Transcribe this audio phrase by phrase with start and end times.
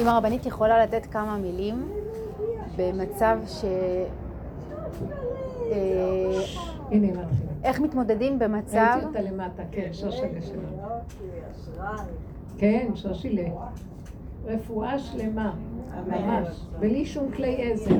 [0.00, 1.88] אם הרבנית יכולה לתת כמה מילים
[2.76, 3.64] במצב ש...
[5.72, 6.40] אה,
[6.90, 7.34] הנה אמרתי.
[7.64, 8.76] איך מתמודדים במצב...
[8.94, 10.78] ראיתי אותה למטה, כן, שושלה שלנו.
[12.58, 13.48] כן, שושילה.
[14.44, 15.52] רפואה שלמה,
[16.06, 16.48] ממש,
[16.80, 17.94] בלי שום כלי עזר.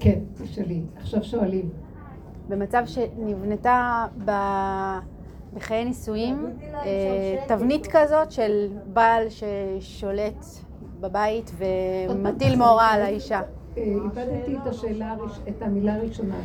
[0.00, 0.82] כן, תשאלי.
[0.96, 1.68] עכשיו שואלים.
[2.48, 4.30] במצב שנבנתה ב...
[5.54, 10.44] בחיי נישואים אה, תבנית כזאת של בעל ששולט
[11.00, 11.50] בבית
[12.08, 13.40] ומטיל מורא על האישה.
[13.76, 15.14] אה, איבדתי את השאלה,
[15.48, 16.36] את המילה הראשונה.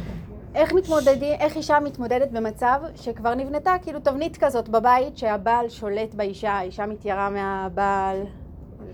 [0.56, 6.52] איך מתמודדים, איך אישה מתמודדת במצב שכבר נבנתה כאילו תבנית כזאת בבית שהבעל שולט באישה,
[6.52, 8.18] האישה מתיירה מהבעל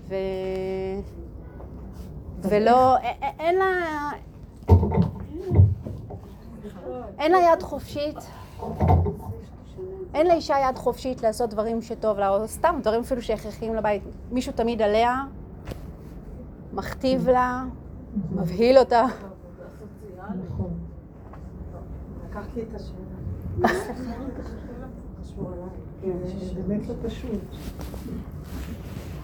[0.08, 0.14] ו...
[2.42, 2.96] ולא,
[3.38, 4.10] אין לה,
[7.18, 8.16] אין לה יד חופשית,
[10.16, 14.02] אין לאישה יד חופשית לעשות דברים שטוב לה, או סתם דברים אפילו שהכרחיים לבית.
[14.32, 15.24] מישהו תמיד עליה,
[16.72, 17.64] מכתיב לה,
[18.30, 19.04] מבהיל אותה.
[22.30, 23.68] לקחת לי את השאלה.
[26.54, 27.40] זה באמת פשוט.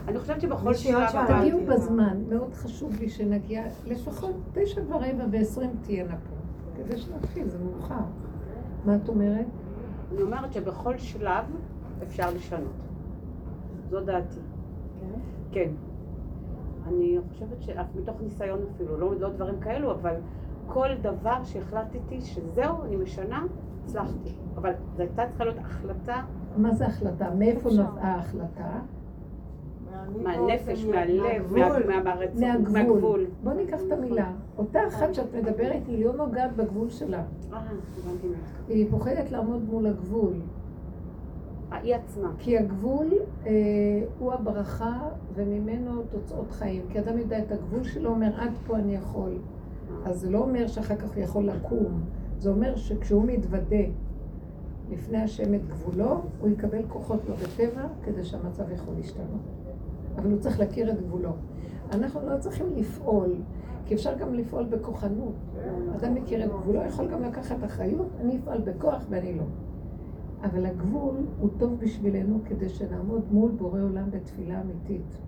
[0.08, 1.10] אני חושבת שבכל שאלה.
[1.10, 1.40] אבל...
[1.40, 6.36] תגיעו בזמן, מאוד חשוב לי שנגיע, לפחות תשע ורבע ועשרים תהיינה פה,
[6.76, 7.94] כדי שנתחיל, זה מאוחר.
[8.84, 9.46] מה את אומרת?
[10.12, 11.44] אני אומרת שבכל שלב
[12.02, 12.82] אפשר לשנות.
[13.90, 14.40] זו דעתי.
[15.52, 15.70] כן.
[16.86, 20.14] אני חושבת שאף מתוך ניסיון אפילו, לא, לא דברים כאלו, אבל
[20.66, 23.44] כל דבר שהחלטתי שזהו, אני משנה,
[23.84, 24.34] הצלחתי.
[24.56, 26.22] אבל זו הייתה צריכה להיות החלטה
[26.56, 27.30] מה זה החלטה?
[27.38, 28.80] מאיפה נבעה ההחלטה?
[30.22, 32.72] מהנפש, מהלב, מה- מה- מהרצון, מהגבול.
[32.72, 33.26] מהגבול.
[33.44, 34.32] בוא ניקח את המילה.
[34.58, 37.22] אותה אחת שאת מדברת, היא לא נוגעת בגבול שלה.
[37.52, 37.58] אה.
[38.68, 40.32] היא פוחדת לעמוד מול הגבול.
[41.72, 42.32] היא עצמה.
[42.38, 43.06] כי הגבול
[43.46, 43.50] אה,
[44.18, 44.98] הוא הברכה
[45.34, 46.82] וממנו תוצאות חיים.
[46.90, 49.30] כי אדם יודע את הגבול שלו, אומר עד פה אני יכול.
[50.04, 52.00] אז זה לא אומר שאחר כך הוא יכול לקום.
[52.38, 53.76] זה אומר שכשהוא מתוודה
[54.90, 59.40] לפני השם את גבולו, הוא יקבל כוחות לו בטבע כדי שהמצב יכול להשתנות.
[60.16, 61.32] אבל הוא צריך להכיר את גבולו.
[61.92, 63.36] אנחנו לא צריכים לפעול,
[63.84, 65.34] כי אפשר גם לפעול בכוחנות.
[65.96, 69.44] אדם מכיר את גבולו, יכול גם לקחת אחריות, אני אפעל בכוח ואני לא.
[70.42, 75.18] אבל הגבול הוא טוב בשבילנו כדי שנעמוד מול בורא עולם בתפילה אמיתית.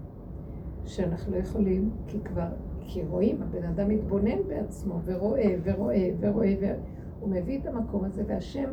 [0.85, 2.49] שאנחנו לא יכולים, כי כבר,
[2.81, 8.73] כי רואים, הבן אדם מתבונן בעצמו ורואה ורואה ורואה, והוא מביא את המקום הזה, והשם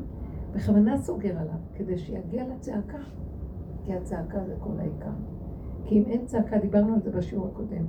[0.56, 2.98] בכוונה סוגר עליו, כדי שיגיע לצעקה.
[3.86, 5.12] כי הצעקה זה כל העיקר.
[5.86, 7.86] כי אם אין צעקה, דיברנו על זה בשיעור הקודם,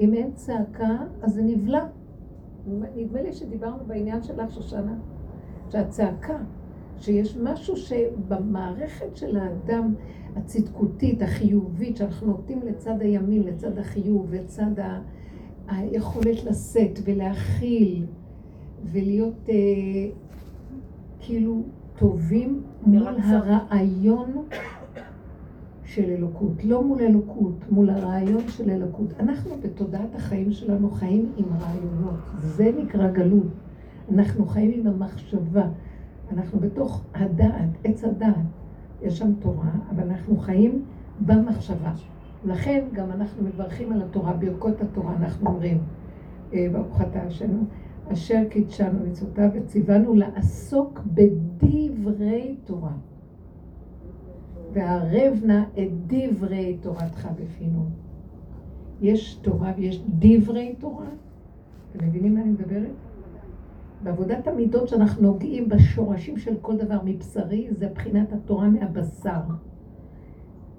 [0.00, 1.86] אם אין צעקה, אז זה נבלע.
[2.96, 4.94] נדמה לי שדיברנו בעניין שלך, שושנה,
[5.70, 6.38] שהצעקה,
[6.98, 9.94] שיש משהו שבמערכת של האדם
[10.36, 15.00] הצדקותית, החיובית, שאנחנו נוטים לצד הימין, לצד החיוב, לצד ה...
[15.68, 18.06] היכולת לשאת ולהכיל
[18.84, 19.54] ולהיות אה,
[21.20, 21.62] כאילו
[21.98, 23.16] טובים מול.
[23.22, 24.30] הרעיון
[25.94, 29.12] של אלוקות, לא מול אלוקות, מול הרעיון של אלוקות.
[29.20, 33.46] אנחנו בתודעת החיים שלנו חיים עם רעיונות, זה נקרא גלות.
[34.12, 35.68] אנחנו חיים עם המחשבה,
[36.32, 38.34] אנחנו בתוך הדעת, עץ הדעת.
[39.02, 40.84] יש שם תורה, אבל אנחנו חיים
[41.26, 41.92] במחשבה.
[42.44, 45.78] לכן גם אנחנו מברכים על התורה, ברכות התורה, אנחנו אומרים,
[46.52, 47.50] אה, ברוך אתה השם,
[48.12, 52.92] אשר קידשנו מצוותיו וציוונו לעסוק בדברי תורה.
[54.74, 57.84] וערב נא את דברי תורתך בפינו.
[59.00, 61.06] יש תורה ויש דברי תורה.
[61.90, 62.90] אתם מבינים מה אני מדברת?
[64.02, 69.40] בעבודת המידות שאנחנו נוגעים בשורשים של כל דבר מבשרי, זה בחינת התורה מהבשר.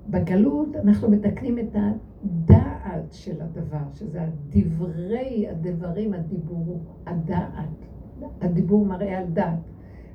[0.09, 7.85] בגלות אנחנו מתקנים את הדעת של הדבר, שזה הדברי הדברים, הדיבור, הדעת.
[8.41, 9.59] הדיבור מראה על דעת.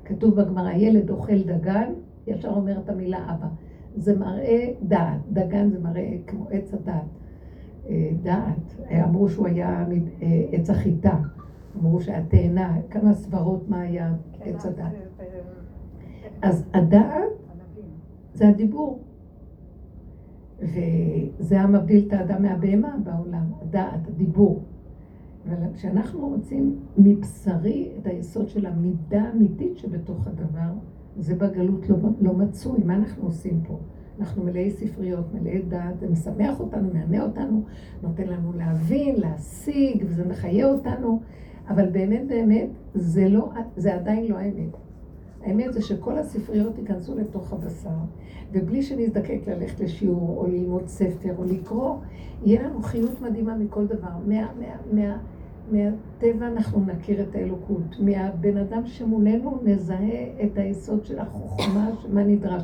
[0.05, 1.93] כתוב בגמרא, ילד אוכל דגן,
[2.27, 3.47] ישר אומר את המילה אבא.
[3.95, 7.05] זה מראה דעת, דגן זה מראה כמו עץ הדעת.
[7.89, 9.85] אה, דעת, אמרו שהוא היה
[10.21, 11.17] אה, עץ החיטה,
[11.79, 14.93] אמרו שהיה תאנה, כמה סברות מה היה עץ הדעת.
[16.41, 17.31] אז הדעת
[18.33, 18.99] זה הדיבור.
[20.61, 24.63] וזה המבדיל את האדם מהבהמה בעולם, הדעת, הדיבור.
[25.49, 30.71] אבל כשאנחנו רוצים מבשרי את היסוד של המידה האמיתית שבתוך הדבר,
[31.17, 32.83] זה בגלות לא, לא מצוי.
[32.83, 33.79] מה אנחנו עושים פה?
[34.19, 37.63] אנחנו מלאי ספריות, מלאי דעת, זה משמח אותנו, מענה אותנו,
[38.01, 41.21] נותן לנו להבין, להשיג, וזה מחיה אותנו,
[41.67, 44.77] אבל באמת באמת, זה, לא, זה עדיין לא האמת.
[45.43, 47.89] האמת זה שכל הספריות ייכנסו לתוך הבשר,
[48.51, 51.95] ובלי שנזדקק ללכת לשיעור, או ללמוד ספר, או לקרוא,
[52.43, 54.09] יהיה לנו חיות מדהימה מכל דבר.
[54.27, 55.17] מה, מה, מה,
[55.71, 57.99] מהטבע אנחנו נכיר את האלוקות.
[57.99, 62.63] מהבן אדם שמולנו נזהה את היסוד של החוכמה, מה נדרש.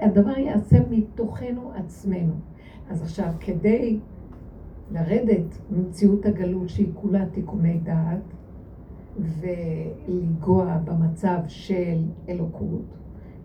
[0.00, 2.32] הדבר ייעשה מתוכנו עצמנו.
[2.90, 3.98] אז עכשיו, כדי
[4.92, 8.22] לרדת ממציאות הגלות שהיא כולה תיקוני דעת,
[9.20, 11.98] ולגוע במצב של
[12.28, 12.84] אלוקות.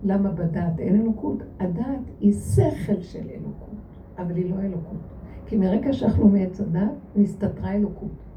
[0.03, 1.43] למה בדעת אין אלוקות?
[1.59, 3.75] הדעת היא שכל של אלוקות,
[4.17, 4.99] אבל היא לא אלוקות.
[5.45, 8.28] כי מרגע שאנחנו מעץ הדעת, נסתתרה אלוקות.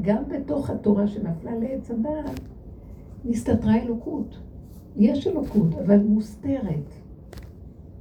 [0.00, 2.40] גם בתוך התורה שנפלה לעץ הדעת,
[3.24, 4.38] נסתתרה אלוקות.
[4.96, 6.90] יש אלוקות, אבל מוסתרת.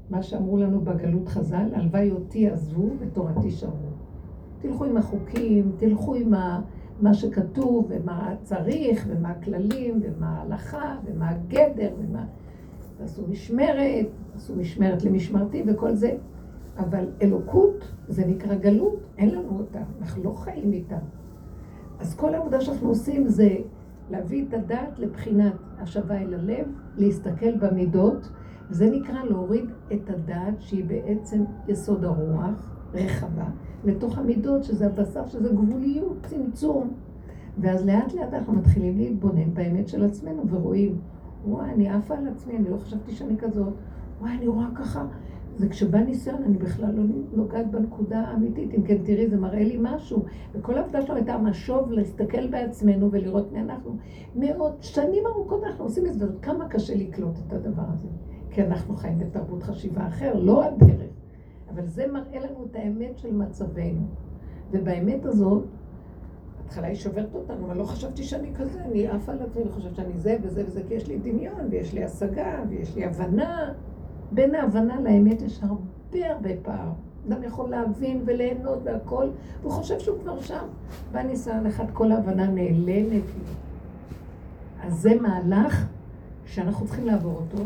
[0.10, 3.72] מה שאמרו לנו בגלות חז"ל, הלוואי אותי עזבו ותורתי שרו.
[4.62, 6.62] תלכו עם החוקים, תלכו עם ה...
[7.01, 12.25] מה שכתוב, ומה צריך, ומה הכללים, ומה ההלכה, ומה הגדר, ומה...
[12.98, 16.18] תעשו משמרת, תעשו משמרת למשמרתי וכל זה.
[16.78, 20.98] אבל אלוקות זה נקרא גלות, אין לנו אותה, אנחנו לא חיים איתה.
[22.04, 23.58] אז כל העבודה שאנחנו עושים זה
[24.10, 26.68] להביא את הדעת לבחינת השבה אל הלב,
[26.98, 28.30] להסתכל במידות,
[28.70, 33.46] וזה נקרא להוריד את הדעת שהיא בעצם יסוד הרוח, רחבה,
[33.84, 36.94] לתוך המידות, שזה הבשר, שזה גבוליות, צמצום.
[37.58, 40.98] ואז לאט לאט אנחנו מתחילים להתבונן באמת של עצמנו ורואים,
[41.46, 43.74] וואי, אני עפה על עצמי, אני לא חשבתי שאני כזאת,
[44.22, 45.06] וואי, אני רואה ככה.
[45.58, 47.04] זה כשבא ניסיון, אני בכלל לא
[47.34, 48.74] נוגעת בנקודה האמיתית.
[48.74, 50.26] אם כן, תראי, זה מראה לי משהו.
[50.54, 53.98] וכל העבודה שלנו הייתה משוב להסתכל בעצמנו ולראות מי אנחנו.
[54.36, 58.08] מאות שנים ארוכות אנחנו עושים את זה, וכמה קשה לקלוט את הדבר הזה.
[58.50, 61.12] כי אנחנו חיים בתרבות חשיבה אחר, לא הדרך.
[61.70, 64.08] אבל זה מראה לנו את האמת של מצבנו.
[64.72, 65.64] ובאמת הזאת,
[66.64, 69.96] בהתחלה היא שוברת אותנו, אבל לא חשבתי שאני כזה, אני עפה על עצמי, אני חושבת
[69.96, 73.74] שאני זה וזה וזה, כי יש לי דמיון, ויש לי השגה, ויש לי הבנה.
[74.33, 76.91] בין ההבנה לאמת יש הרבה הרבה פער.
[77.27, 79.27] אדם יכול להבין וליהנות והכל,
[79.62, 80.65] והוא חושב שהוא כבר שם.
[81.12, 83.24] בא ניסיון אחד, כל ההבנה נעלמת
[84.83, 85.88] אז זה מהלך
[86.45, 87.63] שאנחנו צריכים לעבור אותו,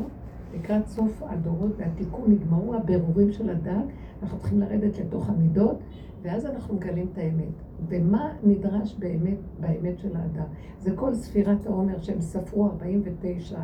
[0.55, 3.85] לקראת סוף הדורות והתיקון נגמרו הבירורים של הדת,
[4.23, 5.77] אנחנו צריכים לרדת לתוך המידות,
[6.21, 7.53] ואז אנחנו מגלים את האמת.
[7.87, 10.47] ומה נדרש באמת, באמת של האדם?
[10.79, 13.57] זה כל ספירת העומר שהם ספרו 49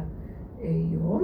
[0.61, 1.23] אה, יום,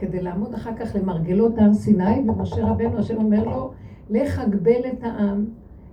[0.00, 3.72] כדי לעמוד אחר כך למרגלות הר סיני, ומשה רבנו, השם אומר לו,
[4.10, 5.44] לך אגבל את העם.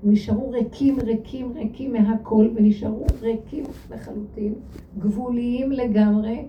[0.04, 4.54] נשארו ריקים, ריקים, ריקים מהכל, ונשארו ריקים לחלוטין,
[5.00, 6.46] גבוליים לגמרי,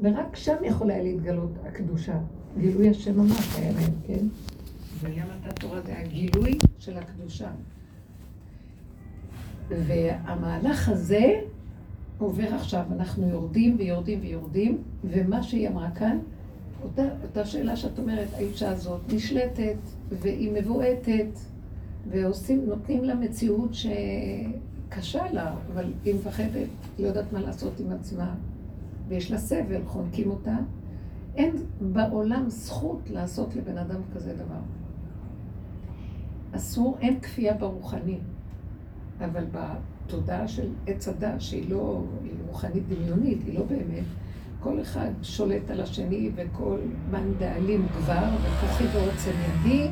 [0.00, 2.18] ורק שם יכול היה להתגלות הקדושה.
[2.58, 4.26] גילוי השם ממש היה להם, כן?
[5.00, 7.50] והיה מתת תורה זה הגילוי של הקדושה.
[9.68, 11.40] והמהלך הזה
[12.18, 16.18] עובר עכשיו, אנחנו יורדים ויורדים ויורדים, ומה שהיא אמרה כאן,
[16.84, 19.76] אותה, אותה שאלה שאת אומרת, האישה הזאת נשלטת,
[20.08, 21.38] והיא מבועטת,
[22.10, 28.34] ועושים, נותנים לה מציאות שקשה לה, אבל היא מפחדת, לא יודעת מה לעשות עם עצמה.
[29.08, 30.56] ויש לה סבל, חונקים אותה.
[31.36, 34.60] אין בעולם זכות לעשות לבן אדם כזה דבר.
[36.52, 38.18] אסור, אין כפייה ברוחני,
[39.20, 44.04] אבל בתודעה של עץ הדת, שהיא לא, היא רוחנית דמיונית, היא לא באמת,
[44.64, 46.78] כל אחד שולט על השני וכל
[47.10, 49.88] מן דאלים גבר, וכוחי ועוצם ידי,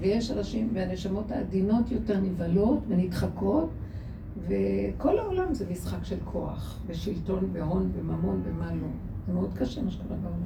[0.00, 3.70] ויש אנשים, והנשמות העדינות יותר נבהלות ונדחקות,
[4.48, 8.88] וכל העולם זה משחק של כוח, ושלטון, והון, וממון, ומה לא.
[9.26, 10.42] זה מאוד קשה מה שקורה בעולם.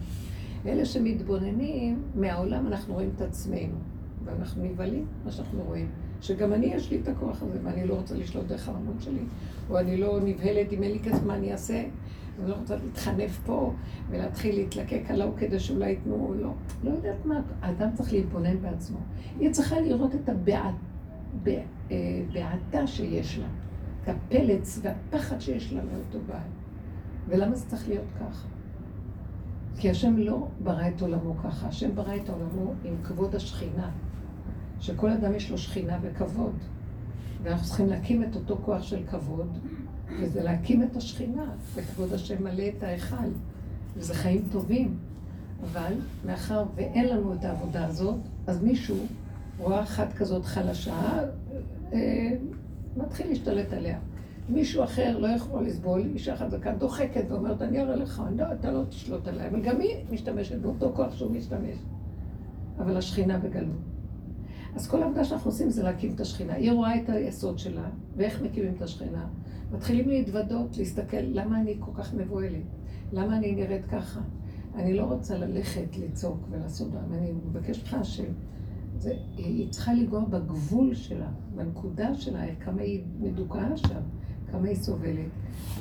[0.66, 3.76] אלה שמתבוננים, מהעולם אנחנו רואים את עצמנו,
[4.24, 5.88] ואנחנו נבהלים מה שאנחנו רואים.
[6.20, 9.22] שגם אני יש לי את הכוח הזה, ואני לא רוצה לשלוט דרך הרמות שלי,
[9.70, 11.84] או אני לא נבהלת, אם אין לי כסף, מה אני אעשה?
[12.38, 13.72] אני לא רוצה להתחנף פה,
[14.10, 16.52] ולהתחיל להתלקק עליו כדי שאולי ייתנו או לא.
[16.84, 18.98] לא יודעת מה, האדם צריך להתבונן בעצמו.
[19.38, 20.70] היא צריכה לראות את הבעתה
[22.74, 23.46] אה, שיש לה.
[24.02, 26.48] את הפלץ והפחד שיש לה מאותו בעל.
[27.28, 28.46] ולמה זה צריך להיות ככה?
[29.78, 33.90] כי השם לא ברא את עולמו ככה, השם ברא את עולמו עם כבוד השכינה,
[34.80, 36.54] שכל אדם יש לו שכינה וכבוד.
[37.42, 39.58] ואנחנו צריכים להקים את אותו כוח של כבוד,
[40.20, 43.28] וזה להקים את השכינה, וכבוד השם מלא את ההיכל,
[43.96, 44.98] וזה חיים טובים.
[45.62, 45.92] אבל
[46.26, 48.96] מאחר ואין לנו את העבודה הזאת, אז מישהו
[49.58, 51.24] רואה אחת כזאת חלשה,
[51.92, 51.98] אה,
[52.96, 53.98] מתחיל להשתלט עליה.
[54.48, 58.70] מישהו אחר לא יכול לסבול, אישה אחת זקן דוחקת ואומרת, אני אראה לך, לא, אתה
[58.70, 61.76] לא תשלוט עליי, אבל גם היא משתמשת באותו כוח שהוא משתמש.
[62.78, 63.76] אבל השכינה בגלות.
[64.74, 66.54] אז כל העבודה שאנחנו עושים זה להקים את השכינה.
[66.54, 69.26] היא רואה את היסוד שלה, ואיך מקימים את השכינה.
[69.72, 72.62] מתחילים להתוודות, להסתכל, למה אני כל כך מבוהלת?
[73.12, 74.20] למה אני נראית ככה?
[74.74, 78.32] אני לא רוצה ללכת לצעוק ולעשות דברים, אני מבקשת ממך השם.
[78.98, 84.00] זה, היא צריכה לנגוע בגבול שלה, בנקודה שלה, כמה היא מדוכאה שם,
[84.50, 85.30] כמה היא סובלת,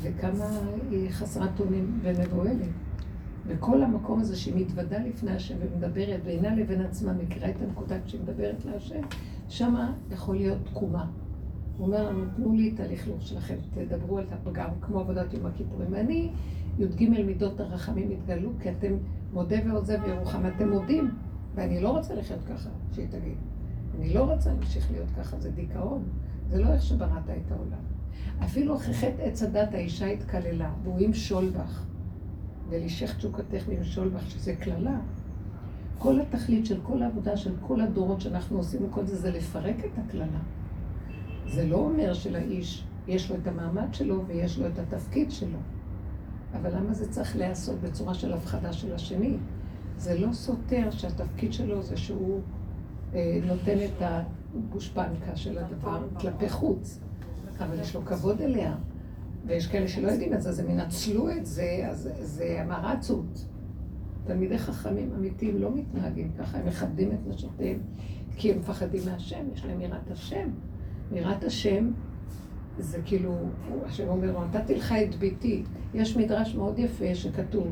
[0.01, 0.59] וכמה
[0.91, 2.69] היא חסרת אונים ומבוהלת.
[3.47, 8.21] וכל המקום הזה שהיא מתוודה לפני השם ומדברת בינה לבין עצמה, מכירה את הנקודה כשהיא
[8.21, 9.01] מדברת להשם,
[9.49, 11.05] שמה יכול להיות תקומה.
[11.77, 15.87] הוא אומר לנו, תנו לי את הלכלוך שלכם, תדברו על הפגם, כמו עבודת יום הכיפורים.
[15.91, 16.31] ואני,
[16.79, 18.93] י"ג מידות הרחמים יתגלו, כי אתם
[19.33, 21.11] מודה ועוזב ירוחם, אתם מודים,
[21.55, 23.37] ואני לא רוצה לחיות ככה, שהיא תגיד.
[23.99, 26.03] אני לא רוצה להמשיך להיות ככה, זה דיכאון.
[26.49, 27.79] זה לא איך שבראת את העולם.
[28.43, 31.85] אפילו אחרי חטא עץ הדת האישה התקללה, והוא עם שולבך.
[32.69, 34.99] ולישך תשוקתך וימשול בך, שזה קללה.
[35.97, 39.97] כל התכלית של כל העבודה של כל הדורות שאנחנו עושים וכל זה, זה לפרק את
[39.97, 40.39] הקללה.
[41.47, 45.57] זה לא אומר שלאיש יש לו את המעמד שלו ויש לו את התפקיד שלו.
[46.53, 49.37] אבל למה זה צריך להיעשות בצורה של הפחדה של השני?
[49.97, 52.41] זה לא סותר שהתפקיד שלו זה שהוא
[53.13, 56.99] אה, נותן את הגושפנקה של הדבר כלפי חוץ,
[57.59, 58.75] אבל יש לו כבוד אליה.
[59.45, 63.45] ויש כאלה שלא יודעים את זה, אז הם ינצלו את זה, אז זה המרצות.
[64.23, 67.79] תלמידי חכמים אמיתיים לא מתנהגים ככה, הם מכבדים את נשותיהם,
[68.35, 70.49] כי הם מפחדים מהשם, יש להם יראת השם.
[71.11, 71.91] יראת השם
[72.79, 73.35] זה כאילו,
[73.85, 75.63] השם אומר, נתתי לך את ביתי.
[75.93, 77.67] יש מדרש מאוד יפה שכתוב,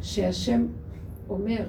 [0.00, 0.66] שהשם
[1.28, 1.68] אומר,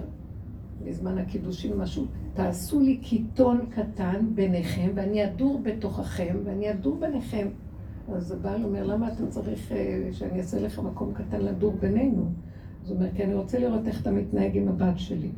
[0.86, 7.48] בזמן הקידושים משהו, תעשו לי קיטון קטן ביניכם, ואני אדור בתוככם, ואני אדור ביניכם.
[8.14, 12.26] אז הבעל אומר, למה אתה צריך אה, שאני אעשה לך מקום קטן לדור בינינו?
[12.84, 15.30] אז הוא אומר, כי אני רוצה לראות איך אתה מתנהג עם הבת שלי.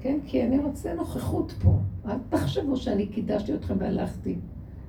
[0.00, 1.78] כן, כי אני רוצה נוכחות פה.
[2.06, 4.36] אל תחשבו שאני קידשתי אתכם והלכתי.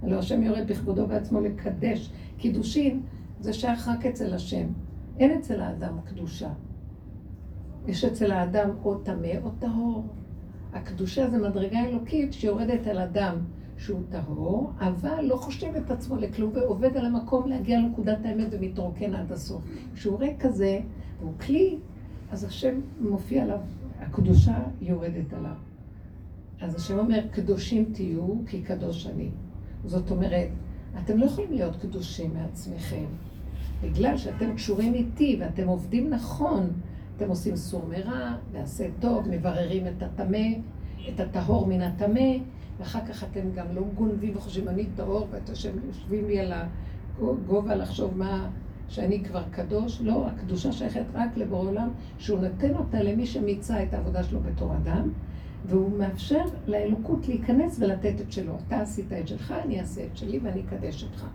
[0.04, 2.12] הלוא השם יורד בכבודו בעצמו לקדש.
[2.38, 3.01] קידושין
[3.39, 4.68] זה שייך רק אצל השם.
[5.20, 6.50] אין אצל האדם קדושה.
[7.88, 10.04] יש אצל האדם או טמא או טהור.
[10.74, 13.36] הקדושה זה מדרגה אלוקית שיורדת על אדם.
[13.80, 19.16] שהוא טהור, אבל לא חושב את עצמו לכלום ועובד על המקום להגיע לנקודת האמת ומתרוקן
[19.16, 19.62] עד הסוף.
[19.94, 20.80] כשהוא ריק כזה,
[21.22, 21.78] הוא כלי,
[22.32, 23.60] אז השם מופיע עליו,
[24.10, 25.56] הקדושה יורדת עליו.
[26.62, 29.30] אז השם אומר, קדושים תהיו, כי קדוש אני.
[29.86, 30.48] זאת אומרת,
[31.04, 33.06] אתם לא יכולים להיות קדושים מעצמכם.
[33.84, 36.70] בגלל שאתם קשורים איתי ואתם עובדים נכון,
[37.18, 40.48] אתם עושים סור מרע, ועשה טוב, מבררים את הטמא,
[41.10, 42.30] את הטהור מן הטמא,
[42.80, 46.54] ואחר כך אתם גם לא גונבים וחושבים, אני טהור, ואת השם יושבים לי על
[47.22, 48.50] הגובה לחשוב מה,
[48.89, 50.01] שאני כבר קדוש.
[50.01, 54.75] לא, הקדושה שייכת רק לבורא עולם, שהוא נותן אותה למי שמיצה את העבודה שלו בתור
[54.75, 55.10] אדם,
[55.65, 58.58] והוא מאפשר לאלוקות להיכנס ולתת את שלו.
[58.67, 61.25] אתה עשית את שלך, אני אעשה את שלי ואני אקדש אותך.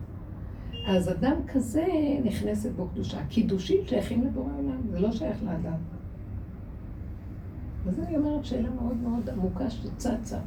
[0.86, 1.86] אז אדם כזה
[2.24, 3.18] נכנסת בו קדושה.
[3.28, 5.76] קידושים שייכים לבורא עולם, זה לא שייך לאדם.
[7.84, 10.38] וזה אני אומרת שאלה מאוד מאוד עמוקה שצצה.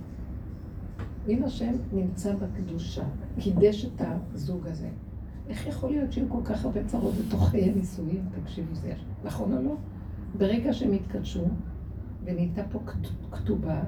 [1.27, 3.03] אם השם נמצא בקדושה,
[3.39, 4.01] קידש את
[4.33, 4.89] הזוג הזה,
[5.49, 8.25] איך יכול להיות שיהיו כל כך הרבה צרות בתוך חיי נישואים?
[8.43, 9.75] תקשיבו, זה נכון או לא?
[10.37, 11.43] ברגע שהם התקדשו,
[12.23, 12.79] ונהייתה פה
[13.31, 13.83] כתובה,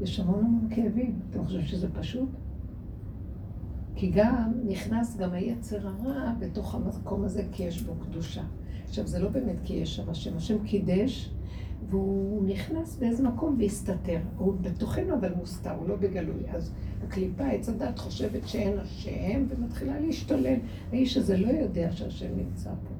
[0.00, 1.20] יש המון המון כאבים.
[1.30, 2.28] אתם חושבים שזה פשוט?
[3.94, 8.42] כי גם נכנס גם היצר הרע בתוך המקום הזה, כי יש בו קדושה.
[8.84, 10.36] עכשיו, זה לא באמת כי יש שם השם.
[10.36, 11.34] השם קידש,
[11.88, 14.18] והוא נכנס באיזה מקום והסתתר.
[14.36, 16.50] הוא בתוכנו אבל מוסתר, הוא לא בגלוי.
[16.50, 16.72] אז
[17.04, 20.56] הקליפה, עץ הדת, חושבת שאין השם ומתחילה להשתולל.
[20.92, 22.94] האיש הזה לא יודע שהשם נמצא פה.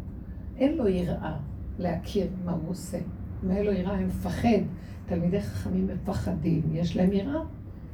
[0.56, 1.36] אין לו יראה
[1.78, 2.98] להכיר מה הוא עושה.
[3.44, 4.58] אם אין לו יראה, הוא מפחד.
[5.06, 7.40] תלמידי חכמים מפחדים, יש להם יראה.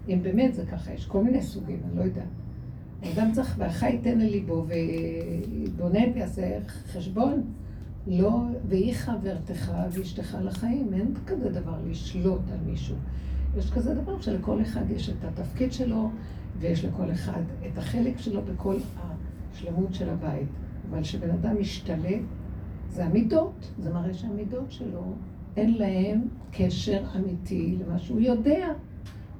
[0.08, 2.28] אם באמת זה ככה, יש כל מיני סוגים, אני לא יודעת.
[3.02, 6.58] האדם צריך, והחי ייתן לליבו ויתבונן ויעשה
[6.92, 7.42] חשבון.
[8.06, 12.96] לא, והיא חברתך ואשתך לחיים, אין כזה דבר לשלוט על מישהו.
[13.56, 16.11] יש כזה דבר שלכל אחד יש את התפקיד שלו,
[16.58, 18.76] ויש לכל אחד את החלק שלו בכל
[19.52, 20.49] השלמות של הבית.
[20.90, 22.20] אבל כשבן אדם משתלט,
[22.90, 25.02] זה המידות, זה מראה שהמידות שלו,
[25.56, 26.20] אין להם
[26.50, 28.68] קשר אמיתי למה שהוא יודע.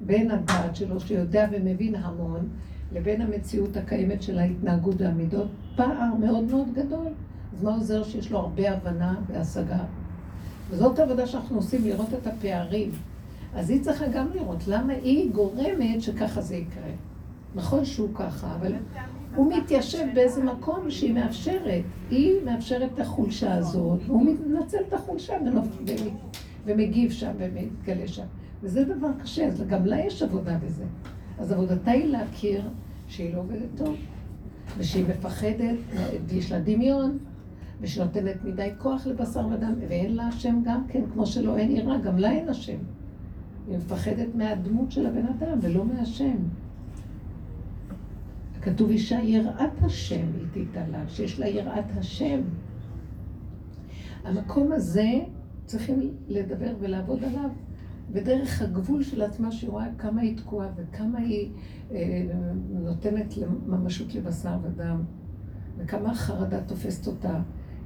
[0.01, 2.49] בין הדעת שלו, שיודע ומבין המון,
[2.93, 7.07] לבין המציאות הקיימת של ההתנהגות והמידות, פער מאוד מאוד גדול.
[7.53, 9.85] אז מה עוזר שיש לו הרבה הבנה והשגה?
[10.71, 12.91] וזאת העבודה שאנחנו עושים, לראות את הפערים.
[13.55, 16.91] אז היא צריכה גם לראות למה היא גורמת שככה זה יקרה.
[17.55, 18.73] נכון שהוא ככה, אבל
[19.35, 21.85] הוא מתיישב באיזה מקום שהיא מאפשרת.
[22.11, 25.35] היא מאפשרת את החולשה הזאת, והוא מנצל את החולשה
[26.67, 28.25] ומגיב שם ומתגלה שם.
[28.63, 30.85] וזה דבר קשה, אז גם לה יש עבודה בזה.
[31.39, 32.63] אז עבודתה היא להכיר
[33.09, 33.97] שהיא לא עובדת טוב.
[34.79, 35.77] ושהיא מפחדת,
[36.27, 37.19] ויש לה דמיון,
[37.81, 42.19] ושנותנת מדי כוח לבשר ודם, ואין לה השם גם כן, כמו שלא אין יראה, גם
[42.19, 42.79] לה אין השם.
[43.69, 46.37] היא מפחדת מהדמות של הבן אדם ולא מהשם.
[48.63, 52.41] כתוב אישה יראת השם היא תתעלה, שיש לה יראת השם.
[54.25, 55.11] המקום הזה
[55.65, 57.51] צריכים לדבר ולעבוד עליו,
[58.13, 61.51] ודרך הגבול של עצמה שהיא רואה כמה היא תקועה וכמה היא
[61.93, 62.23] אה,
[62.71, 63.35] נותנת
[63.67, 65.03] ממשות לבשר ודם,
[65.79, 67.41] וכמה החרדה תופסת אותה.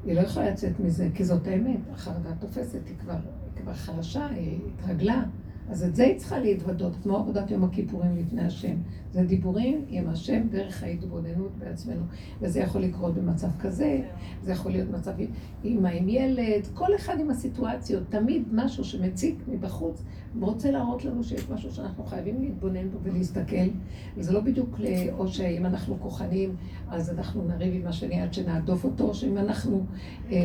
[0.05, 4.27] היא לא יכולה לצאת מזה, כי זאת האמת, החרדה תופסת, היא כבר, היא כבר חלשה,
[4.27, 5.25] היא התרגלה.
[5.71, 8.75] אז את זה היא צריכה להתוודות, כמו עבודת יום הכיפורים לפני השם.
[9.13, 12.03] זה דיבורים עם השם דרך ההתבוננות בעצמנו.
[12.41, 14.01] וזה יכול לקרות במצב כזה,
[14.43, 15.29] זה יכול להיות מצב עם
[15.65, 18.03] אמא עם ילד, כל אחד עם הסיטואציות.
[18.09, 20.03] תמיד משהו שמציק מבחוץ
[20.41, 23.69] ורוצה להראות לנו שיש משהו שאנחנו חייבים להתבונן בו ולהסתכל.
[24.17, 24.81] וזה לא בדיוק
[25.13, 26.57] או שאם אנחנו כוחנים,
[26.89, 29.85] אז אנחנו נריב עם השני עד שנהדוף אותו, או שאם אנחנו
[30.31, 30.37] אה,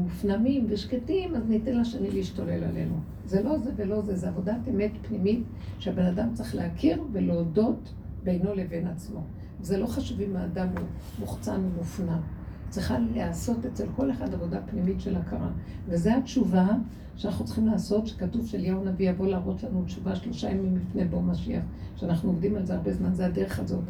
[0.00, 2.94] מופנמים ושקטים, אז ניתן לשני להשתולל עלינו.
[3.24, 5.42] זה לא זה ולא זה, זה עבודת אמת פנימית
[5.78, 7.92] שהבן אדם צריך להכיר ולהודות
[8.28, 9.20] בינו לבין עצמו.
[9.60, 10.86] זה לא חשוב אם האדם הוא
[11.18, 12.20] מוחצן ומופנם.
[12.68, 15.50] צריכה להיעשות אצל כל אחד עבודה פנימית של הכרה.
[15.86, 16.68] וזו התשובה
[17.16, 21.64] שאנחנו צריכים לעשות, שכתוב שאליהו הנביא יבוא להראות לנו תשובה שלושה ימים לפני בוא משיח,
[21.96, 23.84] שאנחנו עובדים על זה הרבה זמן, זה הדרך הזאת.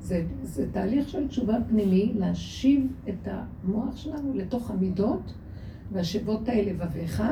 [0.00, 5.34] זה, זה תהליך של תשובה פנימי, להשיב את המוח שלנו לתוך המידות,
[5.92, 7.22] והשיבות האלה לבביך,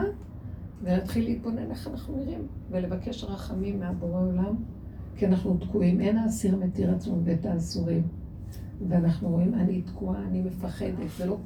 [0.83, 4.55] ולהתחיל להתבונן איך אנחנו נראים, ולבקש רחמים מהבורא עולם,
[5.19, 6.01] כי אנחנו תקועים.
[6.01, 8.03] אין האסיר מתיר עצמו בית האסורים.
[8.89, 11.39] ואנחנו רואים, אני תקועה, אני מפחדת, ולא...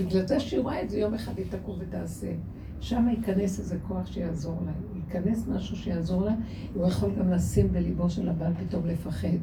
[0.00, 2.32] בגלל זה שהיא רואה את זה, יום אחד היא תקום ותעשה.
[2.80, 4.72] שם ייכנס איזה כוח שיעזור לה.
[4.96, 6.34] ייכנס משהו שיעזור לה,
[6.74, 9.38] הוא יכול גם לשים בליבו של הבעל פתאום לפחד.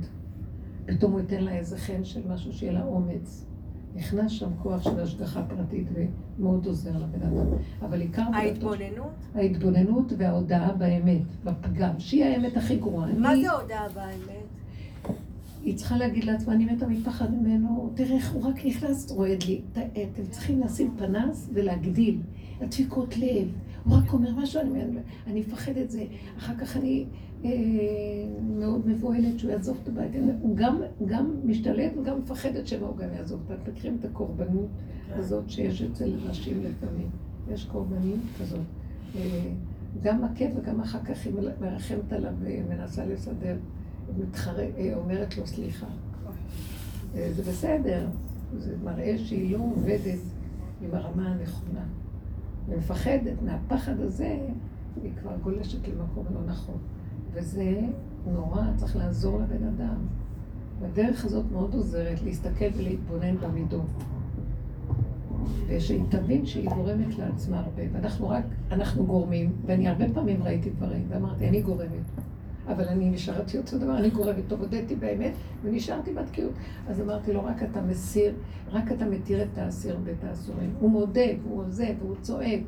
[0.86, 3.49] פתאום הוא ייתן לה איזה חן של משהו שיהיה לה אומץ.
[3.96, 7.46] נכנס שם כוח של השגחה פרטית ומאוד עוזר לבן אדם.
[7.82, 8.24] אבל עיקר...
[8.34, 9.12] ההתבוננות?
[9.36, 13.14] ההתבוננות וההודעה באמת, בפגם, שהיא האמת הכי גרועה.
[13.14, 14.48] מה זה הודעה באמת?
[15.64, 19.62] היא צריכה להגיד לעצמה, אני מתה מפחד ממנו, תראה איך הוא רק נכנס, רועד לי.
[19.72, 22.22] אתם צריכים לשים פנס ולהגדיל.
[22.62, 23.48] הדפיקות לב.
[23.84, 24.80] הוא רק אומר משהו, אני,
[25.28, 26.04] אני מפחד את זה.
[26.38, 27.06] אחר כך אני
[28.60, 30.12] מאוד מבוהלת שהוא יעזוב את הבית.
[30.42, 33.40] הוא גם, גם משתלט וגם מפחדת שמא הוא גם יעזוב.
[33.52, 34.68] אתם מכירים את הקורבנות
[35.10, 37.10] הזאת שיש אצל נשים לפעמים.
[37.50, 38.60] יש קורבניות כזאת.
[39.16, 39.52] אה,
[40.04, 43.58] גם מכה וגם אחר כך היא מרחמת עליו ומנסה לסדר.
[44.18, 45.88] מתחרה, אה, אומרת לו סליחה.
[47.16, 48.08] אה, זה בסדר,
[48.58, 50.20] זה מראה שהיא לא עובדת
[50.82, 51.84] עם הרמה הנכונה.
[52.70, 54.40] ומפחדת מהפחד הזה,
[55.04, 56.78] היא כבר גולשת למקום לא נכון.
[57.32, 57.80] וזה
[58.26, 59.96] נורא, צריך לעזור לבן אדם.
[60.82, 64.04] והדרך הזאת מאוד עוזרת להסתכל ולהתבונן במידות.
[65.68, 67.84] ושהיא תבין שהיא גורמת לעצמה הרבה.
[67.92, 72.04] ואנחנו רק, אנחנו גורמים, ואני הרבה פעמים ראיתי דברים, ואמרתי, אני גורמת.
[72.68, 76.54] אבל אני נשארתי אותו דבר, אני גורמת טוב, הודיתי באמת, ונשארתי בתקיעות.
[76.88, 78.34] אז אמרתי לו, רק אתה מסיר,
[78.72, 80.74] רק אתה מתיר את האסיר ואת האסורים.
[80.80, 82.60] הוא מודה, והוא עוזב, והוא צועק.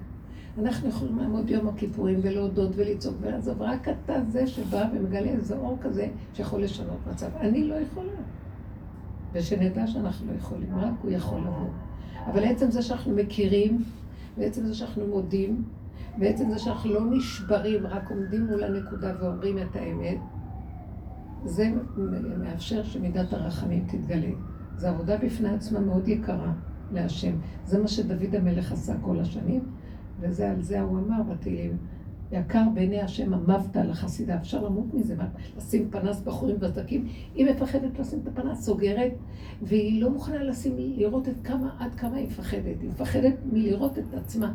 [0.59, 5.77] אנחנו יכולים לעמוד יום הכיפורים ולהודות ולצעוק ולעזוב, רק אתה זה שבא ומגלה איזה אור
[5.81, 7.29] כזה שיכול לשנות מצב.
[7.39, 8.11] אני לא יכולה.
[9.33, 11.69] ושנדע שאנחנו לא יכולים, רק הוא יכול לבוא.
[12.25, 13.83] אבל עצם זה שאנחנו מכירים,
[14.37, 15.63] ועצם זה שאנחנו מודים,
[16.17, 20.17] בעצם זה שאנחנו לא נשברים, רק עומדים מול הנקודה ואומרים את האמת,
[21.45, 21.71] זה
[22.37, 24.31] מאפשר שמידת הרחמים תתגלה.
[24.77, 26.53] זו עבודה בפני עצמה מאוד יקרה
[26.91, 27.35] להשם.
[27.65, 29.61] זה מה שדוד המלך עשה כל השנים,
[30.21, 31.77] וזה על זה הוא אמר בתהילים.
[32.31, 35.15] יקר בעיני השם עמבת על החסידה, אפשר למות מזה,
[35.57, 37.07] לשים פנס בחורים וזקים.
[37.35, 39.11] היא מפחדת לשים את הפנס, סוגרת,
[39.61, 42.81] והיא לא מוכנה לשים, לראות את כמה, עד כמה היא מפחדת.
[42.81, 44.53] היא מפחדת מלראות את עצמה.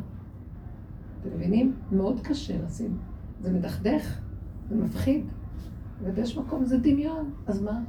[1.21, 1.75] אתם מבינים?
[1.91, 2.97] מאוד קשה לשים.
[3.41, 4.19] זה מדכדך,
[4.69, 5.25] זה מפחיד.
[6.03, 7.83] ובאיזשהו מקום זה דמיון, אז מה?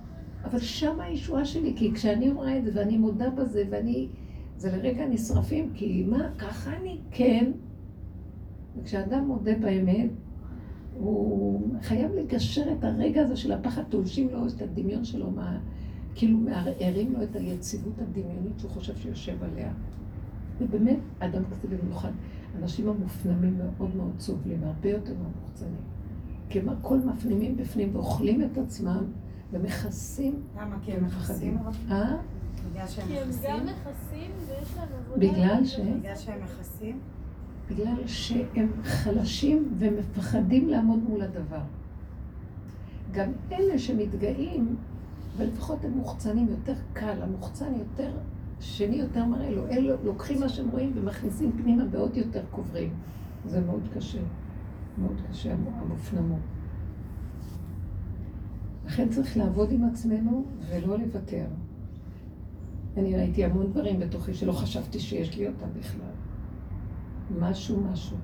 [0.44, 4.08] אבל שם הישועה שלי, כי כשאני רואה את זה ואני מודה בזה ואני...
[4.56, 6.98] זה לרגע נשרפים, כי מה, ככה אני?
[7.10, 7.52] כן.
[8.76, 10.10] וכשאדם מודה באמת,
[10.94, 15.58] הוא חייב לגשר את הרגע הזה של הפחד, תולשים לו את הדמיון שלו, מה,
[16.14, 19.72] כאילו מערערים לו את היציבות הדמיונית שהוא חושב שיושב עליה.
[20.60, 22.10] ובאמת, אדם כזה במיוחד.
[22.54, 25.80] האנשים המופנמים מאוד מאוד סובלים, הרבה יותר מהמוחצנים.
[26.48, 29.04] כי הם הכל מפנימים בפנים ואוכלים את עצמם
[29.52, 30.76] ומכסים למה?
[30.82, 31.58] כי הם מכסים?
[31.90, 32.16] אה?
[32.70, 33.50] בגלל שהם כי הם מכסים?
[33.50, 35.16] גם מכסים ויש להם עבודה.
[35.16, 35.80] בגלל ש...
[35.80, 37.00] בגלל שהם מכסים?
[37.70, 41.62] בגלל שהם חלשים ומפחדים לעמוד מול הדבר.
[43.12, 44.76] גם אלה שמתגאים
[45.38, 48.10] אבל לפחות הם מוחצנים יותר קל, המוחצן יותר,
[48.60, 49.68] שני יותר מראה לו.
[49.68, 52.90] אלה לוקחים מה שהם רואים ומכניסים פנימה ועוד יותר קוברים.
[53.46, 54.18] זה מאוד קשה,
[54.98, 56.40] מאוד קשה המופנמות.
[58.86, 61.46] לכן צריך לעבוד עם עצמנו ולא לוותר.
[62.96, 66.17] אני ראיתי המון דברים בתוכי שלא חשבתי שיש לי אותם בכלל.
[67.30, 68.16] משהו, משהו.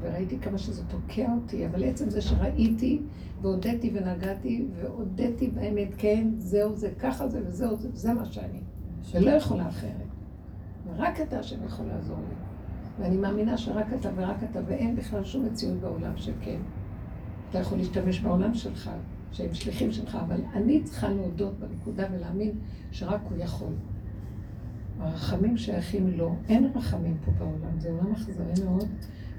[0.00, 3.02] וראיתי כמה שזה תוקע אותי, אבל עצם זה שראיתי
[3.42, 8.60] והודיתי ונגעתי והודיתי באמת, כן, זהו זה, ככה זה וזהו זה, זה מה שאני.
[9.12, 10.06] ולא יכולה אחרת.
[10.86, 12.34] ורק אתה השם יכול לעזור לי.
[12.98, 16.58] ואני מאמינה שרק אתה ורק אתה, ואין בכלל שום מציאות בעולם שכן.
[17.50, 18.90] אתה יכול להשתמש בעולם שלך,
[19.32, 22.50] שהם שליחים שלך, אבל אני צריכה להודות בנקודה ולהאמין
[22.90, 23.72] שרק הוא יכול.
[25.02, 26.34] הרחמים שייכים לו.
[26.48, 28.88] אין רחמים פה בעולם, זה עולם אכזרי מאוד,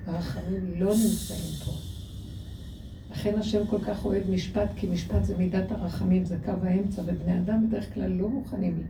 [0.05, 1.71] הרחמים לא נמצאים פה.
[3.11, 7.39] לכן השם כל כך אוהב משפט, כי משפט זה מידת הרחמים, זה קו האמצע, ובני
[7.39, 8.83] אדם בדרך כלל לא מוכנים,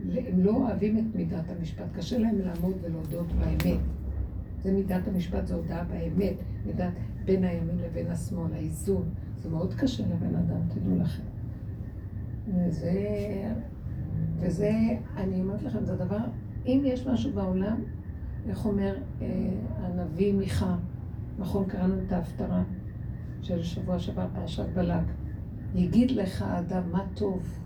[0.00, 3.78] הם לא אוהבים את מידת המשפט, קשה להם לעמוד ולהודות באמת.
[4.62, 6.34] זה מידת המשפט, זה הודעה באמת,
[6.66, 6.92] מידת
[7.24, 9.08] בין הימין לבין השמאל, האיזון.
[9.42, 11.22] זה מאוד קשה לבן אדם, תדעו לכם.
[12.48, 12.92] וזה,
[14.40, 14.72] וזה,
[15.16, 16.24] אני אומרת לכם, זה דבר,
[16.66, 17.76] אם יש משהו בעולם,
[18.48, 19.26] איך אומר אה,
[19.76, 20.76] הנביא מיכה,
[21.38, 22.62] נכון, קראנו את ההפטרה
[23.42, 25.04] של שבוע שעבר, פרשת בלק,
[25.74, 27.58] יגיד לך האדם מה טוב,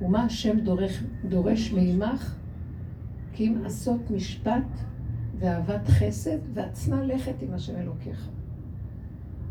[0.00, 2.36] ומה השם דורש, דורש מעמך,
[3.32, 4.80] כי אם עשות משפט
[5.38, 8.28] ואהבת חסד, והצנע לכת עם השם אלוקיך.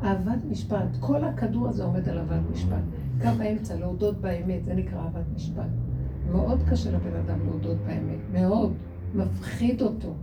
[0.04, 2.84] אהבת משפט, כל הכדור הזה עומד על אהבת משפט.
[3.22, 5.85] קו האמצע, להודות באמת, זה נקרא אהבת משפט.
[6.32, 8.74] מאוד קשה לבן אדם להודות באמת, מאוד.
[9.16, 10.14] מפחיד אותו.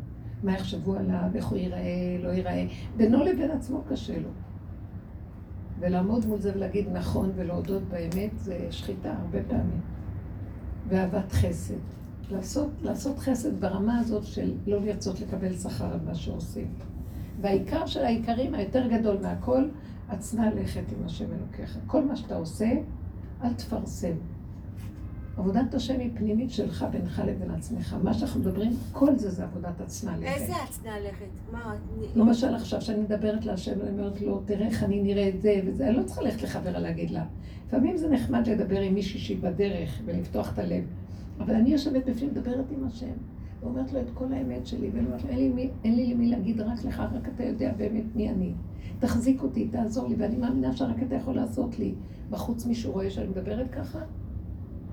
[0.42, 2.66] מה יחשבו עליו, איך הוא ייראה, לא ייראה.
[2.96, 4.28] בינו לבין עצמו קשה לו.
[5.78, 9.80] ולעמוד מול זה ולהגיד נכון ולהודות באמת, זה שחיטה הרבה פעמים.
[10.88, 11.74] ואהבת חסד.
[12.30, 16.66] לעשות, לעשות חסד ברמה הזאת של לא לרצות לקבל שכר על מה שעושים.
[17.40, 19.68] והעיקר של העיקרים, היותר גדול מהכל,
[20.08, 21.78] עצנה לכת עם השם אלוקיך.
[21.86, 22.70] כל מה שאתה עושה,
[23.44, 24.14] אל תפרסם.
[25.36, 27.96] עבודת השם היא פנימית שלך, בינך לבין עצמך.
[28.02, 30.26] מה שאנחנו מדברים, כל זה זה עבודת עצנה לכת.
[30.26, 31.52] איזה הצנע לכת?
[31.52, 31.74] מה?
[32.16, 35.88] למשל עכשיו, שאני מדברת להשם, אני אומרת לו, תראה איך אני נראה את זה וזה,
[35.88, 37.24] אני לא צריכה ללכת לחברה להגיד לה.
[37.66, 40.84] לפעמים זה נחמד לדבר עם מישהי שהיא בדרך ולפתוח את הלב.
[41.38, 43.12] אבל אני יושבת בפנים, מדברת עם השם,
[43.62, 45.30] ואומרת לו את כל האמת שלי, ואני אומרת לו,
[45.84, 48.52] אין לי למי להגיד, רק לך, רק אתה יודע באמת מי אני.
[48.98, 51.94] תחזיק אותי, תעזור לי, ואני מאמינה שרק אתה יכול לעשות לי.
[52.30, 53.98] בחוץ מישהו רואה שאני מדברת ככה?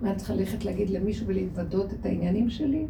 [0.01, 2.85] מה, צריכה ללכת להגיד למישהו ולהתוודות את העניינים שלי?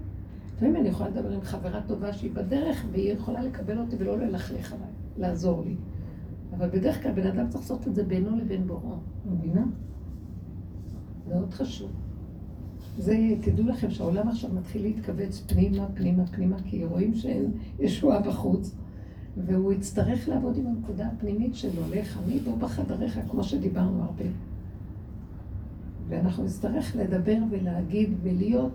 [0.55, 4.73] לפעמים אני יכולה לדבר עם חברה טובה שהיא בדרך, והיא יכולה לקבל אותי ולא ללכלך
[4.73, 5.75] עליי, לעזור לי.
[6.57, 8.95] אבל בדרך כלל בן אדם צריך לעשות את זה בינו לבין בוראו,
[9.25, 9.65] מבינה?
[11.29, 11.91] מאוד חשוב.
[12.97, 18.75] זה, תדעו לכם שהעולם עכשיו מתחיל להתכווץ פנימה, פנימה, פנימה, כי רואים שאין ישועה בחוץ,
[19.37, 24.25] והוא יצטרך לעבוד עם הנקודה הפנימית שלו, לך מי בוא בחדריך, כמו שדיברנו הרבה.
[26.09, 28.71] ואנחנו נצטרך לדבר ולהגיד ולהיות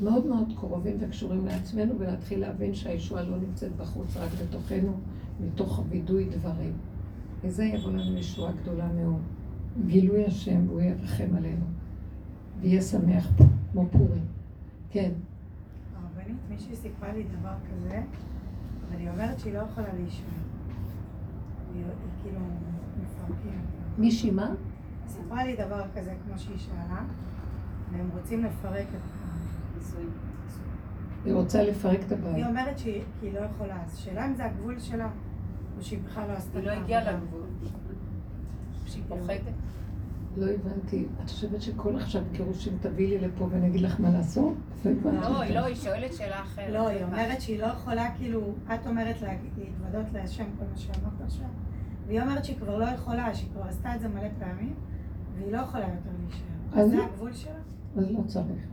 [0.00, 4.92] מאוד מאוד קרובים וקשורים לעצמנו ולהתחיל להבין שהישועה לא נמצאת בחוץ, רק בתוכנו,
[5.40, 6.72] מתוך הווידוי דברים.
[7.42, 9.20] וזה יבוא לנו ישועה גדולה מאוד.
[9.86, 11.64] גילוי השם, והוא ירחם עלינו.
[12.60, 14.24] ויהיה שמח פה, כמו פורים.
[14.90, 15.10] כן.
[15.94, 18.02] הרבנית, מישהי סיפרה לי דבר כזה,
[18.88, 20.24] אבל היא אומרת שהיא לא יכולה להישאר.
[21.74, 21.84] היא
[22.22, 22.40] כאילו
[23.02, 23.60] מפרקים.
[23.98, 24.54] מישהי מה?
[25.26, 27.00] סיפרה לי דבר כזה כמו שהיא שאלה,
[27.92, 29.00] והם רוצים לפרק את
[29.74, 30.10] הנישואים.
[31.24, 32.34] היא רוצה לפרק את הבית.
[32.34, 33.02] היא אומרת שהיא
[33.34, 35.08] לא יכולה, אז שאלה אם זה הגבול שלה,
[35.78, 37.12] או שהיא בכלל לא עשתה היא לא הגיעה.
[37.12, 37.42] לגבול.
[38.86, 39.40] שהיא פוחדת.
[40.36, 41.06] לא הבנתי.
[41.24, 44.54] את חושבת שכל עכשיו גירושים תביא לי לפה ואני אגיד לך מה לעשות?
[44.84, 45.16] לא הבנתי.
[45.32, 46.72] לא, היא לא, היא שואלת שאלה אחרת.
[46.72, 48.40] לא, היא אומרת שהיא לא יכולה, כאילו,
[48.74, 51.46] את אומרת לה- להתוודות להשם כל מה שאמרת עכשיו,
[52.06, 54.74] והיא אומרת שהיא כבר לא יכולה, שהיא כבר עשתה את זה מלא פעמים,
[55.38, 56.82] והיא לא יכולה יותר להישאר.
[56.82, 57.04] אז זה לא.
[57.04, 57.52] הגבול שלה?
[57.96, 58.66] אז לא צריך.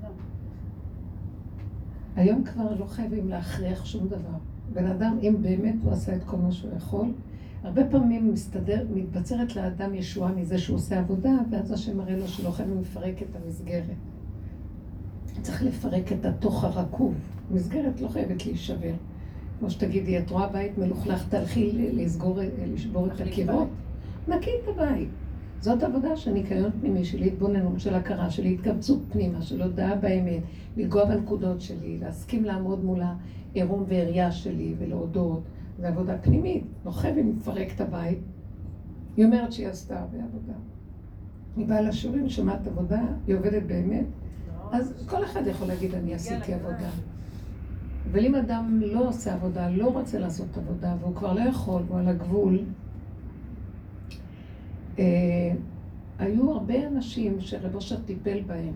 [0.00, 0.10] זהו.
[2.16, 4.38] היום כבר לא חייבים להכריח שום דבר.
[4.72, 7.06] בן אדם, אם באמת הוא עשה את כל מה שהוא יכול,
[7.62, 12.50] הרבה פעמים מסתדר, מתבצרת לאדם ישועה מזה שהוא עושה עבודה, ואז השם מראה לו שלא
[12.50, 13.84] חייבים לפרק את המסגרת.
[15.42, 17.14] צריך לפרק את התוך הרקוב.
[17.50, 18.94] מסגרת לא חייבת להישבר.
[19.58, 22.38] כמו שתגידי, את רואה בית מלוכלך, תלכי לסגור,
[22.72, 23.68] לשבור את הקירות.
[24.28, 25.08] נקי את הבית.
[25.60, 30.42] זאת עבודה של ניקיון פנימי, של התבוננות, של הכרה, של התקבצות פנימה, של הודעה באמת,
[30.76, 33.00] לנגוע בנקודות שלי, להסכים לעמוד מול
[33.54, 35.42] העירום ועריה שלי ולהודות.
[35.78, 38.18] זו עבודה פנימית, לא חייבים לפרק את הבית.
[39.16, 40.52] היא אומרת שהיא עשתה הרבה עבודה.
[41.56, 44.04] היא באה לשיעורים, שומעת עבודה, היא עובדת באמת,
[44.72, 46.90] אז כל אחד יכול להגיד, אני עשיתי עבודה.
[48.12, 51.98] אבל אם אדם לא עושה עבודה, לא רוצה לעשות עבודה, והוא כבר לא יכול, הוא
[51.98, 52.58] על הגבול,
[56.18, 58.72] היו הרבה אנשים שרב אושר טיפל בהם.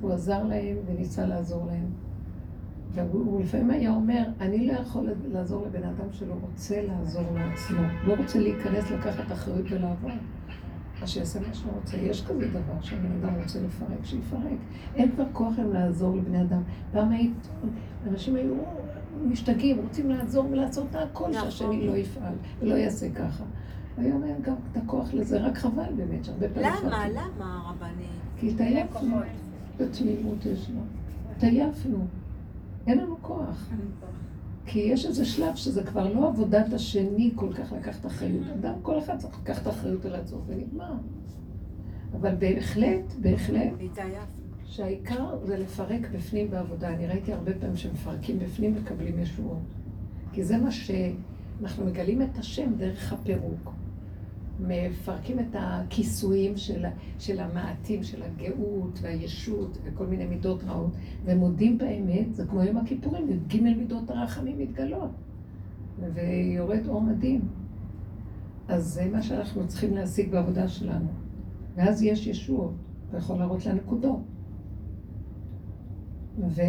[0.00, 1.86] הוא עזר להם וניסה לעזור להם.
[2.94, 8.14] והוא לפעמים היה אומר, אני לא יכול לעזור לבן אדם שלא רוצה לעזור לעצמו, לא
[8.14, 10.12] רוצה להיכנס, לקחת אחריות ולעבוד.
[11.02, 11.96] אז שיעשה מה שהוא רוצה.
[11.96, 14.58] יש כזה דבר שבן אדם רוצה לפרק, שיפרק.
[14.94, 16.62] אין כבר כוח היום לעזור לבני אדם.
[16.92, 17.48] פעם היית,
[18.06, 18.54] אנשים היו
[19.24, 21.50] משתגעים, רוצים לעזור ולעשות את הכל נכון.
[21.50, 23.44] שהשני לא יפעל ולא יעשה ככה.
[23.98, 26.70] היום אין גם את הכוח לזה, רק חבל באמת, שהרבה פעמים...
[26.84, 27.08] למה?
[27.08, 28.08] למה הרבנית?
[28.36, 29.16] כי התעייפנו,
[29.78, 30.80] בתמימות יש לו.
[31.36, 32.06] התעייפנו,
[32.86, 33.70] אין לנו כוח.
[34.66, 38.46] כי יש איזה שלב שזה כבר לא עבודת השני כל כך לקחת אחריות.
[38.60, 40.94] אדם, כל אחד צריך לקחת אחריות על עצמו, ונגמר.
[42.12, 43.72] אבל בהחלט, בהחלט.
[44.64, 46.88] שהעיקר זה לפרק בפנים בעבודה.
[46.88, 49.58] אני ראיתי הרבה פעמים שמפרקים בפנים מקבלים ישועות.
[50.32, 53.70] כי זה מה שאנחנו מגלים את השם דרך הפירוק.
[54.60, 56.84] מפרקים את הכיסויים של,
[57.18, 60.92] של המעטים, של הגאות והישות וכל מיני מידות רעות,
[61.24, 65.10] ומודים באמת, זה כמו יום הכיפורים, י"ג מידות הרחמים מתגלות,
[66.14, 67.40] ויורד אור מדהים.
[68.68, 71.08] אז זה מה שאנחנו צריכים להשיג בעבודה שלנו.
[71.76, 72.74] ואז יש ישועות,
[73.10, 74.20] ויכול להראות לנקודות.
[76.38, 76.62] ו...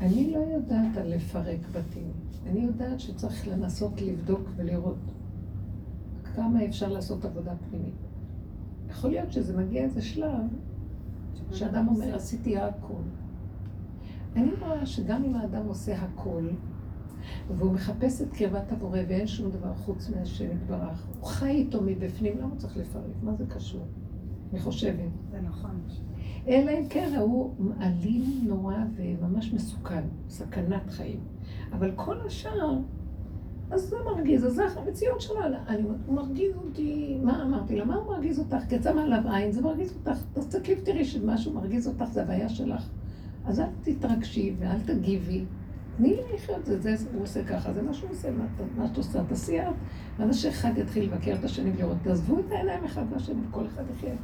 [0.00, 2.27] אני לא יודעת על לפרק בתים.
[2.46, 5.12] אני יודעת שצריך לנסות לבדוק ולראות
[6.34, 7.94] כמה אפשר לעשות עבודה פנימית.
[8.88, 10.42] יכול להיות שזה מגיע איזה שלב
[11.52, 13.02] שאדם אומר, עשיתי הכל.
[14.36, 16.48] אני רואה שגם אם האדם עושה הכל,
[17.48, 22.38] והוא מחפש את קרבת הבורא ואין שום דבר חוץ מהשם יתברך, הוא חי איתו מבפנים,
[22.38, 23.02] למה הוא צריך לפרק?
[23.22, 23.86] מה זה קשור?
[24.52, 25.10] אני חושבת.
[25.30, 25.80] זה נכון.
[26.48, 31.20] אלא אם כן הוא אלים נורא וממש מסוכן, סכנת חיים.
[31.72, 32.78] אבל כל השאר,
[33.70, 35.36] אז זה מרגיז, אז זה המציאות שלו.
[35.66, 37.84] אני, הוא מרגיז אותי, מה אמרתי לה?
[37.84, 38.56] מה הוא מרגיז אותך?
[38.68, 40.18] כי מעליו עין, זה מרגיז אותך.
[40.32, 42.88] תסתכלי ותראי שמשהו מרגיז אותך, זה הבעיה שלך.
[43.44, 45.44] אז אל תתרגשי ואל תגיבי.
[45.96, 48.44] תני לי לחיות, זה, זה, הוא עושה ככה, זה מה שהוא עושה, מה,
[48.76, 49.74] מה שאת עושה, תעשי את.
[50.18, 54.14] ואז שאחד יתחיל לבקר את השני ולראות, תעזבו את העיניים אחד מהשני, כל אחד יחיה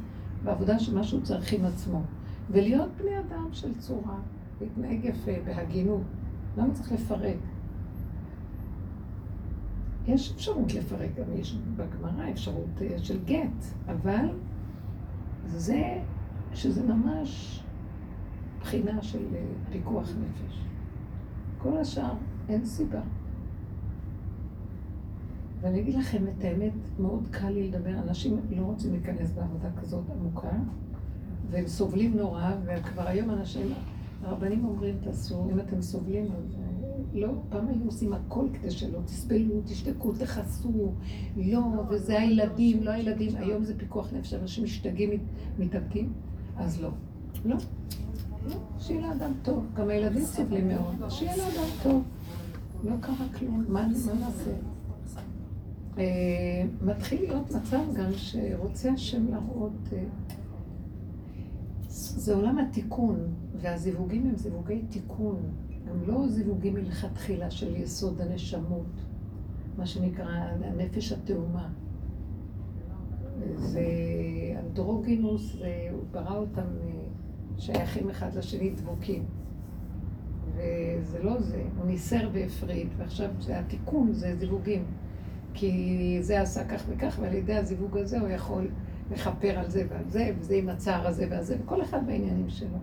[0.43, 2.01] בעבודה שמה שהוא צריך עם עצמו.
[2.49, 4.19] ולהיות בני אדם של צורה,
[4.61, 6.01] להתנהג יפה, בהגינות.
[6.57, 7.37] למה צריך לפרק?
[10.07, 14.29] יש אפשרות לפרק, גם יש בגמרא אפשרות אה, של גט, אבל
[15.45, 16.01] זה
[16.53, 17.61] שזה ממש
[18.61, 20.61] בחינה של אה, פיקוח נפש.
[21.57, 22.13] כל השאר,
[22.49, 23.01] אין סיבה.
[25.61, 30.03] ואני אגיד לכם את האמת, מאוד קל לי לדבר, אנשים לא רוצים להיכנס בעבודה כזאת
[30.09, 30.57] עמוקה,
[31.49, 33.73] והם סובלים נורא, וכבר היום אנשים,
[34.25, 38.99] הרבנים אומרים, תעשו, אם אתם סובלים, אז אה, לא, פעם היו עושים הכל כדי שלא
[39.05, 40.93] תסבלו, תשתקו, תכעסו,
[41.37, 41.59] לא,
[41.89, 45.19] וזה הילדים, לא הילדים, היום זה פיקוח נפש, אנשים משתגעים, מת-
[45.59, 46.13] מתאבדים,
[46.57, 46.89] אז לא.
[47.45, 47.55] לא,
[48.49, 52.03] לא, שיהיה לאדם טוב, גם הילדים סובלים מאוד, שיהיה לאדם טוב.
[52.83, 54.51] לא קרה כלום, מה מה נעשה?
[55.97, 56.03] אה,
[56.81, 60.03] מתחיל להיות מצב גם שרוצה השם להראות, אה,
[61.87, 63.19] זה עולם התיקון,
[63.65, 65.41] והזיווגים הם זיווגי תיקון,
[65.87, 68.85] הם לא זיווגים מלכתחילה של יסוד הנשמות,
[69.77, 70.29] מה שנקרא
[70.63, 71.69] הנפש התאומה.
[73.55, 73.81] זה
[74.65, 76.91] אנדרוגינוס, זה- הוא ברא אותם אה,
[77.57, 79.23] שייכים אחד לשני דבוקים.
[80.55, 84.83] וזה לא זה, הוא ניסר והפריד, ועכשיו זה התיקון, זה זיווגים.
[85.53, 88.67] כי זה עשה כך וכך, ועל ידי הזיווג הזה הוא יכול
[89.11, 92.77] לכפר על זה ועל זה, וזה עם הצער הזה ועל זה, וכל אחד בעניינים שלו.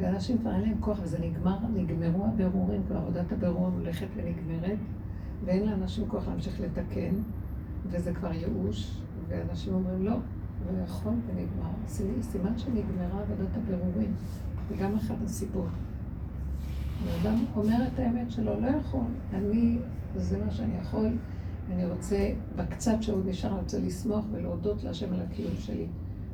[0.00, 4.78] ואנשים כבר אין להם כוח, וזה נגמר, נגמרו הבירורים, כבר עבודת הבירור הולכת ונגמרת,
[5.44, 7.14] ואין לאנשים כוח להמשיך לתקן,
[7.86, 10.12] וזה כבר ייאוש, ואנשים אומרים לא,
[10.66, 11.70] לא יכול ונגמר.
[12.20, 14.14] סימן שנגמרה עבודת הבירורים,
[14.68, 15.68] זה גם אחת הסיבות.
[17.08, 19.78] האדם אומר את האמת שלו, לא יכול, אני,
[20.16, 21.08] זה מה שאני יכול,
[21.70, 25.86] אני רוצה, בקצת שעוד נשאר, אני רוצה לשמוח ולהודות להשם על הקיום שלי.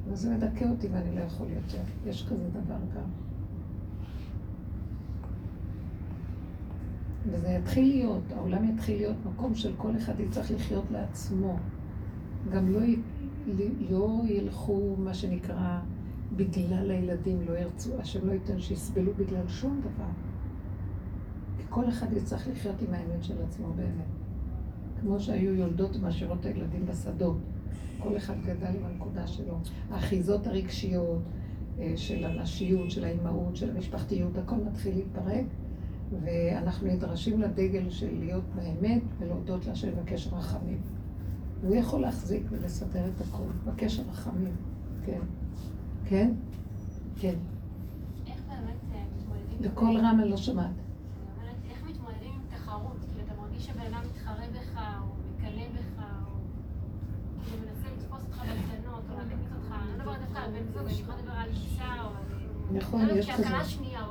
[0.07, 1.83] אבל זה מדכא אותי ואני לא יכול יותר.
[2.07, 3.11] יש כזה דבר גם.
[7.31, 11.57] וזה יתחיל להיות, העולם יתחיל להיות מקום של כל אחד יצטרך לחיות לעצמו.
[12.53, 12.97] גם לא, י-
[13.91, 15.79] לא ילכו, מה שנקרא,
[16.37, 20.09] בגלל הילדים, לא ירצו, השם לא ייתן שיסבלו בגלל שום דבר.
[21.59, 24.07] כי כל אחד יצטרך לחיות עם האמת של עצמו באמת.
[25.01, 27.37] כמו שהיו יולדות ומשאירות הילדים בשדות.
[27.99, 29.59] כל אחד גדל עם הנקודה שלו.
[29.91, 31.23] האחיזות הרגשיות
[31.79, 35.45] אה, של הנשיות, של האימהות, של המשפחתיות, הכל מתחיל להתפרק,
[36.11, 40.81] ואנחנו נדרשים לדגל של להיות באמת ולהודות להשם בקשר רחמים.
[41.63, 44.57] הוא יכול להחזיק ולסדר את הכל, בקשר רחמים,
[45.07, 45.21] כן.
[46.05, 46.31] כן?
[47.17, 47.35] כן.
[48.27, 49.71] איך באמת אה, מתמודדים?
[49.73, 50.71] בקול רם אני לא שומעת.
[51.71, 52.97] איך מתמודדים עם תחרות?
[53.09, 56.37] כאילו, אתה מרגיש שהבן אדם מתחרה בך, או מקנא בך, או
[57.45, 59.75] כאילו מנסה לתפוס אותך בקטנות, או להקניט אותך.
[59.83, 61.51] אני לא מדברת דווקא על בן זוג, אני יכולה לדבר על...
[62.73, 63.45] נכון, לא יש כזה.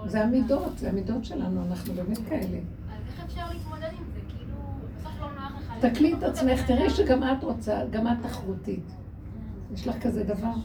[0.05, 2.57] זה המידות, זה המידות שלנו, אנחנו באמת כאלה.
[2.89, 4.19] אז איך אפשר להתמודד עם זה?
[4.37, 4.55] כאילו,
[4.99, 5.85] בסוף לא נוח לך...
[5.85, 6.89] תקלי את עצמך, תראי.
[6.89, 8.91] שגם את רוצה, גם את תחרותית.
[9.73, 10.35] יש לך כזה דבר?
[10.47, 10.55] אני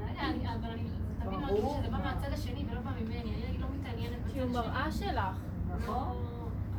[0.00, 0.82] לא יודעת, אני- אבל אני
[1.24, 4.52] תמיד מרגיש שזה בא מהצד השני ולא בא ממני, אני לא מתעניינת בצד השני.
[4.52, 5.36] מראה שלך.
[5.86, 5.96] לא,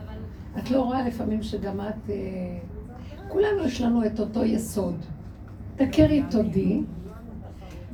[0.03, 0.17] אבל...
[0.59, 2.09] את לא רואה לפעמים שגם את...
[2.09, 2.15] אה,
[3.27, 4.95] כולנו יש לנו את אותו יסוד.
[5.75, 6.81] תכרי תודי,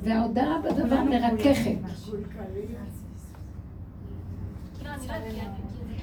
[0.04, 1.76] וההודעה בדבר מרככת.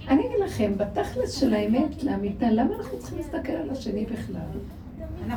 [0.08, 4.58] אני לא אגיד לכם, בתכלס של האמת לאמיתה, למה אנחנו צריכים להסתכל על השני בכלל?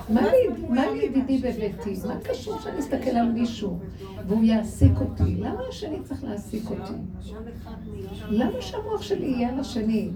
[0.10, 0.22] מה
[0.70, 1.96] לא לידידי בביתי?
[2.08, 3.80] מה קשור שאני אסתכל על מישהו
[4.28, 5.36] והוא יעסיק אותי?
[5.36, 6.94] למה השני צריך להעסיק אותי?
[8.30, 10.10] למה שהמוח שלי יהיה על השני?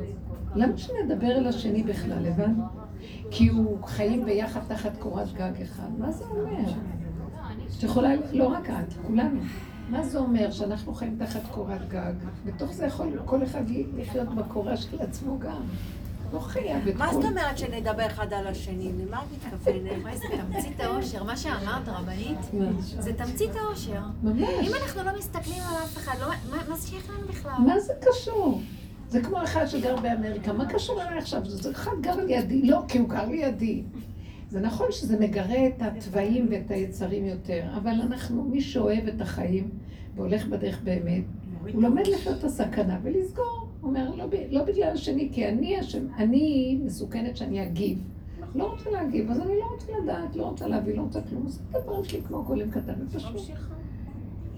[0.56, 2.64] למה שנדבר על השני בכלל, הבנת?
[3.32, 6.00] כי הוא חיים ביחד תחת קורת גג אחד.
[6.00, 6.72] מה זה אומר?
[7.78, 9.40] את יכולה, לא רק את, כולנו.
[9.90, 12.14] מה זה אומר שאנחנו חיים תחת קורת גג?
[12.46, 13.64] בתוך זה יכול כל אחד
[13.98, 15.62] לחיות בקורה של עצמו גם.
[16.34, 17.14] לא חייב את מה.
[17.14, 18.92] זאת אומרת שנדבר אחד על השני?
[19.08, 20.04] למה את מתכוונת?
[20.04, 21.24] מה זה תמצית האושר?
[21.24, 22.38] מה שאמרת, רבנית?
[23.00, 24.02] זה תמצית האושר.
[24.24, 24.50] ממש.
[24.62, 27.52] אם אנחנו לא מסתכלים על אף אחד, לא- מה זה שייך לנו בכלל?
[27.68, 28.62] מה זה קשור?
[29.10, 31.42] זה כמו אחד שגר באמריקה, מה קשור אליי עכשיו?
[31.46, 33.84] זה אחד גר לידי, לא, כי הוא גר לידי.
[34.56, 39.70] זה נכון שזה מגרה את התוואים ואת היצרים יותר, אבל אנחנו, מי שאוהב את החיים
[40.16, 41.24] והולך בדרך באמת,
[41.74, 43.68] הוא לומד לחיות את הסכנה ולסגור.
[43.82, 48.04] הוא אומר, לא, לא בגלל השני, כי אני אשם, אני מסוכנת שאני אגיב.
[48.56, 51.48] לא רוצה להגיב, אז אני לא רוצה לדעת, לא רוצה להביא, לא רוצה כלום.
[51.72, 53.36] את הדברים שלי כמו גולם קטן ופשוט.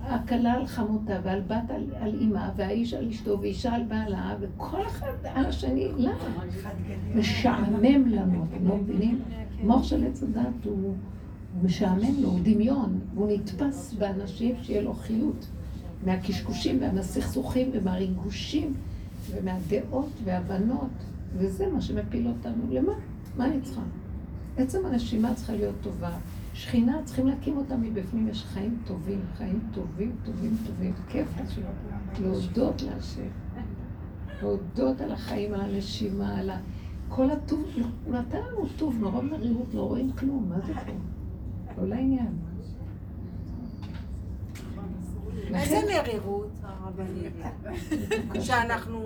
[0.10, 4.82] הכלה על חמותה, ועל בת על, על אימה, והאיש על אשתו, ואישה על בעלה, וכל
[4.88, 6.44] אחד על השני, למה?
[7.16, 9.22] משעמם לנו, אתם לא מבינים?
[9.64, 10.94] מוח של עץ הדת הוא, הוא
[11.64, 15.48] משעמם לו, הוא דמיון, והוא נתפס באנשים שיהיה לו חיות
[16.06, 18.74] מהקשקושים ומהסכסוכים ומהריגושים
[19.32, 20.90] ומהדעות והבנות,
[21.38, 22.64] וזה מה שמפיל אותנו.
[22.70, 22.94] למה?
[23.38, 23.82] מה אני צריכה?
[24.58, 26.18] עצם הנשימה צריכה להיות טובה.
[26.58, 30.94] שכינה, צריכים להקים אותה מבפנים, יש חיים טובים, חיים טובים, טובים, טובים.
[31.10, 31.28] כיף.
[32.22, 33.22] להודות להשם.
[34.42, 36.60] להודות על החיים, על הנשימה, על ה...
[37.10, 37.66] כל הטוב,
[38.06, 40.92] הוא נתן לנו טוב, מרוב מרירות, לא רואים כלום, מה זה פה?
[41.82, 42.34] לא לעניין.
[45.56, 47.34] איזה מרירות, הרבנית?
[48.46, 49.00] שאנחנו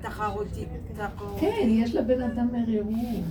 [0.00, 0.68] תחרותית.
[0.94, 1.40] תחרות.
[1.40, 3.24] כן, יש לבן אדם מרירות.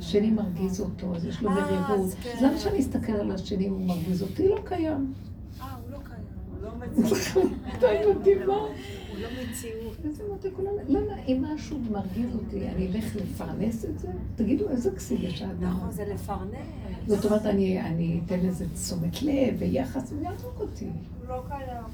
[0.00, 2.00] השני מרגיז אותו, אז יש לו אה, מרירות.
[2.00, 2.36] אז כן.
[2.42, 4.48] למה שאני אסתכל על השני אם הוא מרגיז אותי?
[4.48, 5.12] לא קיים.
[5.60, 6.22] אה, הוא לא קיים.
[6.50, 6.70] הוא לא
[7.04, 7.50] מציאות.
[7.78, 7.86] אתה.
[8.04, 9.96] הוא לא מציאות.
[10.04, 14.08] איזה מותק כולם, למה אם משהו מרגיז אותי, אני אלך לפרנס את זה?
[14.36, 15.62] תגידו, איזה כסיל יש האדם?
[15.70, 16.66] נכון, זה לפרנס.
[17.06, 20.84] זאת אומרת, אני אני אתן לזה תשומת לב ויחס, הוא יהרוג אותי.
[20.84, 21.84] הוא לא קיים.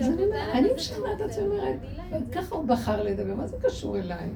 [0.00, 0.08] אז
[0.52, 1.76] אני משכנעת את עצמי, אומרת,
[2.32, 4.28] ככה הוא בחר לדבר, מה זה קשור אליי?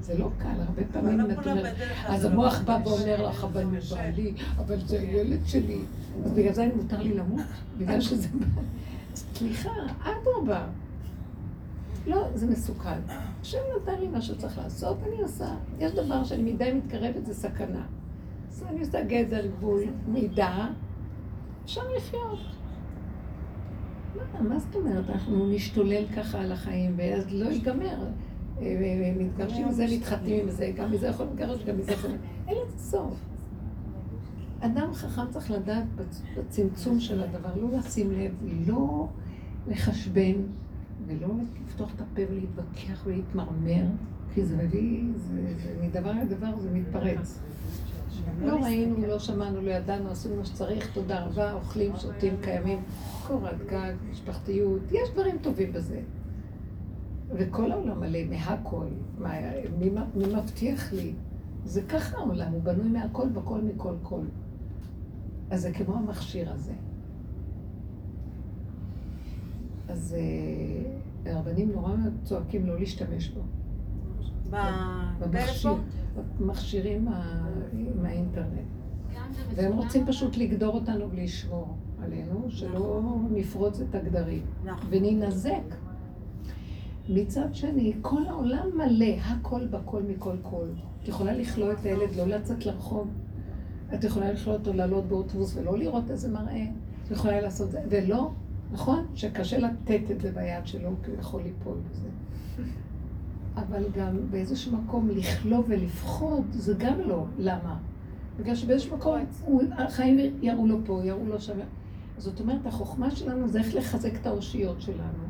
[0.00, 1.74] זה לא קל, הרבה פעמים את אומרת,
[2.06, 5.78] אז המוח בא ואומר לך, אבל הוא בעלי, אבל זה הילד שלי,
[6.24, 7.40] אז בגלל זה מותר לי למות?
[7.78, 8.28] בגלל שזה...
[9.14, 9.70] סליחה,
[10.02, 10.66] אדרבה.
[12.06, 13.00] לא, זה מסוכן.
[13.40, 15.54] השם נתן לי מה שצריך לעשות, אני עושה.
[15.78, 17.86] יש דבר שאני מדי מתקרבת, זה סכנה.
[18.50, 20.68] אז אני עושה גדר, גבול, מידה,
[21.64, 22.38] אפשר לחיות.
[24.16, 25.10] מה, מה זאת אומרת?
[25.10, 27.96] אנחנו נשתולל ככה על החיים, ואז לא ייגמר.
[29.18, 32.10] מתגרשים מזה, מתחתנים עם זה, גם מזה יכול להתגרש, גם מזה יכול...
[32.48, 33.14] אין לזה סוף.
[34.60, 38.32] אדם חכם צריך לדעת בצ- בצמצום של הדבר, לא לשים לב,
[38.66, 39.06] לא
[39.68, 40.34] לחשבן,
[41.06, 41.28] ולא
[41.66, 43.84] לפתוח את הפה ולהתווכח ולהתמרמר,
[44.34, 45.40] כי זה מביא, זה
[45.82, 47.40] מדבר לדבר זה מתפרץ.
[48.44, 52.78] לא ראינו, לא שמענו, לא ידענו, עשינו מה שצריך, תודה רבה, אוכלים, שותים, קיימים,
[53.26, 56.00] קורת גג, משפחתיות, יש דברים טובים בזה.
[57.32, 58.86] וכל העולם מלא מהכל,
[59.18, 59.32] מה,
[59.78, 61.12] מי, מי מבטיח לי?
[61.64, 64.20] זה ככה העולם, הוא בנוי מהכל, בכל, מכל, כל.
[65.50, 66.72] אז זה כמו המכשיר הזה.
[69.88, 71.92] אז אה, הרבנים נורא
[72.24, 73.40] צועקים לא להשתמש בו.
[75.20, 75.80] בפלאפון?
[76.40, 78.48] מכשירים ה- עם האינטרנט.
[79.16, 84.90] גם זה והם רוצים פשוט לגדור אותנו ולשמור עלינו, שלא נפרוץ את הגדרים נכון.
[87.08, 90.66] מצד שני, כל העולם מלא, הכל בכל מכל כל.
[91.02, 93.08] את יכולה לכלוא את הילד, לא לצאת לרחוב.
[93.94, 96.66] את יכולה לכלוא אותו לעלות באוטובוס ולא לראות איזה מראה.
[97.06, 98.30] את יכולה לעשות את זה, ולא,
[98.72, 99.06] נכון?
[99.14, 102.08] שקשה לתת את זה ביד שלו, כי הוא יכול ליפול בזה.
[103.56, 107.24] אבל גם באיזשהו מקום לכלוא ולפחוד, זה גם לא.
[107.38, 107.78] למה?
[108.38, 111.58] בגלל שבאיזשהו מקום הוא, החיים יראו לו פה, יראו לו שם.
[112.18, 115.29] זאת אומרת, החוכמה שלנו זה איך לחזק את האושיות שלנו,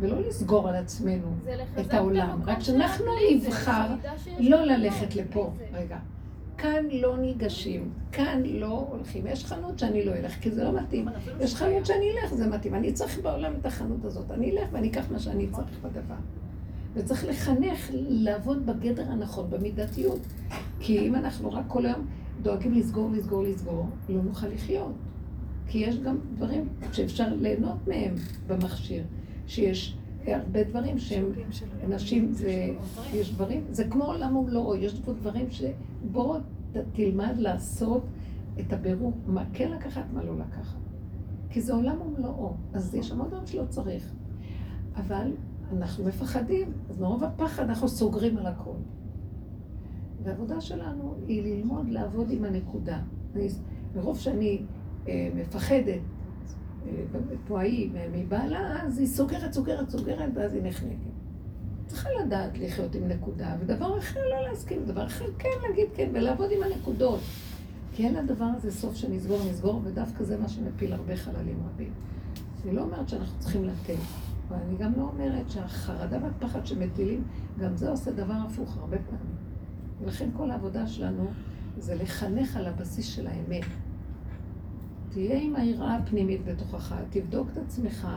[0.00, 1.34] ולא לסגור על עצמנו
[1.80, 2.40] את העולם.
[2.46, 3.94] רק שאנחנו נבחר
[4.38, 5.52] לא ללכת לפה.
[5.72, 5.98] רגע.
[6.58, 9.26] כאן לא ניגשים, כאן לא הולכים.
[9.26, 11.08] יש חנות שאני לא אלך, כי זה לא מתאים.
[11.40, 12.74] יש חנות שאני אלך, זה מתאים.
[12.74, 14.30] אני צריך בעולם את החנות הזאת.
[14.30, 16.14] אני אלך ואני אקח מה שאני צריך בדבר.
[16.94, 20.20] וצריך לחנך לעבוד בגדר הנכון, במידתיות.
[20.80, 22.06] כי אם אנחנו רק כל היום
[22.42, 24.92] דואגים לסגור, לסגור, לסגור, לא נוכל לחיות.
[25.68, 28.14] כי יש גם דברים שאפשר ליהנות מהם
[28.46, 29.04] במכשיר.
[29.46, 31.24] שיש הרבה דברים שהם,
[31.84, 32.70] אנשים, זה,
[33.14, 36.38] יש דברים, זה כמו עולם ומלואו, יש פה דברים שבוא
[36.92, 38.02] תלמד לעשות
[38.60, 40.78] את הבירור, מה כן לקחת, מה לא לקחת.
[41.50, 44.12] כי זה עולם ומלואו, אז יש המון דברים שלא צריך.
[44.96, 45.32] אבל
[45.72, 48.76] אנחנו מפחדים, אז מרוב הפחד אנחנו סוגרים על הכל.
[50.22, 52.98] והעבודה שלנו היא ללמוד לעבוד עם הנקודה.
[53.36, 53.48] אני,
[53.96, 54.62] מרוב שאני
[55.08, 56.00] אה, מפחדת,
[57.46, 61.14] כמו ההיא, מבעלה, אז היא סוגרת, סוגרת, סוגרת, ואז היא נחנקת.
[61.86, 66.50] צריכה לדעת לחיות עם נקודה, ודבר אחר לא להסכים, דבר אחר כן להגיד כן, ולעבוד
[66.50, 67.20] עם הנקודות.
[67.92, 71.92] כי אין לדבר הזה סוף שנסגור, נסגור, ודווקא זה מה שמפיל הרבה חללים רבים.
[72.64, 73.94] אני לא אומרת שאנחנו צריכים לתת,
[74.48, 77.24] אבל אני גם לא אומרת שהחרדה והפחד שמטילים,
[77.60, 79.36] גם זה עושה דבר הפוך הרבה פעמים.
[80.00, 81.26] ולכן כל העבודה שלנו
[81.78, 83.64] זה לחנך על הבסיס של האמת.
[85.14, 88.08] תהיה עם היראה הפנימית בתוכך, תבדוק את עצמך,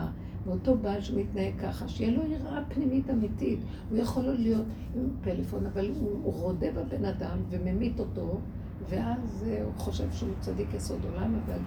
[0.46, 3.60] ואותו בעל שמתנהג ככה, שיהיה לו יראה פנימית אמיתית.
[3.90, 8.40] הוא יכול לא להיות עם פלאפון, אבל הוא, הוא רודה בבן אדם וממית אותו,
[8.90, 11.60] ואז אה, הוא חושב שהוא צדיק יסוד עולם, אבל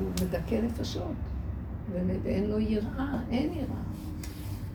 [0.00, 1.16] הוא מדכא נפשות,
[2.24, 3.82] ואין לו יראה, אין יראה.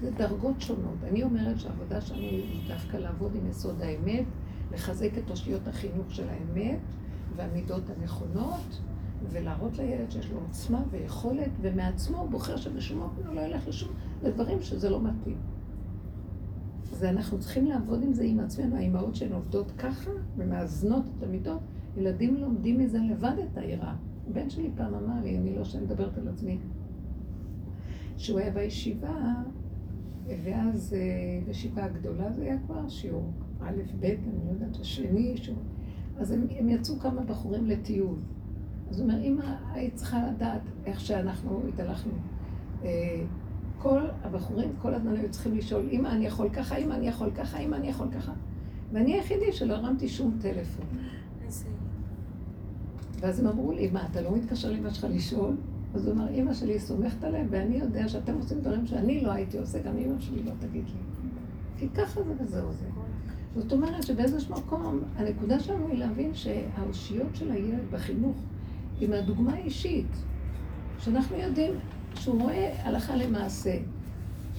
[0.01, 0.97] זה דרגות שונות.
[1.03, 4.25] אני אומרת שהעבודה שלנו היא דווקא לעבוד עם יסוד האמת,
[4.71, 6.79] לחזק את אושיות החינוך של האמת
[7.35, 8.79] והמידות הנכונות,
[9.29, 13.89] ולהראות לילד שיש לו עוצמה ויכולת, ומעצמו הוא בוחר שבשום אופן הוא לא ילך לשום
[14.23, 15.37] לדברים שזה לא מתאים.
[16.91, 21.59] זה אנחנו צריכים לעבוד עם זה עם עצמנו, האימהות שהן עובדות ככה ומאזנות את המידות,
[21.97, 23.95] ילדים לומדים מזה לבד את היראה.
[24.29, 26.57] הבן שלי פעם אמר לי, אני לא שאני מדברת על עצמי,
[28.17, 29.33] שהוא היה בישיבה,
[30.43, 30.99] ואז אה,
[31.45, 35.59] בישיבה הגדולה זה היה כבר שיעור א', ב', אני לא יודעת, השני, שיעור.
[36.17, 38.15] אז הם, הם יצאו כמה בחורים לטיול.
[38.93, 42.11] אז הוא אומר, אמא, היית צריכה לדעת איך שאנחנו התהלכנו.
[42.83, 43.21] אה,
[43.79, 47.57] כל הבחורים כל הזמן היו צריכים לשאול, אמא, אני יכול ככה, אמא, אני יכול ככה,
[47.57, 48.31] אמא, אני יכול ככה.
[48.91, 50.85] ואני היחידי שלא הרמתי שום טלפון.
[53.19, 55.55] ואז הם אמרו לי, מה, אתה לא מתקשר לאמא שלך לשאול?
[55.93, 59.57] אז הוא אמר, אמא שלי סומכת עליהם, ואני יודע שאתם עושים דברים שאני לא הייתי
[59.57, 61.29] עושה, גם אמא שלי לא תגיד לי.
[61.77, 62.85] כי ככה זה וזהו זה.
[63.55, 68.35] זאת אומרת שבאיזשהו מקום, הנקודה שלנו היא להבין שהאושיות של הילד בחינוך
[68.99, 70.15] היא מהדוגמה האישית.
[70.99, 71.73] שאנחנו יודעים
[72.15, 73.77] שהוא רואה הלכה למעשה.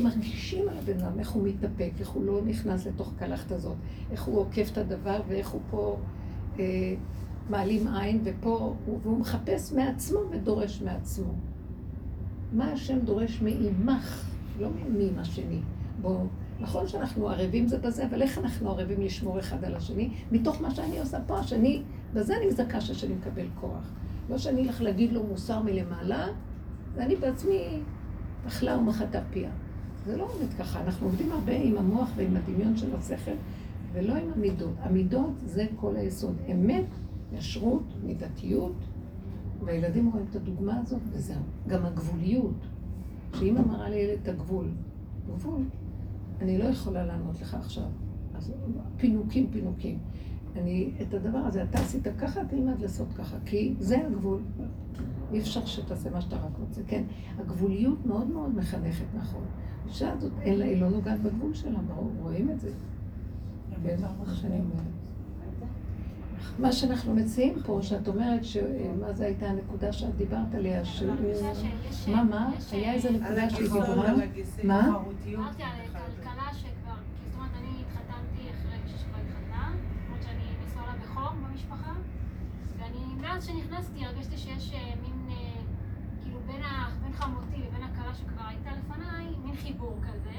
[0.01, 3.77] מרגישים על הבן אדם, איך הוא מתאפק, איך הוא לא נכנס לתוך קלחת הזאת,
[4.11, 5.99] איך הוא עוקף את הדבר ואיך הוא פה
[6.59, 6.95] אה,
[7.51, 11.33] מעלים עין, ופה, הוא, והוא מחפש מעצמו ודורש מעצמו.
[12.53, 14.31] מה השם דורש מעימך,
[14.61, 15.61] לא מעם השני.
[16.01, 16.27] בואו,
[16.61, 20.11] נכון שאנחנו ערבים זה בזה, אבל איך אנחנו ערבים לשמור אחד על השני?
[20.33, 21.83] מתוך מה שאני עושה פה, השני,
[22.15, 23.93] בזה אני מזכה שהשני מקבל כוח.
[24.31, 26.27] לא שאני אלך להגיד לו מוסר מלמעלה,
[26.95, 27.83] ואני בעצמי
[28.47, 29.51] אכלה ומחתה פיה.
[30.07, 33.35] זה לא עובד ככה, אנחנו עובדים הרבה עם המוח ועם הדמיון של השכל,
[33.93, 34.75] ולא עם המידות.
[34.81, 36.37] המידות זה כל היסוד.
[36.53, 36.85] אמת,
[37.33, 38.77] ישרות, מידתיות,
[39.65, 41.43] והילדים רואים את הדוגמה הזאת, וזהו.
[41.69, 42.67] גם הגבוליות,
[43.35, 44.69] שאמא מראה לילד את הגבול.
[45.27, 45.63] גבול,
[46.41, 47.87] אני לא יכולה לענות לך עכשיו.
[48.35, 48.53] אז
[48.97, 49.99] פינוקים, פינוקים.
[50.57, 54.41] אני, את הדבר הזה, אתה עשית ככה, תלמד לעשות ככה, כי זה הגבול.
[55.33, 57.03] אי אפשר שתעשה מה שאתה רק רוצה, כן?
[57.39, 59.45] הגבוליות מאוד מאוד מחנכת, נכון.
[59.85, 62.71] האישה הזאת, אין לה, היא לא נוגעת בגבול שלה, ברור, רואים את זה.
[63.85, 63.97] כן,
[64.75, 64.83] מה.
[66.59, 68.57] מה שאנחנו מציעים פה, שאת אומרת, ש-
[69.01, 71.13] מה זה הייתה הנקודה שאת דיברת עליה, שהוא...
[71.91, 72.51] שיש- מה, מה?
[72.73, 74.09] היה איזה על נקודה שהיא דיברה?
[74.11, 74.89] על הגיסים, מה?
[75.01, 75.41] תחרותיות.
[75.41, 78.49] אמרתי על כלכלה שכבר, כי זאת אומרת, אני התחתנתי
[83.21, 85.63] ואז כשנכנסתי הרגשתי שיש אה, מין, אה,
[86.23, 90.39] כאילו בין, ה, בין חמותי לבין הכלה שכבר הייתה לפניי, מין חיבור כזה.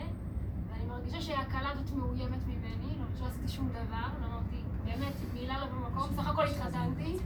[0.70, 4.56] ואני מרגישה שהכלה הזאת מאוימת ממני, לא עשיתי שום דבר, לא אמרתי,
[4.86, 7.18] באמת, מילה לא במקום, סך הכל התחתנתי.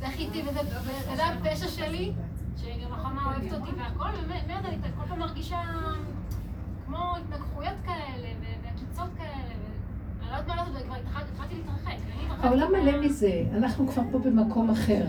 [0.00, 2.12] זכיתי וזה הפשע שלי,
[2.56, 5.60] שגם החמה אוהבת אותי והכל, ובאמת אני כל פעם מרגישה
[6.86, 8.28] כמו התנגחויות כאלה,
[8.62, 9.54] ועקיצות כאלה,
[10.32, 10.36] לא
[12.42, 15.04] העולם מלא מזה, אנחנו כבר פה במקום אחר.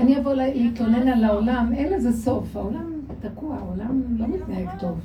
[0.00, 4.98] אני אבוא לה- להתלונן על העולם, אין לזה סוף, העולם תקוע, העולם לא מתנהג טוב.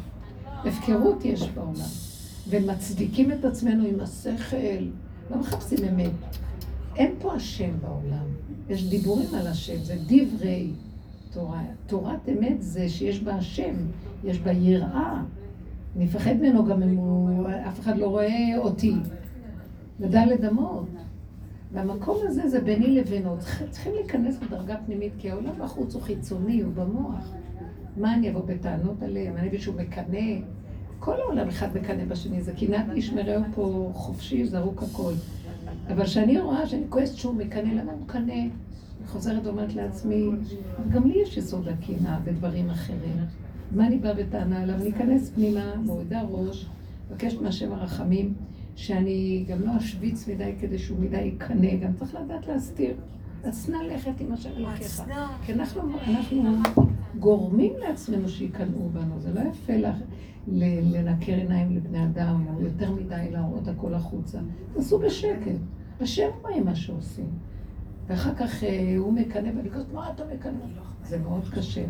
[0.65, 1.87] הפקרות יש בעולם.
[2.49, 4.57] ומצדיקים את עצמנו עם השכל,
[5.31, 6.11] לא מחפשים אמת.
[6.95, 8.25] אין פה השם בעולם,
[8.69, 10.71] יש דיבורים על השם, זה דברי
[11.33, 11.61] תורה.
[11.87, 13.73] תורת אמת זה שיש בה השם,
[14.23, 15.21] יש בה יראה.
[15.95, 17.29] אני מפחד ממנו גם אם הוא,
[17.67, 18.27] אף אחד לא רואה
[18.57, 18.93] אותי.
[19.99, 20.85] לדלת אמות.
[21.75, 23.35] והמקום הזה זה ביני לבינו.
[23.69, 27.31] צריכים- להיכנס לדרגה פנימית, כי העולם בחוץ הוא חיצוני, הוא במוח.
[27.97, 29.37] מה אני אבוא בטענות עליהם?
[29.37, 30.39] אני מישהו מקנא?
[30.99, 35.13] כל העולם אחד מקנא בשני, זה קנאת איש מרעהו פה חופשי, זרוק הכל.
[35.87, 38.33] אבל כשאני רואה שאני כועסת שהוא מקנא, למה הוא מקנא?
[38.33, 38.49] אני
[39.07, 40.29] חוזרת ואומרת לעצמי,
[40.91, 43.17] גם לי יש יסוד הקנאה בדברים אחרים.
[43.71, 44.75] מה אני באה בטענה עליו?
[44.75, 46.65] אני אכנס פנימה, מורידה ראש,
[47.11, 48.33] מבקשת מהשם הרחמים,
[48.75, 52.93] שאני גם לא אשוויץ מדי כדי שהוא מדי יקנא, גם צריך לדעת להסתיר.
[53.43, 55.03] אז נא לכת עם השם אלוקיך.
[55.45, 56.43] כי אנחנו, אנחנו
[57.19, 59.95] גורמים לעצמנו שיקנאו בנו, זה לא יפה לך
[60.47, 64.39] לנקר עיניים לבני אדם, או יותר מדי להראות הכל החוצה.
[64.73, 65.59] תעשו בשקט.
[66.01, 67.29] השם רואה מה שעושים.
[68.07, 70.65] ואחר כך אה, הוא מקנא, ואני כותבת, מה אתה מקנא?
[71.03, 71.85] זה מאוד קשה.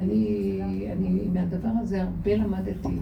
[0.00, 0.60] אני,
[0.92, 2.98] אני מהדבר הזה הרבה למדתי,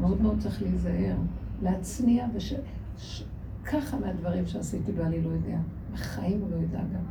[0.00, 1.16] מאוד מאוד צריך להיזהר,
[1.62, 2.54] להצניע, וש...
[2.98, 3.22] ש...
[3.64, 5.56] ככה מהדברים שעשיתי בעלי לא יודע.
[5.92, 7.04] בחיים הוא לא ידע גם.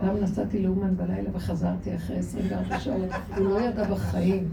[0.00, 4.52] פעם נסעתי לאומן בלילה וחזרתי אחרי 24 שעות, הוא לא ידע בחיים.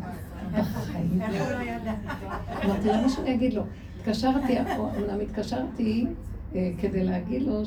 [0.52, 1.22] בחיים.
[2.66, 3.64] אמרתי, למה שאני אגיד לו?
[3.98, 6.08] התקשרתי, אומנם התקשרתי
[6.56, 7.62] אה, כדי להגיד לו.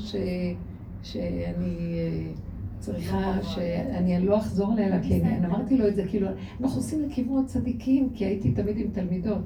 [1.02, 2.32] שאני אה,
[2.78, 5.44] צריכה, שאני לא אחזור אליה לקניין.
[5.44, 6.28] אמרתי לו את זה, כאילו,
[6.60, 9.42] אנחנו עושים לקברו הצדיקים, כי הייתי תמיד עם תלמידות.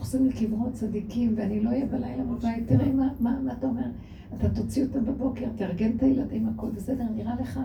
[0.00, 3.86] עושים לקברו הצדיקים, ואני לא אהיה בלילה בבית, תראה מה, מה, מה אתה אומר.
[4.38, 7.60] אתה תוציא אותם בבוקר, תארגן את הילדים, הכל בסדר, נראה לך?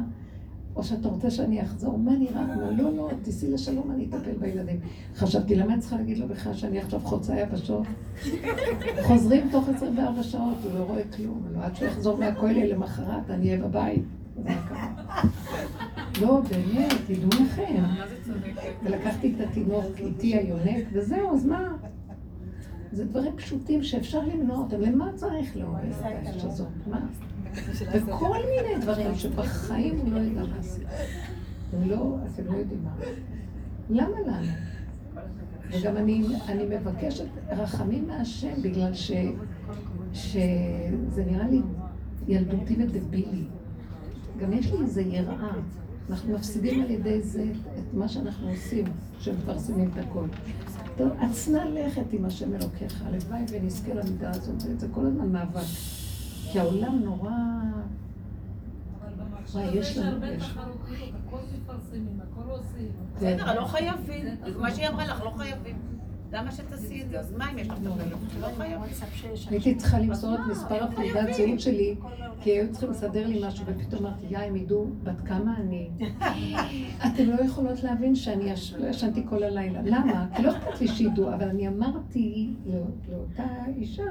[0.75, 2.41] או שאתה רוצה שאני אחזור, מה נראה?
[2.41, 4.79] אומר, לא, לא, תיסעי לשלום, אני אטפל בילדים.
[5.15, 7.87] חשבתי, למה אני צריכה להגיד לו בכלל שאני עכשיו חוצה יבשות?
[9.01, 11.43] חוזרים תוך 24 שעות, הוא לא רואה כלום.
[11.53, 14.03] לא, עד שהוא יחזור מהכולל למחרת, אני אהיה בבית.
[16.21, 17.83] לא, באמת, תדעו לכם.
[18.83, 21.75] ולקחתי את התינוק איתי היונק, וזהו, אז מה?
[22.95, 24.81] זה דברים פשוטים שאפשר למנוע אותם.
[24.81, 26.67] למה צריך לעורר את האש הזאת?
[26.87, 27.07] מה?
[27.91, 30.83] וכל מיני דברים שבחיים הוא לא ידע לעשות.
[31.85, 32.95] לא, אתם לא יודעים מה.
[33.89, 34.51] למה לנו?
[35.71, 39.11] וגם אני, אני מבקשת רחמים מהשם, בגלל ש,
[40.13, 41.61] שזה נראה לי
[42.27, 43.43] ילדותי ודבילי.
[44.39, 45.51] גם יש לי איזו יראה.
[46.09, 47.43] אנחנו מפסידים על ידי זה
[47.79, 48.85] את מה שאנחנו עושים,
[49.19, 50.25] שמפרסמים את הכל.
[50.97, 55.61] טוב, עצנה לכת עם השם אלוקיך, הלוואי ונזכה למידה הזאת, זה כל הזמן מאבק.
[56.51, 57.31] כי העולם נורא...
[59.53, 60.09] וואי, יש לנו...
[60.09, 60.43] הרבה יש.
[60.43, 62.91] תחרותיות, הכל מפרסמים, הכל עושים.
[63.15, 64.25] בסדר, לא חייבים.
[64.57, 65.94] מה שהיא אמרה לך, לא חייבים.
[66.35, 67.19] למה שתעשי את זה?
[67.19, 68.65] אז מה אם יש לך את הפלאפון?
[68.71, 68.85] לא.
[69.49, 71.95] הייתי צריכה למסור את מספר התעודת זהות שלי,
[72.41, 75.89] כי היו צריכים לסדר לי משהו, ופתאום אמרתי, יא, הם ידעו בת כמה אני.
[77.07, 79.81] אתם לא יכולות להבין שאני לא ישנתי כל הלילה.
[79.83, 80.27] למה?
[80.35, 82.79] כי לא אכפת לי שידעו, אבל אני אמרתי לא-
[83.11, 83.43] לאותה
[83.77, 84.03] אישה,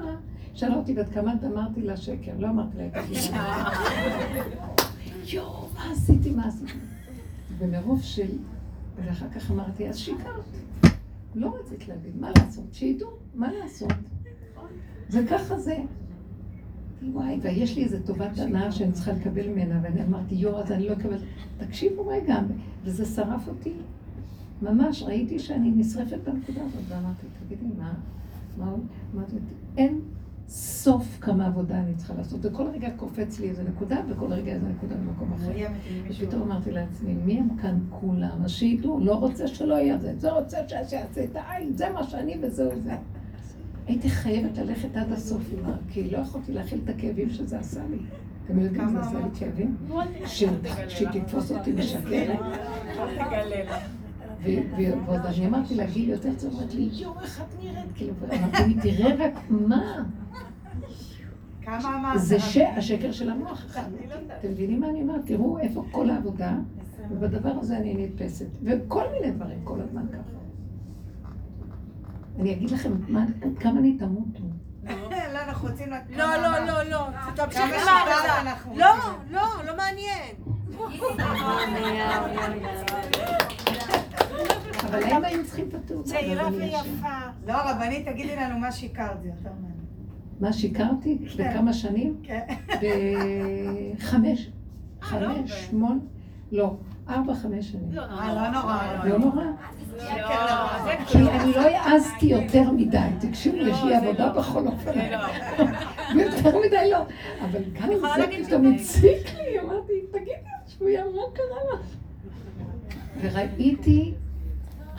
[0.55, 3.70] שאלה אותי בת כמה את אמרתי לה שקר, לא אמרתי לה את הגילה.
[5.33, 6.72] יואו, מה עשיתי, מה עשיתי?
[7.59, 8.29] ומרוב של...
[8.97, 10.45] ואחר כך אמרתי, אז שיקרת.
[11.35, 12.64] לא רצית להגיד, מה לעשות?
[12.72, 13.93] שידעו, מה לעשות?
[15.09, 15.76] זה ככה זה.
[17.12, 20.89] וואי, ויש לי איזו טובת הנאה שאני צריכה לקבל ממנה, ואני אמרתי, יואו, אז אני
[20.89, 21.16] לא אקבל.
[21.57, 22.37] תקשיבו רגע,
[22.85, 23.72] וזה שרף אותי.
[24.62, 27.95] ממש, ראיתי שאני נשרפת בנקודה הזאת, ואמרתי, תגידי, מה?
[28.59, 28.74] מה?
[29.14, 29.37] אמרתי,
[29.76, 30.01] אין
[30.49, 32.40] סוף כמה עבודה אני צריכה לעשות.
[32.42, 35.51] וכל רגע קופץ לי איזה נקודה, וכל רגע איזה נקודה במקום אחר.
[36.24, 38.38] ופתאום אמרתי לעצמי, מי הם כאן כולם?
[38.45, 42.36] אז שידעו, לא רוצה שלא יהיה זה, זה רוצה שיעשה את העין, זה מה שאני
[42.42, 42.95] וזהו זה.
[43.86, 45.42] הייתי חייבת ללכת עד הסוף.
[45.90, 47.99] כי לא יכולתי להכיל את הכאבים שזה עשה לי.
[48.47, 49.76] אתם יודעים מה זה עשה לי כאבים?
[50.26, 50.49] שהוא-
[50.88, 52.38] שהיא תתפוס אותי משקרת.
[55.07, 57.86] ועוד אני אמרתי לה, גיל יותר צעיר, אמרת לי, יואו, איך את נראית?
[57.95, 60.03] כאילו, ואמרתי לי, תראה רק מה.
[61.62, 62.20] כמה אמרת?
[62.20, 62.36] זה
[62.76, 63.64] השקר של המוח.
[64.38, 65.26] אתם מבינים מה אני אומרת?
[65.26, 66.53] תראו איפה כל העבודה,
[67.11, 68.47] ובדבר הזה אני נתפסת.
[68.62, 70.38] וכל מיני דברים, כל הזמן ככה.
[72.40, 73.24] אני אגיד לכם מה-
[73.61, 74.42] כמה אני תמותו.
[74.88, 74.95] לא,
[75.49, 76.59] אנחנו רוצים לדעת לא, לא.
[76.59, 77.07] לא, לא.
[77.36, 78.40] שיקרת העבודה.
[78.40, 78.86] אנחנו לא.
[79.30, 80.34] לא, לא מעניין.
[84.95, 86.11] אבל הם היו צריכים התעודה.
[86.11, 86.49] צעירה.
[86.53, 87.09] ויפה.
[87.47, 89.74] לא, רבנית, תגידי לנו מה שיקרת, זה יותר מעניין.
[90.40, 91.18] מה שיקרתי?
[91.38, 92.16] בכמה שנים?
[92.22, 92.40] כן.
[93.99, 94.51] בחמש.
[95.01, 96.01] חמש, שמונה?
[96.53, 96.74] לא,
[97.09, 97.99] ארבע, חמש שנים.
[97.99, 99.05] אה, לא נורא.
[99.05, 99.45] לא נורא.
[99.99, 104.92] כן, כי אני לא העזתי יותר מדי, תקשיבו, יש לי עבודה בכל אופן.
[106.24, 106.99] יותר מדי לא.
[107.45, 110.30] אבל גם אם זה פתאום הציק לי, אמרתי, תגידי,
[110.66, 111.86] שבויה, מה קרה לך?
[113.20, 114.14] וראיתי,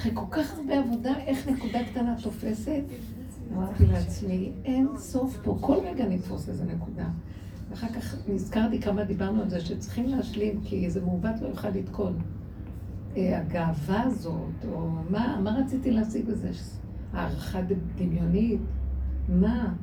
[0.06, 2.84] אחרי כל כך הרבה עבודה, איך נקודה קטנה תופסת.
[3.54, 7.06] אמרתי לעצמי, אין סוף פה, כל רגע נתפוס איזה נקודה.
[7.70, 12.18] ואחר כך נזכרתי כמה דיברנו על זה, שצריכים להשלים, כי איזה מעוות לא יוכל לתקון.
[13.18, 16.52] אה, הגאווה הזאת, או מה, מה רציתי להשיג בזה?
[17.14, 17.60] הערכה
[17.96, 18.62] דמיונית?
[19.30, 19.74] מה?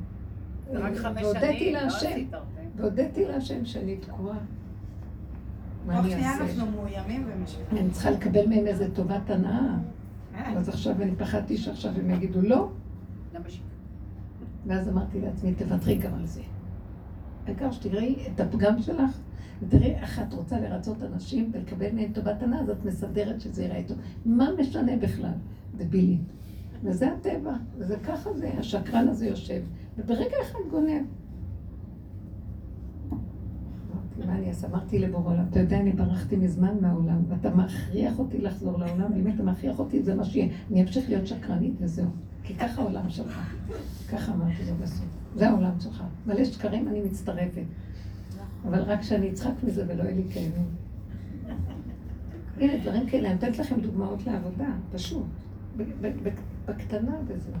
[0.73, 2.61] רק חמש שנים, לא להשם, עשית הרבה.
[2.75, 4.37] והודיתי להשם שאני תקועה.
[5.85, 6.43] מה אני אעשה?
[6.43, 7.65] אנחנו מאוימים ומשקרים.
[7.71, 9.75] אני צריכה לקבל מהם איזה טובת הנאה.
[10.35, 12.69] אז עכשיו אני פחדתי שעכשיו הם יגידו לא,
[14.65, 16.41] ואז אמרתי לעצמי, תוותרי גם על זה.
[17.45, 19.19] העיקר שתראי את הפגם שלך,
[19.61, 23.81] ותראי איך את רוצה לרצות אנשים ולקבל מהם טובת הנאה, אז את מסדרת שזה ייראה
[23.87, 23.97] טוב.
[24.25, 25.33] מה משנה בכלל?
[25.77, 26.21] דבילית.
[26.83, 29.61] וזה הטבע, וזה ככה זה, השקרן הזה יושב,
[29.97, 31.03] וברגע אחד גונב.
[34.33, 34.67] אני אעשה?
[34.67, 39.27] אמרתי לבורא עולם, אתה יודע, אני ברחתי מזמן מהעולם, ואתה מכריח אותי לחזור לעולם, ואם
[39.35, 40.47] אתה מכריח אותי, זה מה שיהיה.
[40.71, 42.09] אני אמשיך להיות שקרנית וזהו.
[42.43, 43.55] כי ככה העולם שלך.
[44.11, 45.05] ככה אמרתי לו בסוף.
[45.35, 46.03] זה העולם שלך.
[46.27, 47.63] מלא שקרים, אני מצטרפת.
[48.67, 50.65] אבל רק שאני אצחק מזה ולא יהיה לי כאבים.
[52.57, 55.25] הנה, דברים כאלה, אני נותנת לכם דוגמאות לעבודה, פשוט.
[56.67, 57.53] בקטנה וזהו.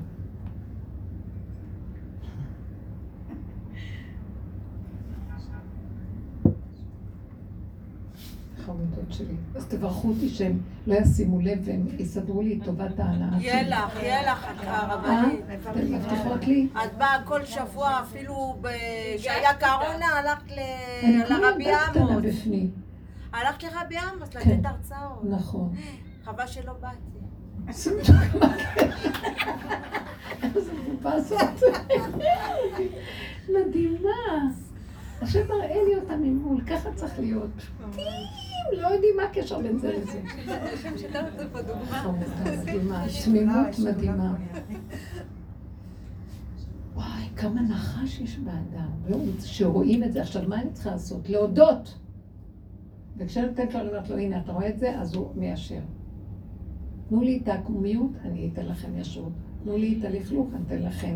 [8.65, 9.35] חמודות שלי.
[9.55, 13.47] אז תברכו אותי שהם לא ישימו לב והם יסדרו לי את טובת ההנאה שלי.
[13.47, 14.77] יהיה לך, יהיה לך, אה?
[14.77, 15.39] הרבנית.
[15.61, 16.67] אתן מבטיחות לי?
[16.85, 18.67] את באה כל שבוע, אפילו ב-
[19.17, 20.51] שהיה קורונה, הלכת
[21.29, 22.47] לרבי עמוס.
[23.33, 24.39] הלכת לרבי עמוס כן.
[24.39, 25.23] לתת הרצאות.
[25.23, 25.73] נכון.
[26.25, 26.97] חבל שלא באתי.
[27.67, 27.91] איזה.
[33.53, 34.09] מדהימה.
[35.23, 37.49] השם מראה לי אותה ממול, ככה צריך להיות.
[37.57, 37.91] פשוטים,
[38.81, 40.21] לא יודעים מה הקשר בין זה לזה.
[42.61, 44.35] מדהימה, תמימות מדהימה.
[46.95, 48.89] וואי, כמה נחש יש באדם.
[49.03, 50.21] והוא- שרואים את זה.
[50.21, 51.29] עכשיו, מה אני צריכה לעשות?
[51.29, 51.99] להודות.
[53.17, 54.99] וכשאני נותנת לו, אני אומרת לו, הנה, אתה רואה את זה?
[54.99, 55.79] אז הוא מיישר.
[57.09, 59.31] תנו לי את העקמומיות, אני אתן לכם ישרות.
[59.63, 61.15] תנו לי את הלכלוך, אני אתן לכם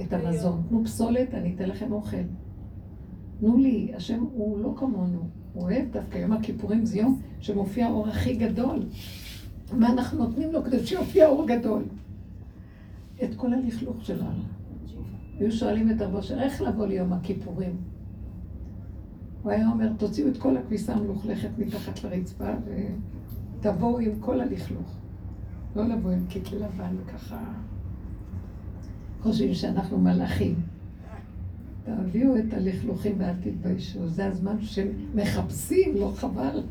[0.00, 0.62] את המזון.
[0.68, 2.16] תנו פסולת, אני אתן לכם אוכל.
[3.40, 8.08] תנו לי, השם הוא לא כמונו, הוא אוהב דווקא יום הכיפורים זה יום שמופיע האור
[8.08, 8.82] הכי גדול.
[9.72, 11.82] מה אנחנו נותנים לו כדי שיופיע אור גדול?
[13.24, 14.42] את כל הלכלוך שלנו.
[15.38, 17.76] היו שואלים את רבו אשר, איך לבוא ליום הכיפורים?
[19.42, 22.50] הוא היה אומר, תוציאו את כל הכביסה המלוכלכת מתחת לרצפה
[23.60, 24.96] ותבואו עם כל הלכלוך.
[25.76, 27.44] לא לבוא עם קיט לבן ככה.
[29.22, 30.75] חושבים שאנחנו מלאכים.
[31.86, 34.08] תביאו את הלכלוכים ואל תתביישו.
[34.08, 36.62] זה הזמן שמחפשים, לא חבל.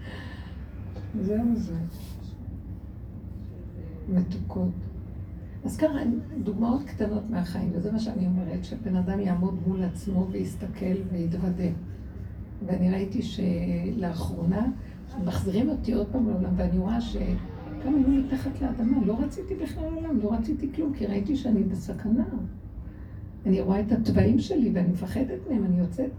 [1.26, 1.74] זהו זה.
[4.08, 4.72] מתוקות.
[5.64, 5.98] אז ככה,
[6.42, 11.70] דוגמאות קטנות מהחיים, וזה מה שאני אומרת, שבן אדם יעמוד מול עצמו ויסתכל ויתוודה.
[12.66, 14.66] ואני ראיתי שלאחרונה
[15.24, 20.18] מחזירים אותי עוד פעם לעולם, ואני רואה שכמה היו מתחת לאדמה, לא רציתי בכלל עולם,
[20.22, 22.24] לא רציתי כלום, כי ראיתי שאני בסכנה.
[23.46, 26.10] אני רואה את התוואים שלי ואני מפחדת מהם, אני יוצאת,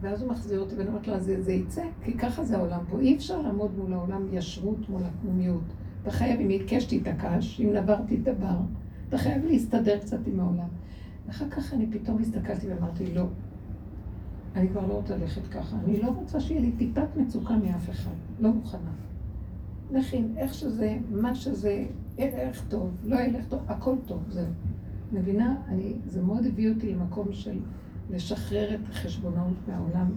[0.00, 3.00] ואז הוא מחזיר אותי ואני אומרת לו, אז זה, יצא, כי ככה זה העולם פה.
[3.00, 5.62] אי אפשר לעמוד מול העולם ישרות מול הפנימיות.
[6.02, 8.56] אתה חייב, אם עיקש תתעקש, אם נברתי תבר,
[9.08, 10.68] אתה חייב להסתדר קצת עם העולם.
[11.26, 13.24] ואחר כך אני פתאום הסתכלתי ואמרתי, לא,
[14.56, 15.76] אני כבר לא רוצה ללכת ככה.
[15.84, 18.14] אני לא רוצה שיהיה לי טיפת מצוקה מאף אחד.
[18.40, 18.90] לא מוכנה.
[19.90, 21.84] לכי, איך שזה, מה שזה,
[22.18, 24.46] ילך טוב, לא ילך טוב, הכל טוב, זהו.
[25.12, 25.56] מבינה?
[25.68, 27.58] אני, זה מאוד הביא אותי למקום של
[28.10, 30.10] לשחרר את החשבונאות מהעולם.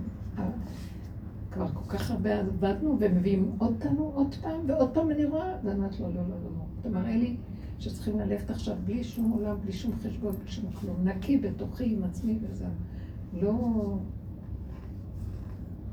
[1.52, 6.00] כבר כל כך הרבה עבדנו ומביאים אותנו עוד פעם, ועוד פעם אני רואה, ואני אומרת
[6.00, 6.66] לו, לא, לא, לא, לא.
[6.82, 7.36] אתה מראה לי
[7.80, 10.96] שצריכים ללכת עכשיו בלי שום עולם, בלי שום חשבון, בלי שום כלום.
[11.04, 12.70] נקי בתוכי עם עצמי וזהו.
[13.34, 13.98] לא...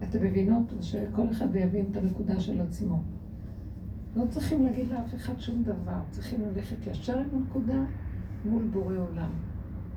[0.03, 0.72] אתם מבינות?
[0.80, 3.03] שכל אחד יבין את הנקודה של עצמו.
[4.16, 7.84] לא צריכים להגיד לאף אחד שום דבר, צריכים ללכת ישר עם הנקודה
[8.45, 9.30] מול בורא עולם.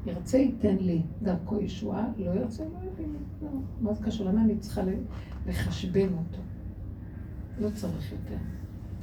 [0.05, 3.19] ירצה ייתן לי דרכו ישועה, לא ירצה לא יבין לי.
[3.41, 3.49] לא.
[3.81, 4.29] מה זה קשור?
[4.29, 4.81] למה אני צריכה
[5.47, 6.41] לחשבן אותו?
[7.59, 8.37] לא צריך יותר.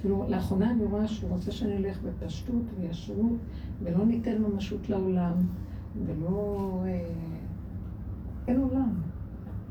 [0.00, 3.38] כאילו, לאחרונה אני רואה שהוא רוצה שאני אלך בפשטות וישרות,
[3.82, 5.34] ולא ניתן ממשות לעולם,
[6.06, 6.82] ולא...
[6.86, 7.06] אה,
[8.48, 8.92] אין עולם.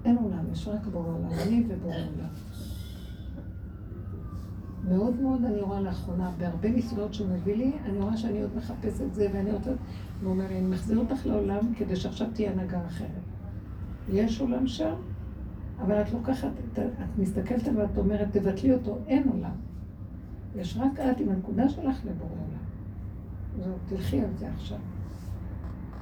[0.06, 1.30] אין עולם, יש רק בורא עולם.
[1.48, 2.30] אני ובורא עולם.
[4.90, 9.02] מאוד מאוד אני רואה לאחרונה, בהרבה נסיבות שהוא מביא לי, אני רואה שאני עוד מחפשת
[9.02, 9.72] את זה, ואני רוצה...
[10.24, 13.22] הוא אומר לי, אני מחזיר אותך לעולם כדי שעכשיו תהיה הנהגה אחרת.
[14.10, 14.94] יש עולם שם,
[15.82, 19.56] אבל את לוקחת, את, את מסתכלת ואת אומרת, תבטלי אותו, אין עולם.
[20.56, 22.62] יש רק את עם הנקודה שלך לבורא עולם.
[23.64, 24.78] זהו, תלכי על זה עכשיו.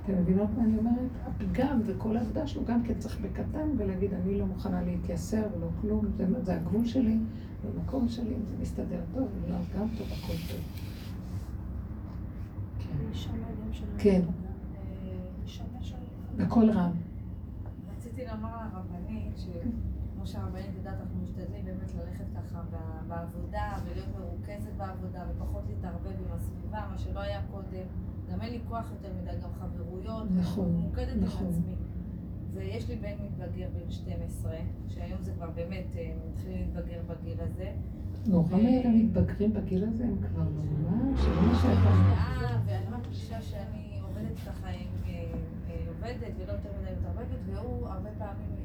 [0.04, 1.10] אתם מבינות מה אני אומרת?
[1.28, 6.06] הפגם וכל העבודה שלו גם כן צריך בקטן ולהגיד, אני לא מוכנה להתייסר ולא כלום,
[6.18, 7.18] זה, זה הגבול שלי,
[7.62, 10.62] זה המקום שלי, זה מסתדר טוב, ולא גם טוב, הכל טוב.
[13.98, 14.22] כן.
[16.38, 16.92] בקול רם.
[17.98, 22.62] רציתי לומר לרבנית, שכמו שהרבנית יודעת, אנחנו משתדלים באמת ללכת ככה
[23.08, 27.86] בעבודה, ולהיות מרוכזת בעבודה, ופחות להתערבב עם הסביבה, מה שלא היה קודם.
[28.32, 30.28] גם אין לי כוח יותר מדי, גם חברויות.
[30.32, 31.62] נכון, מוקדת נכון.
[32.54, 34.56] ויש לי בן מתבגר בן 12,
[34.88, 37.72] שהיום זה כבר באמת, אה, מתחילים להתבגר בגיל הזה.
[38.28, 41.20] נורא מהר הם מתבגרים בגיל הזה, הם כבר ממש,
[41.62, 41.90] שהייתה.
[41.90, 45.26] אה, מרגישה שאני עובדת ככה עם אה,
[45.88, 48.56] עובדת ולא יותר מדי מתערבבת, והוא הרבה פעמים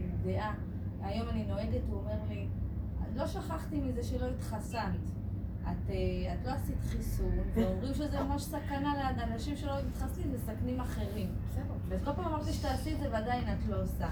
[0.00, 0.54] עם דעה.
[1.02, 2.46] היום אני נוהגת, הוא אומר לי,
[3.14, 5.19] לא שכחתי מזה שלא התחסנת.
[5.62, 10.80] את, אה, את לא עשית חיסון, ואומרים שזה ממש סכנה ליד אנשים שלא מתחסנים, מסכנים
[10.80, 11.28] אחרים.
[11.88, 14.08] וכל פעם אמרתי שתעשי את זה ועדיין את לא עושה.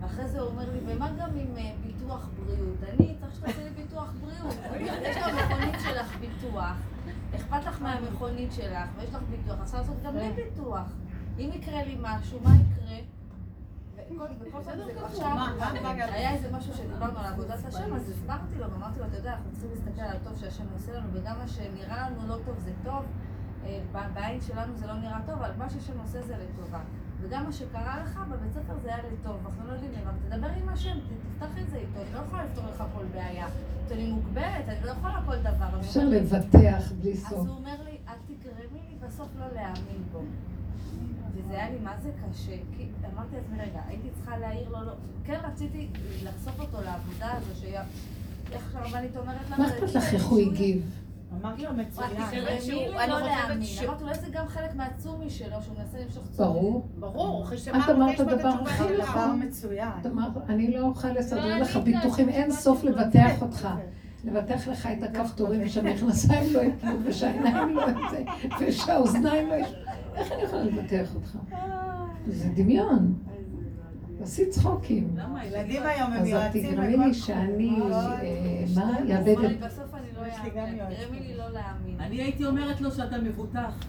[0.00, 2.76] ואחרי זה הוא אומר לי, ומה גם עם אה, ביטוח בריאות?
[2.82, 4.54] אני צריך שתעשי לי ביטוח בריאות.
[5.02, 6.76] יש לך מכונית שלך ביטוח,
[7.36, 10.86] אכפת לך מהמכונית שלך, ויש לך ביטוח, אז לעשות גם לי ביטוח.
[11.38, 12.96] אם יקרה לי משהו, מה יקרה?
[13.93, 13.93] וכל וכל פעם זה עכשיו,
[15.98, 19.50] היה איזה משהו שדיברנו על עבודת השם, אז הסברתי לו, ואמרתי לו, אתה יודע, אנחנו
[19.52, 23.04] צריכים להסתכל על הטוב שהשם עושה לנו, וגם מה שנראה לנו לא טוב זה טוב,
[24.14, 26.80] בעין שלנו זה לא נראה טוב, אבל מה שהשם עושה זה לטובה.
[27.20, 30.68] וגם מה שקרה לך בבית ספר זה היה לטוב, אנחנו לא יודעים למה, תדבר עם
[30.68, 33.46] השם, תפתח את זה איתו, אני לא יכולה לפתור לך כל בעיה.
[33.90, 35.78] אני מוגבלת, אני לא יכולה כל דבר.
[35.78, 37.32] אז אפשר לבטח בלי אז סוף.
[37.32, 40.20] הוא אומר לי, את תגרמי לי בסוף לא להאמין בו.
[41.44, 44.92] וזה היה לי מה זה קשה, כי אמרתי לעצמי, רגע, הייתי צריכה להעיר לו, לא,
[45.24, 45.88] כן רציתי
[46.24, 47.82] לחשוף אותו לעבודה הזו, שהיה,
[48.52, 50.90] איך שהרבנית אומרת לנו, מה אכפת לך איך הוא הגיב?
[51.42, 52.10] אמרתי לו מצוין.
[52.10, 53.68] אני לא חושבת להאמין.
[53.84, 56.48] אמרתי, אולי זה גם חלק מהצומי שלו, שהוא מנסה למשוך צומי.
[56.48, 56.88] ברור.
[56.98, 59.08] ברור, אחרי את אמרת יש את דבר התשובה הכי שלך.
[59.08, 59.42] נכון.
[59.42, 59.88] מצוין.
[60.00, 62.84] את אמרת, אני לא אוכל לסדר לא, לך ביטוחים, אין סוף.
[62.84, 63.68] לבטח אותך.
[64.24, 68.22] לבטח לך את הכפתורים ושהמכנסיים לא יפלו ושהעיניים לא יצא
[68.60, 69.78] ושהאוזניים לא יפלו.
[70.14, 71.38] איך אני יכולה לבטח אותך?
[72.26, 73.14] זה דמיון.
[74.22, 75.16] עשי צחוקים.
[75.44, 79.46] ילדים היום הם אז את יועצים תגרמי לי שאני, אה, מה, הוא אמר יאבד לי,
[79.46, 79.60] את...
[79.60, 82.00] בסוף אני לא אאמין, תגרמי לי לא להאמין.
[82.00, 83.84] אני הייתי אומרת לו שאתה מבוטח.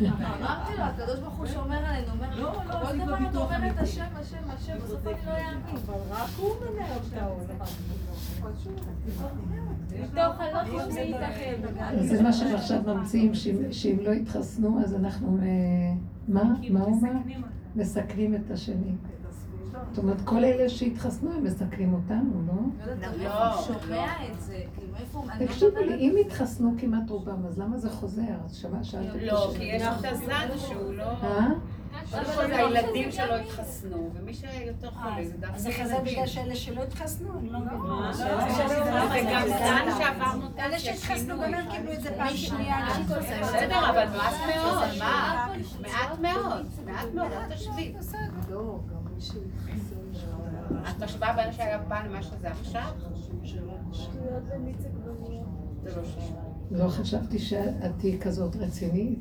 [0.00, 3.62] אמרתי לו, הקדוש ברוך הוא שומר עלינו, אומר לא, לא, כל דבר את ביטוח אומרת
[3.62, 3.80] אמיתי.
[3.80, 5.76] השם, השם, השם, בסוף אני לא אאמין.
[5.86, 7.12] אבל רק הוא מנהל את
[11.00, 11.60] ייתכן.
[11.98, 15.46] אז זה מה שהם עכשיו ממציאים, שאם- שאם לא יתחסנו אז אנחנו, אה,
[16.28, 16.42] מה?
[16.70, 17.12] מה הוא אומר?
[17.76, 18.92] מסכנים את השני.
[19.92, 22.52] זאת אומרת, כל אלה שהתחסנו הם מסכנים אותנו, לא?
[22.86, 25.30] לא גם איפה הוא שומע את זה, כאילו איפה הוא...
[25.30, 28.22] אני לא תקשיבו לי, אם התחסנו כמעט רובם, אז למה זה חוזר?
[28.44, 29.52] אז שמע, שאלתם את לא.
[29.58, 31.04] כי יש את הזן שהוא לא...
[31.04, 31.46] אה?
[32.10, 37.38] זה הילדים שלא התחסנו, ומי שיותר חולה זה דווקא זה חזר בגלל שאלה שלא התחסנו?
[37.38, 37.78] אני לא מבינה.
[37.78, 42.86] לא, זה גם זן שעברנו את אלה שהתחסנו באמת קיבלו את זה פעם שנייה.
[43.08, 45.46] בסדר, אבל מעט מאוד, מה?
[45.80, 47.94] מעט מאוד, מעט מאוד, אל תשווי.
[50.90, 52.90] את משווה בין שהיה פעם למה שזה עכשיו?
[53.44, 53.74] זה לא.
[56.70, 59.18] לא חשבתי שאת תהיי כזאת רצינית.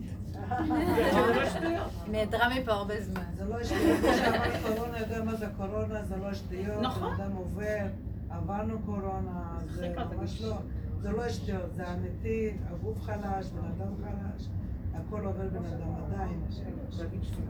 [1.62, 1.84] לא.
[2.08, 3.22] נעדרה מפה הרבה זמן.
[3.38, 7.14] זה לא שטויות, מי שעבר קורונה יודע מה זה קורונה, זה לא שטויות, נכון.
[7.14, 7.86] אדם עובר,
[8.30, 10.42] עברנו קורונה, זה ממש.
[10.42, 10.56] לא,
[11.02, 14.48] זה לא שטויות, זה אמיתי, הגוף חלש, בן אדם חלש,
[14.96, 16.40] הכל עובר בן אדם עדיין,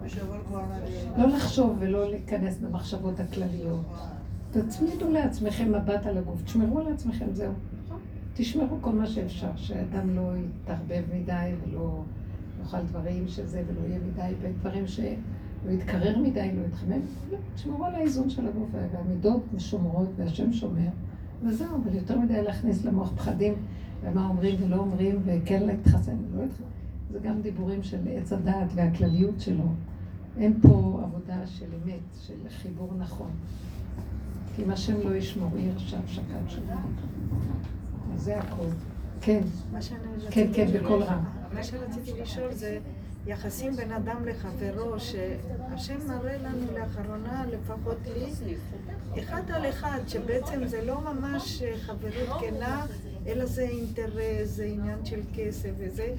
[0.03, 0.79] מי שעבר קורונה,
[1.17, 3.85] לא לחשוב ולא להיכנס במחשבות הכלליות.
[4.51, 7.53] תצמידו לעצמכם מבט על הגוף, תשמרו על עצמכם, זהו.
[8.33, 12.03] תשמרו כל מה שאפשר, שאדם לא יתערבב מדי ולא
[12.61, 17.01] יאכל דברים שזה, ולא יהיה מדי בדברים שלא יתקרר מדי, לא יתחמם.
[17.31, 20.89] לא, תשמרו על האיזון של הגוף, והמידות משומרות והשם שומר,
[21.43, 23.53] וזהו, אבל יותר מדי להכניס למוח פחדים,
[24.01, 26.63] ומה אומרים ולא אומרים, וכן להתחסן, לא להתחסן.
[27.11, 29.73] זה גם דיבורים של עץ הדעת והכלליות שלו.
[30.37, 33.31] אין פה עבודה של אמת, של חיבור נכון.
[34.55, 36.87] כי אם השם לא ישמור, יהיה עכשיו שקד שלנו.
[38.13, 38.67] אז זה הכל.
[39.21, 39.41] כן,
[40.31, 41.23] כן, כן, בקול רם.
[41.53, 42.79] מה שרציתי לשאול זה
[43.27, 48.55] יחסים בין אדם לחברו, שהשם מראה לנו לאחרונה, לפחות לי,
[49.19, 52.85] אחד על אחד, שבעצם זה לא ממש חברות כנה,
[53.27, 56.13] אלא זה אינטרס, זה עניין של כסף וזה,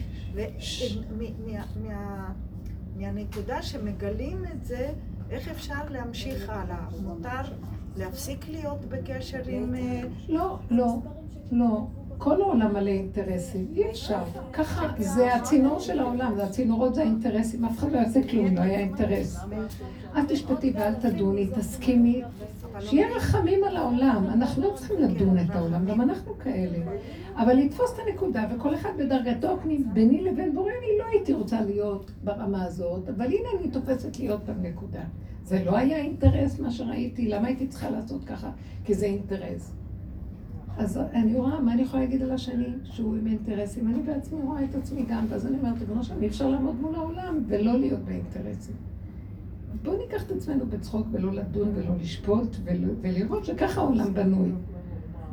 [2.97, 4.89] ומהנקודה שמגלים את זה,
[5.31, 6.87] איך אפשר להמשיך הלאה?
[7.03, 7.53] מותר
[7.97, 9.75] להפסיק להיות בקשר עם...
[9.75, 10.97] אה, לא, לא,
[11.53, 11.87] לא.
[12.19, 14.23] כל העולם מלא אינטרסים, אי אפשר.
[14.53, 18.61] ככה, זה הצינור של העולם, זה הצינורות זה האינטרסים, אף אחד לא יעשה כלום, לא
[18.61, 19.37] היה אינטרס.
[20.17, 22.23] אל תשפטי ואל תדוני, תסכימי,
[22.81, 24.25] שיהיה רחמים על העולם.
[24.33, 26.79] אנחנו לא צריכים לדון את העולם, גם אנחנו כאלה.
[27.37, 31.61] אבל לתפוס את הנקודה, וכל אחד בדרגתו הפנים, ביני לבין בורא, אני לא הייתי רוצה
[31.61, 35.03] להיות ברמה הזאת, אבל הנה אני תופסת להיות בנקודה.
[35.45, 38.51] זה לא היה אינטרס מה שראיתי, למה הייתי צריכה לעשות ככה?
[38.85, 39.73] כי זה אינטרס.
[40.79, 43.89] אז אני רואה, מה אני יכולה להגיד על השני שהוא עם אינטרסים?
[43.89, 46.95] אני בעצמי רואה את עצמי גם, ואז אני אומרת, ריבונו שלום, אי אפשר לעמוד מול
[46.95, 48.92] העולם ולא להיות באינטרסים.
[49.83, 52.57] בואו ניקח את עצמנו בצחוק ולא לדון ולא לשפוט
[53.03, 54.51] ולראות שככה העולם בנוי.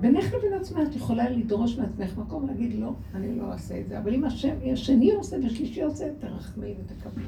[0.02, 4.00] בינך לבין עצמך את יכולה לדרוש מעצמך מקום להגיד לא, אני לא אעשה את זה.
[4.00, 7.26] אבל אם השם, השני עושה ושלישי עושה, תרחמי ותקבלי.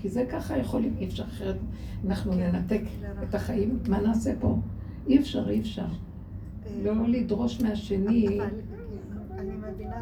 [0.00, 1.56] כי זה ככה יכולים, אי אפשר אחרת,
[2.06, 2.82] אנחנו ננתק
[3.28, 4.56] את החיים, מה נעשה פה?
[5.08, 5.86] אי אפשר, אי אפשר.
[6.82, 8.38] לא לדרוש מהשני.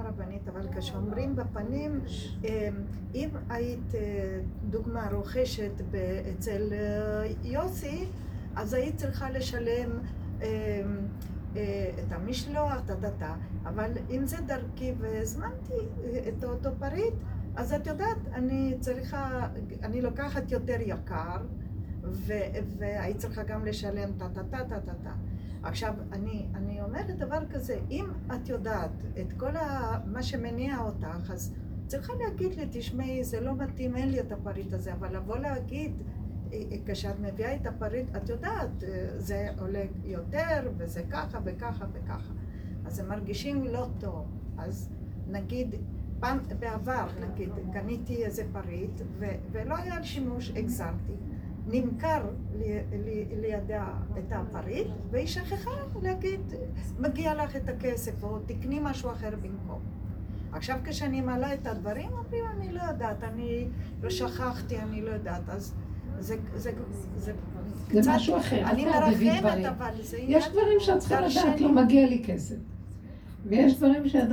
[0.08, 2.00] אבל אני מבינה רבנית, אבל כשאומרים בפנים,
[2.44, 2.68] אה,
[3.14, 4.40] אם היית אה,
[4.70, 5.72] דוגמה רוכשת
[6.32, 8.06] אצל אה, יוסי,
[8.56, 9.90] אז היית צריכה לשלם
[10.42, 10.82] אה,
[11.56, 13.34] אה, את המשלוח, טה-טה-טה,
[13.64, 15.80] אבל אם זה דרכי והזמנתי
[16.28, 17.14] את אותו פריט,
[17.56, 19.48] אז את יודעת, אני צריכה,
[19.82, 21.36] אני לוקחת יותר יקר,
[22.78, 25.12] והיית צריכה גם לשלם טה-טה-טה-טה-טה.
[25.62, 28.90] עכשיו, אני, אני אומרת דבר כזה, אם את יודעת
[29.20, 31.54] את כל ה, מה שמניע אותך, אז
[31.86, 35.92] צריכה להגיד לי, תשמעי, זה לא מתאים, אין לי את הפריט הזה, אבל לבוא להגיד,
[36.52, 41.86] אה, אה, כשאת מביאה את הפריט, את יודעת, אה, זה עולה יותר, וזה ככה וככה
[41.92, 42.32] וככה.
[42.84, 44.26] אז הם מרגישים לא טוב.
[44.58, 44.90] אז
[45.28, 45.74] נגיד,
[46.20, 51.12] פעם, בעבר, נגיד, קניתי איזה פריט, ו, ולא היה שימוש, החזרתי.
[51.70, 52.22] נמכר
[52.58, 52.64] לי-
[53.04, 53.86] לי- לידה
[54.18, 55.70] את הפריט, והיא שכחה
[56.02, 56.40] להגיד,
[56.98, 59.80] מגיע לך את הכסף, או תקני משהו אחר במקום.
[60.52, 63.68] עכשיו כשאני מעלה את הדברים, אומרים, אני לא יודעת, אני
[64.02, 65.74] לא שכחתי, אני לא יודעת, אז
[66.18, 66.70] זה, זה,
[67.16, 67.32] זה,
[67.92, 69.64] זה משהו אחר, אני מרחמת.
[69.78, 71.60] אבל זה יש דברים שאת צריכה לדעת.
[71.60, 72.56] לא מגיע לי כסף.
[73.46, 74.28] ויש דברים שאת,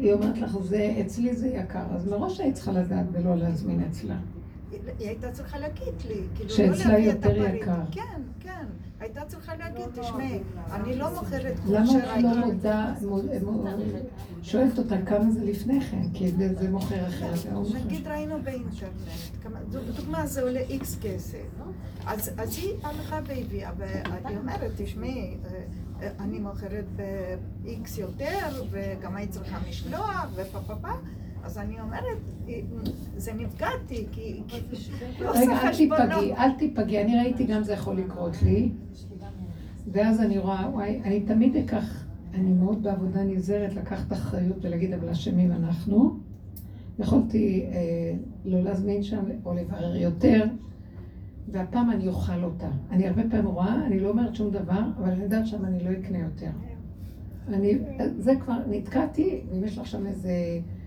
[0.00, 4.16] היא אומרת לך, זה, אצלי זה יקר, אז מראש היית צריכה לדעת ולא להזמין אצלה.
[4.70, 7.62] היא הייתה צריכה להגיד לי, כאילו לא להביא את יותר הפריט.
[7.62, 7.80] יקר.
[7.90, 8.66] כן, כן.
[9.00, 10.38] הייתה צריכה להגיד, תשמעי,
[10.72, 11.84] אני לא מוכרת למה
[12.18, 13.68] את לא מודה, מוד- מוד-
[14.42, 17.38] שואלת אותה כמה זה לפני כן, כי זה מוכר אחרת.
[17.52, 17.62] לא.
[17.84, 18.92] נגיד ראינו באינטרנט,
[19.96, 21.38] דוגמה זה עולה איקס כסף.
[22.06, 25.60] אז, אז היא הלכה והביאה, והיא אומרת, תשמעי, אה,
[26.02, 30.88] אה, אני מוכרת ב-X יותר, וגם היית צריכה משלוח, ופה פה פה.
[31.46, 32.18] אז אני אומרת,
[33.16, 34.42] זה נפגעתי, כי
[35.20, 35.76] לא רגע, אל.
[35.76, 38.70] תיפגעי, אל תיפגעי, אני ראיתי גם זה יכול לקרות לי.
[39.92, 45.08] ואז אני רואה, וואי, אני תמיד אקח, אני מאוד בעבודה נזהרת לקחת אחריות ולהגיד, אבל
[45.08, 46.18] אשמים אנחנו.
[46.98, 50.44] יכולתי אה, לא להזמין שם או לברר יותר,
[51.52, 52.68] והפעם אני אוכל אותה.
[52.90, 55.90] אני הרבה פעמים רואה, אני לא אומרת שום דבר, אבל אני יודעת שם אני לא
[55.90, 56.50] אקנה יותר.
[57.48, 57.78] אני,
[58.18, 60.30] זה כבר, נתקעתי, ואם יש לך שם איזה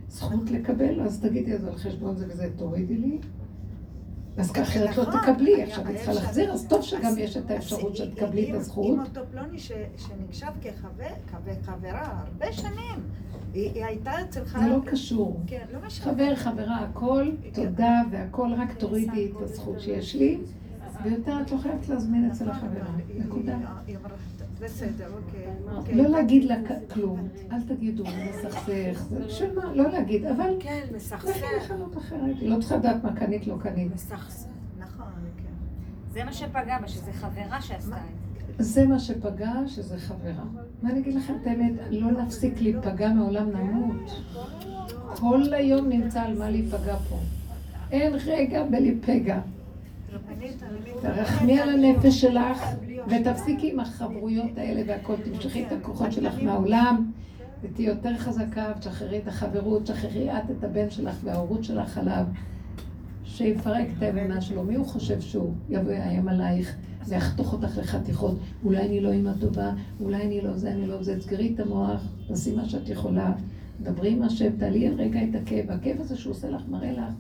[0.09, 3.17] זכות לקבל, אז תגידי, אז על חשבון זה וזה תורידי לי.
[4.37, 7.51] אז ככה אחרת לא נכון, תקבלי, עכשיו היה צריכה להחזיר, אז טוב שגם יש את
[7.51, 8.85] האפשרות שאת תקבלי את הזכות.
[8.85, 12.99] אם אותו פלוני שנחשב כחבר, כחברה הרבה שנים,
[13.53, 14.59] היא הייתה צריכה...
[14.59, 15.41] זה לא קשור.
[15.47, 15.89] כן, לא.
[15.89, 20.37] חבר, חברה, הכל, תודה והכל, רק תורידי את הזכות שיש לי,
[21.03, 22.87] ויותר את לא חייבת להזמין אצל החברה.
[23.15, 23.57] נקודה.
[24.61, 25.45] בסדר, אוקיי.
[25.77, 25.95] אוקיי.
[25.95, 26.55] לא להגיד לה
[26.93, 31.41] כלום, אל תגידו, מסכסך, בשביל מה, לא להגיד, אבל כן, לכי מסכסך.
[31.57, 33.93] לחנות אחרת, היא לא צריכה לדעת מה קנית, לא קנית.
[33.93, 34.47] מסכסך.
[34.79, 35.05] נכון,
[35.37, 35.43] כן.
[36.13, 38.01] זה מה שפגע בה, שזה חברה שעשתה את
[38.57, 38.63] זה.
[38.63, 40.43] זה מה שפגע, שזה חברה.
[40.81, 41.71] מה אני אגיד לכם את האמת?
[41.91, 44.11] לא נפסיק להיפגע מעולם נמות.
[45.15, 47.17] כל היום נמצא על מה להיפגע פה.
[47.91, 49.39] אין רגע בלי פגע.
[51.01, 52.65] תרחמי על הנפש שלך
[53.07, 55.15] ותפסיקי עם החברויות האלה והכל.
[55.23, 57.11] תמשכי את הכוחות שלך מהעולם
[57.61, 62.25] ותהיי יותר חזקה ותשחררי את החברות, תשחררי את את הבן שלך וההורות שלך עליו.
[63.23, 64.63] שיפרק את האמונה שלו.
[64.63, 66.75] מי הוא חושב שהוא יבוא יאיים עלייך
[67.07, 68.35] ויחתוך אותך לחתיכות?
[68.63, 71.19] אולי אני לא אימא טובה, אולי אני לא זה, אני לא זה.
[71.19, 73.33] תסגרי את המוח, תעשי מה שאת יכולה.
[73.83, 75.71] דברי עם השם, תעלי רגע את הכאב.
[75.71, 77.13] הכאב הזה שהוא עושה לך מראה לך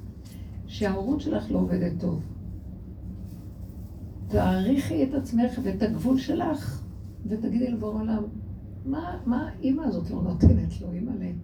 [0.67, 2.21] שההורות שלך לא עובדת טוב.
[4.29, 6.81] תעריכי את עצמך ואת הגבול שלך,
[7.27, 8.23] ותגידי לבורא עולם,
[8.85, 11.35] מה, מה אימא הזאת לא נותנת לו, אימא לב?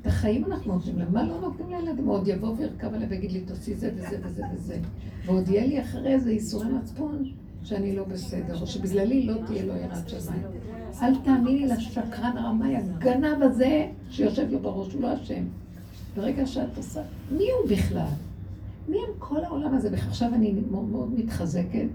[0.00, 2.06] את החיים אנחנו נותנים להם, מה לא נותנים לילדים?
[2.06, 4.78] עוד יבוא וירכב עליי ויגיד לי, תעשי זה וזה וזה וזה.
[5.26, 7.24] ועוד יהיה לי אחרי זה ייסורי מצפון
[7.64, 10.42] שאני לא בסדר, או שבגללי לא תהיה לו יראת שמיים.
[11.02, 15.44] אל תאמיני לשקרן הרמאי, הגנב הזה שיושב לו בראש, הוא לא אשם.
[16.16, 18.06] ברגע שאת עושה, מי הוא בכלל?
[18.88, 19.88] מי הם כל העולם הזה?
[19.92, 21.86] ועכשיו אני מאוד, מאוד מתחזקת,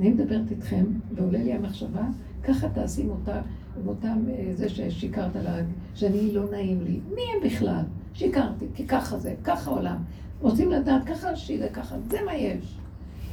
[0.00, 0.84] אני מדברת איתכם,
[1.14, 2.02] ועולה לי המחשבה,
[2.42, 3.40] ככה תעשי עם אותה,
[3.80, 5.56] עם אותם, אה, זה ששיקרת לה,
[5.94, 7.00] שאני לא נעים לי.
[7.14, 7.82] מי הם בכלל?
[8.14, 9.96] שיקרתי, כי ככה זה, ככה עולם.
[10.40, 12.78] רוצים לדעת, ככה שיהיה ככה, זה מה יש.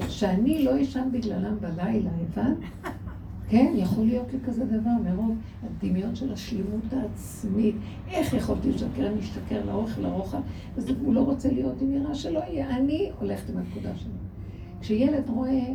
[0.10, 2.58] שאני לא אשן בגללם בלילה, הבנת?
[3.54, 7.76] כן, יכול להיות לי כזה דבר מרוב הדמיון של השלימות העצמית.
[8.08, 9.08] איך יכולתי לשקר?
[9.08, 10.42] אני אשתכר לאורך ולרוחב,
[10.78, 12.78] אז הוא לא רוצה להיות עם יראה שלא יהיה.
[12.78, 14.12] אני הולכת עם הנקודה שלי.
[14.82, 15.74] כשילד רואה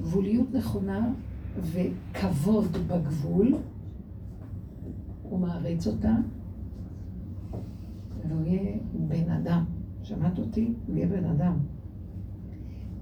[0.00, 1.12] גבוליות נכונה
[1.60, 3.54] וכבוד בגבול,
[5.22, 6.14] הוא מעריץ אותה,
[8.28, 9.64] והוא יהיה בן אדם.
[10.02, 10.72] שמעת אותי?
[10.86, 11.54] הוא יהיה בן אדם.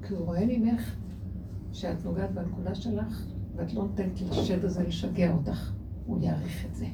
[0.02, 0.96] כי הוא רואה ממך
[1.77, 5.72] שאת נוגעת בנקודה שלך, ואת לא נותנת לשד הזה לשגע אותך.
[6.07, 6.87] הוא יעריך את זה.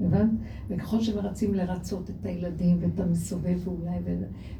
[0.00, 0.30] הבנת?
[0.68, 3.98] וככל שמרצים לרצות את הילדים ואת המסובב ואולי,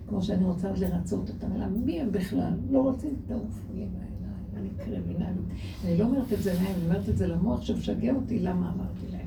[0.09, 2.53] כמו שאני רוצה לרצות אותם, אלא מי הם בכלל?
[2.71, 5.47] לא רוצים, תעופו לי מהעיניים, אני קרימינלית.
[5.85, 9.13] אני לא אומרת את זה להם, אני אומרת את זה למוח שמשגע אותי, למה אמרתי
[9.13, 9.27] להם?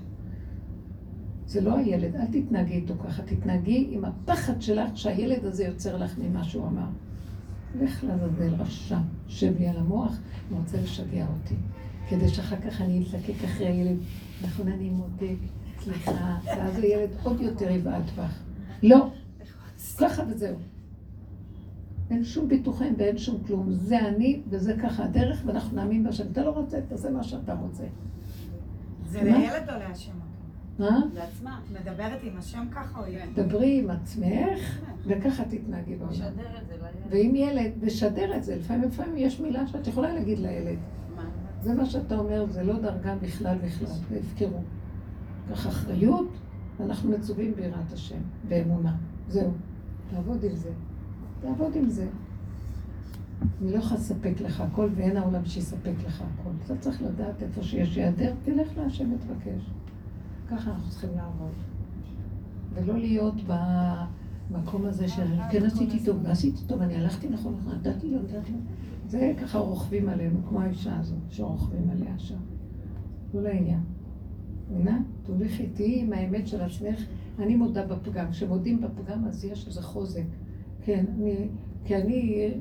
[1.46, 6.18] זה לא הילד, אל תתנהגי איתו ככה, תתנהגי עם הפחד שלך שהילד הזה יוצר לך
[6.18, 6.88] ממה שהוא אמר.
[7.82, 8.98] לך לעזאזל רשע,
[9.28, 10.18] שב לי על המוח,
[10.50, 11.56] הוא רוצה לשגע אותי.
[12.10, 13.98] כדי שאחר כך אני אתלקק אחרי הילד,
[14.44, 15.36] נכון אני מותק,
[15.80, 18.40] סליחה, ואז הילד עוד יותר יבעט בך.
[18.84, 19.10] לא,
[19.98, 20.56] ככה וזהו.
[22.10, 23.72] אין שום ביטוחים ואין שום כלום.
[23.72, 26.24] זה אני וזה ככה הדרך, ואנחנו נאמין בשם.
[26.32, 27.84] אתה לא רוצה, תעשה מה שאתה רוצה.
[29.06, 30.23] זה לילד או להשם?
[30.80, 31.00] מה?
[31.14, 31.60] לעצמה.
[31.72, 33.40] מדברת עם השם ככה או ילד?
[33.40, 36.12] דברי עם עצמך, וככה תתנהגי בעולם.
[36.12, 37.08] לשדר את זה לילד.
[37.10, 40.78] ואם ילד, ושדר את זה, לפעמים לפעמים יש מילה שאת יכולה להגיד לילד.
[41.62, 44.62] זה מה שאתה אומר, זה לא דרגה בכלל בכלל, זה הפקרו.
[45.50, 46.28] קח אחריות,
[46.80, 48.96] ואנחנו מצווים ביראת השם, באמונה.
[49.28, 49.52] זהו,
[50.10, 50.70] תעבוד עם זה.
[51.42, 52.08] תעבוד עם זה.
[53.62, 56.50] אני לא יכולה לספק לך הכל, ואין העולם שיספק לך הכל.
[56.66, 59.72] אתה צריך לדעת איפה שיש היעדר, תלך להשם ותבקש.
[60.54, 61.52] ככה אנחנו צריכים לעבוד.
[62.74, 68.20] ולא להיות במקום הזה שאני כן עשיתי טוב, ועשיתי טוב, אני הלכתי נכון, נתתי לו,
[68.22, 68.54] נתתי.
[69.08, 72.40] זה ככה רוכבים עלינו, כמו האישה הזאת, שרוכבים עליה שם.
[73.34, 73.80] לא לעניין.
[74.72, 75.02] מבינה?
[75.24, 77.00] תוליכי, תהיי עם האמת של עצמך.
[77.40, 78.32] אני מודה בפגם.
[78.32, 80.26] כשמודים בפגם אז יש איזה חוזק.
[80.82, 81.48] כן, אני,
[81.86, 82.52] כי אני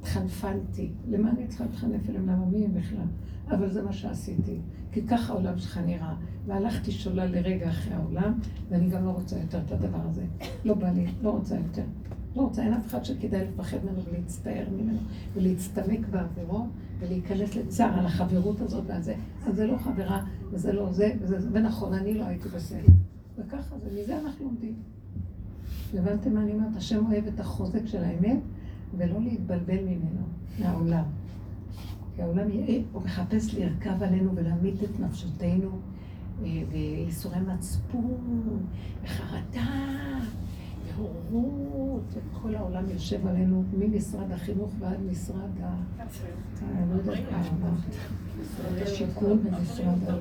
[0.00, 0.90] התחנפנתי.
[1.08, 2.28] למה אני צריכה להתחנף אליהם?
[2.28, 3.06] למה מי הם בכלל?
[3.50, 4.58] אבל זה מה שעשיתי.
[4.92, 6.14] כי ככה העולם שלך נראה.
[6.46, 8.32] והלכתי שולל לרגע אחרי העולם,
[8.68, 10.24] ואני גם לא רוצה יותר את הדבר הזה.
[10.64, 11.82] לא בא לי, לא רוצה יותר.
[12.36, 14.98] לא רוצה, אין אף אחד שכדאי לפחד ממנו ולהצטער ממנו
[15.34, 16.66] ולהצטמק בעבירו
[16.98, 19.14] ולהיכנס לצער על החברות הזאת ועל זה.
[19.46, 22.92] אז זה לא חברה, וזה לא זה, וזה זה, ונכון, אני לא הייתי בסדר.
[23.38, 24.74] וככה זה, מזה אנחנו לומדים.
[25.94, 26.76] הבנתם מה אני אומרת?
[26.76, 28.38] השם אוהב את החוזק של האמת,
[28.96, 30.22] ולא להתבלבל ממנו,
[30.60, 31.04] מהעולם.
[32.16, 32.46] כי העולם
[32.92, 35.70] הוא מחפש לרכב עלינו ולהמית את נפשותינו
[36.42, 38.66] וייסורי מצפון,
[39.04, 40.18] וחרדה,
[40.96, 45.76] והורות, וכל העולם יושב עלינו, ממשרד החינוך ועד משרד ה...
[46.62, 47.18] אני לא יודעת
[47.60, 47.74] מה,
[48.40, 50.14] משרד השיכון ומשרד ה...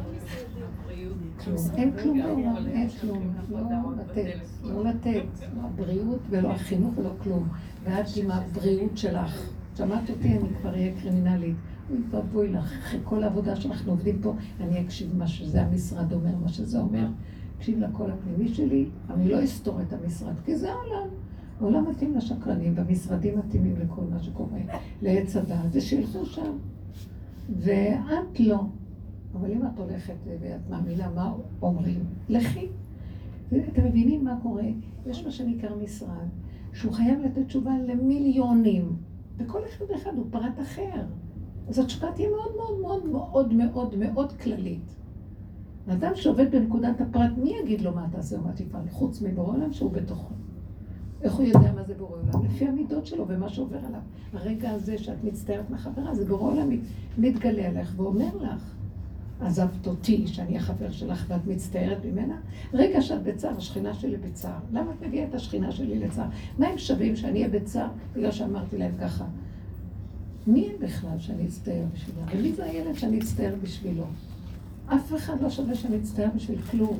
[1.75, 3.33] אין כלום בעולם, אין כלום.
[3.49, 3.59] לא
[3.97, 5.23] לתת, לא לתת.
[5.55, 7.47] לא הבריאות ולא החינוך ולא כלום.
[7.83, 9.49] ואת עם הבריאות שלך.
[9.77, 11.55] שמעת אותי, אני כבר אהיה קרימינלית.
[11.89, 16.35] אוי ואבוי לך, אחרי כל העבודה שאנחנו עובדים פה, אני אקשיב מה שזה המשרד אומר,
[16.41, 17.07] מה שזה אומר.
[17.57, 21.07] אקשיב לקול הפנימי שלי, אני לא אסתור את המשרד, כי זה העולם.
[21.59, 24.59] העולם מתאים לשקרנים, והמשרדים מתאימים לכל מה שקורה,
[25.01, 26.57] לעץ הדעת, ושילכו שם.
[27.59, 28.63] ואת לא.
[29.33, 32.67] אבל אם את הולכת ואת מאמינה מה אומרים, לכי.
[33.47, 34.63] אתם מבינים מה קורה?
[35.05, 36.27] יש מה שנקרא משרד,
[36.73, 38.95] שהוא חייב לתת תשובה למיליונים,
[39.37, 41.05] וכל אחד ואחד הוא פרט אחר.
[41.69, 44.95] אז התשובה תהיה מאוד מאוד מאוד מאוד מאוד מאוד כללית.
[45.87, 48.81] אדם שעובד בנקודת הפרט, מי יגיד לו מה תעשה ומה תפעל?
[48.91, 50.33] חוץ מבורא עולם שהוא בתוכו.
[51.21, 52.45] איך הוא יודע מה זה בורא עולם?
[52.45, 53.99] לפי המידות שלו ומה שעובר עליו.
[54.33, 56.69] הרגע הזה שאת מצטערת מהחברה, זה בורא עולם
[57.17, 58.75] מתגלה עליך ואומר לך,
[59.41, 62.37] עזבת אותי, שאני החבר שלך ואת מצטערת ממנה?
[62.73, 64.59] רגע שאת בצער, השכינה שלי בצער.
[64.71, 66.27] למה את מביאה את השכינה שלי לצער?
[66.59, 69.25] מה הם שווים שאני אהיה בצער בגלל שאמרתי להם ככה?
[70.47, 72.27] מי הם בכלל שאני אצטער בשבילם?
[72.33, 74.05] ומי זה הילד שאני אצטער בשבילו?
[74.87, 76.97] אף אחד לא שווה שאני אצטער בשביל כלום.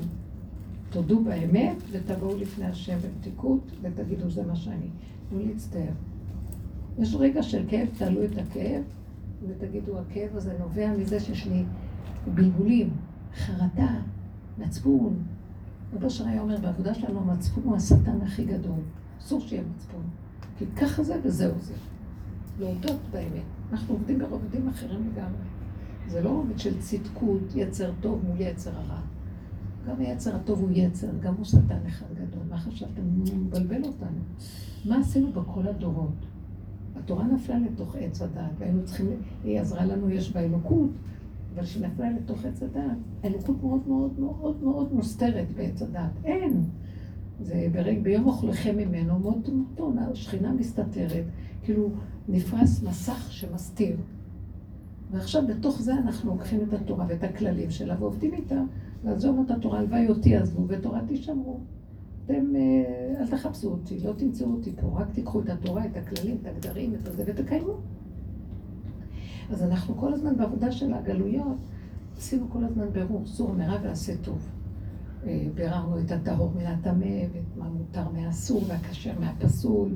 [0.90, 4.88] תודו באמת ותבואו לפני השם במתיקות ותגידו זה מה שאני.
[5.30, 5.92] תנו להצטער.
[7.00, 8.84] יש רגע של כאב, תעלו את הכאב
[9.48, 11.64] ותגידו הכאב הזה נובע מזה שיש לי
[12.34, 12.90] בלבולים,
[13.36, 13.96] חרטה,
[14.58, 15.24] מצפון.
[15.94, 18.80] רבו שר היה אומר, בעבודה שלנו המצפון הוא השטן הכי גדול.
[19.22, 20.02] אסור שיהיה מצפון.
[20.58, 21.74] כי ככה זה וזהו זה.
[22.60, 23.44] להודות באמת.
[23.72, 25.46] אנחנו עובדים ברובדים אחרים לגמרי.
[26.08, 29.00] זה לא רובד של צדקות, יצר טוב מול יצר הרע.
[29.88, 32.44] גם היצר הטוב הוא יצר, גם הוא שטן אחד גדול.
[32.50, 33.02] מה חשבתם?
[33.02, 34.20] הוא מבלבל אותנו.
[34.86, 36.26] מה עשינו בכל הדורות?
[36.96, 39.08] התורה נפלה לתוך עץ הדעת, והיינו צריכים,
[39.44, 40.90] היא עזרה לנו, יש בה אלוקות,
[41.56, 46.12] אבל כשהיא נפלה לתוך עץ הדעת, אלוקות מאוד מאוד מאוד מאוד מוסתרת בעץ הדעת.
[46.24, 46.64] אין.
[47.42, 51.26] זה ברג, ביום אוכלכם ממנו, מות מותו, השכינה מסתתרת,
[51.64, 51.90] כאילו
[52.30, 53.96] נפרס מסך שמסתיר.
[55.12, 58.62] ועכשיו בתוך זה אנחנו לוקחים את התורה ואת הכללים שלה ועובדים איתה,
[59.04, 61.60] לעזוב את התורה, הלוואי אותי עזבו ותורה תשמרו.
[62.26, 66.38] אתם, אה, אל תחפשו אותי, לא תמצאו אותי פה, רק תיקחו את התורה, את הכללים,
[66.42, 67.74] את הגדרים, את הזה ותקיימו.
[69.52, 71.58] אז אנחנו כל הזמן בעבודה של הגלויות,
[72.18, 74.50] עשינו כל הזמן ברור, סור מרע ועשה טוב.
[75.26, 79.90] אה, ביררנו את הטהור מן הטמא, ואת מה מותר מהאסור והכשר מהפסול,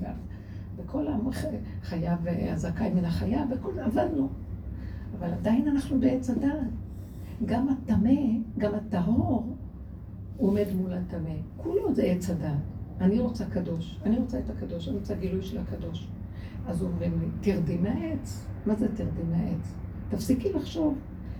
[0.79, 1.05] וכל
[1.81, 2.19] החייב
[2.51, 4.29] הזכאי מן החייב, וכל זה עבדנו.
[5.19, 6.67] אבל עדיין אנחנו בעץ הדעת.
[7.45, 8.21] גם הטמא,
[8.57, 9.55] גם הטהור,
[10.37, 11.35] עומד מול הטמא.
[11.57, 12.57] כולו זה עץ הדעת.
[13.01, 16.07] אני רוצה קדוש, אני רוצה את הקדוש, אני רוצה גילוי של הקדוש.
[16.67, 18.45] אז אומרים לי, תרדי מהעץ.
[18.65, 19.73] מה זה תרדי מהעץ?
[20.09, 20.97] תפסיקי לחשוב,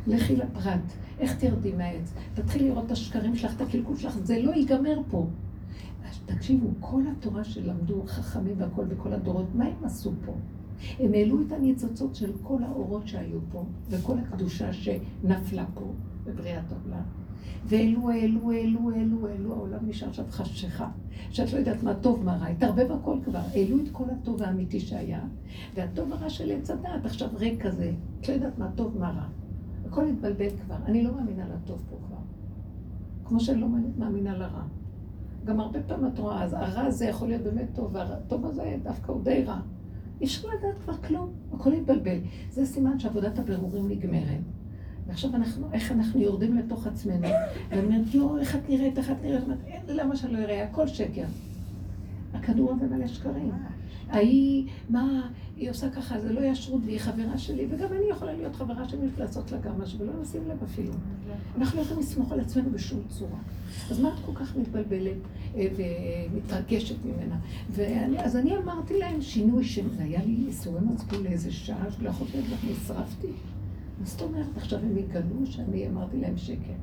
[0.07, 0.79] לכי לפרט.
[1.19, 2.13] איך תרדי מהעץ?
[2.33, 5.27] תתחילי לראות את השקרים שלך, את הקלקול שלך, זה לא ייגמר פה.
[6.25, 10.33] תקשיבו, כל התורה שלמדו חכמים והכל בכל הדורות, מה הם עשו פה?
[10.99, 15.93] הם העלו את הניצוצות של כל האורות שהיו פה, וכל הקדושה שנפלה פה
[16.25, 17.03] בבריאת העולם.
[17.65, 20.89] והעלו, העלו, העלו, העלו, העלו, העולם נשאר עכשיו חשיכה.
[21.31, 23.39] שאת לא יודעת מה טוב, מה רע, התערבב הכל כבר.
[23.53, 25.21] העלו את כל הטוב האמיתי שהיה,
[25.75, 27.91] והטוב הרע של עץ הדעת עכשיו ריק כזה.
[28.21, 29.27] את לא יודעת מה טוב, מה רע.
[29.85, 30.75] הכל התבלבל כבר.
[30.85, 32.17] אני לא מאמינה לטוב פה כבר.
[33.25, 34.63] כמו שאני לא מאמינה לרע.
[35.45, 39.11] גם הרבה פעמים את רואה, אז הרע הזה יכול להיות באמת טוב, והטוב הזה דווקא
[39.11, 39.59] הוא די רע.
[40.21, 42.17] אי אפשר לדעת כבר כלום, הכל התבלבל.
[42.49, 44.39] זה סימן שעבודת הבירורים נגמרת.
[45.07, 47.27] ועכשיו אנחנו, איך אנחנו יורדים לתוך עצמנו,
[47.71, 49.43] אומרת, לא, איך את נראית, איך את נראית,
[49.87, 51.25] למה שאני לא אראה, הכל שקר.
[52.33, 53.51] הכדור הזה מלא שקרים.
[54.09, 58.55] ההיא, מה, היא עושה ככה, זה לא ישרות והיא חברה שלי, וגם אני יכולה להיות
[58.55, 60.93] חברה שלי לעשות לה גם משהו, ולא נשים לב אפילו.
[61.57, 63.39] אנחנו לא יכולים לסמוך על עצמנו בשום צורה.
[63.91, 65.17] אז מה את כל כך מתבלבלת
[65.55, 67.35] אה, ומתרגשת ממנה?
[67.71, 72.09] ואני, אז אני אמרתי להם שינוי שם, זה היה לי ייסורי מצפון לאיזה שעה, שלא
[72.09, 73.27] יכולתי להגיד לך, נשרפתי.
[73.99, 74.57] מה זאת אומרת?
[74.57, 76.73] עכשיו הם יגלו שאני אמרתי להם שקר.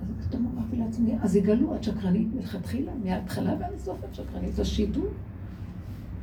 [0.00, 4.64] אז פתאום אמרתי לעצמי, אז יגלו, את שקרנית מלכתחילה, מההתחלה ועד הסוף את שקרנית, זה
[4.64, 5.08] שידור.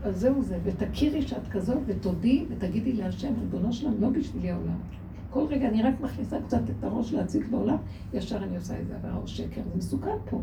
[0.03, 4.77] אז זהו זה, ותכירי שאת כזאת, ותודי, ותגידי להשם, ריבונו שלם, לא בשבילי העולם.
[5.29, 7.77] כל רגע אני רק מכניסה קצת את הראש להציג בעולם,
[8.13, 10.41] ישר אני עושה את זה עבירה או שקר, זה מסוכן פה.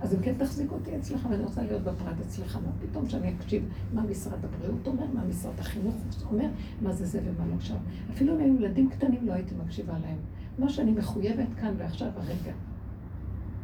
[0.00, 3.68] אז אם כן תחזיק אותי אצלך, ואני רוצה להיות בפרט אצלך, מה פתאום שאני אקשיב
[3.94, 5.94] מה משרד הבריאות אומר, מה משרד החינוך
[6.30, 6.46] אומר,
[6.82, 7.76] מה זה זה ומה לא עכשיו.
[8.12, 10.18] אפילו אם היו ילדים קטנים לא הייתי מקשיבה להם.
[10.58, 12.52] מה שאני מחויבת כאן ועכשיו הרגע.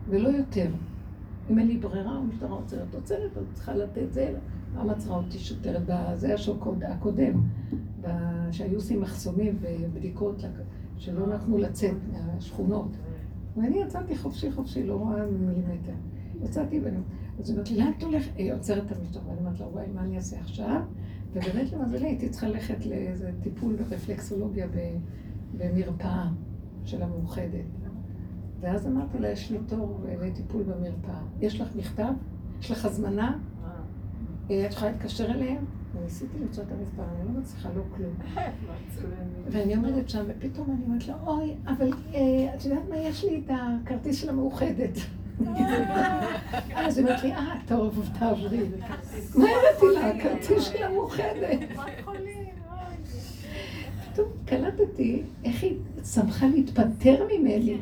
[0.09, 0.66] ולא יותר.
[1.51, 4.34] אם אין לי ברירה, המשטרה עוצרת, עוצרת, אז צריכה לתת זה.
[4.76, 5.82] למה עצרה אותי שוטרת?
[6.14, 7.42] זה השוק הקודם,
[8.51, 10.42] שהיו עושים מחסומים ובדיקות
[10.97, 12.97] שלא נתנו לצאת מהשכונות.
[13.56, 15.92] ואני יצאתי חופשי חופשי, לא רואה מילימטר.
[16.42, 16.98] יצאתי ואני...
[17.38, 18.30] אז היא אומרת לי, לאן את הולכת?
[18.36, 20.80] היא עוצרת את המשטרה, ואני אומרת לה, וואי, מה אני אעשה עכשיו?
[21.32, 24.66] ובאמת למזלי הייתי צריכה ללכת לאיזה טיפול ברפלקסולוגיה
[25.56, 26.28] במרפאה
[26.84, 27.64] של המאוחדת.
[28.60, 31.20] ואז אמרתי לה, יש לי תור לטיפול במרפאה.
[31.40, 32.12] יש לך מכתב?
[32.60, 33.38] יש לך הזמנה?
[34.66, 35.64] את יכולה להתקשר אליהם?
[35.94, 38.14] אני ניסיתי למצוא את המספר, אני לא מצליחה, לא כלום.
[39.51, 43.43] ואני עומדת שם, ופתאום אני אומרת לה, אוי, אבל אה, את יודעת מה, יש לי
[43.47, 44.98] את הכרטיס של המאוחדת.
[46.77, 48.68] אז היא אומרת לי, אה, טוב, תעברי.
[49.35, 50.06] מה הבאתי לה?
[50.09, 51.59] הכרטיס של המאוחדת.
[54.12, 57.78] פתאום קלטתי איך היא שמחה להתפטר ממני.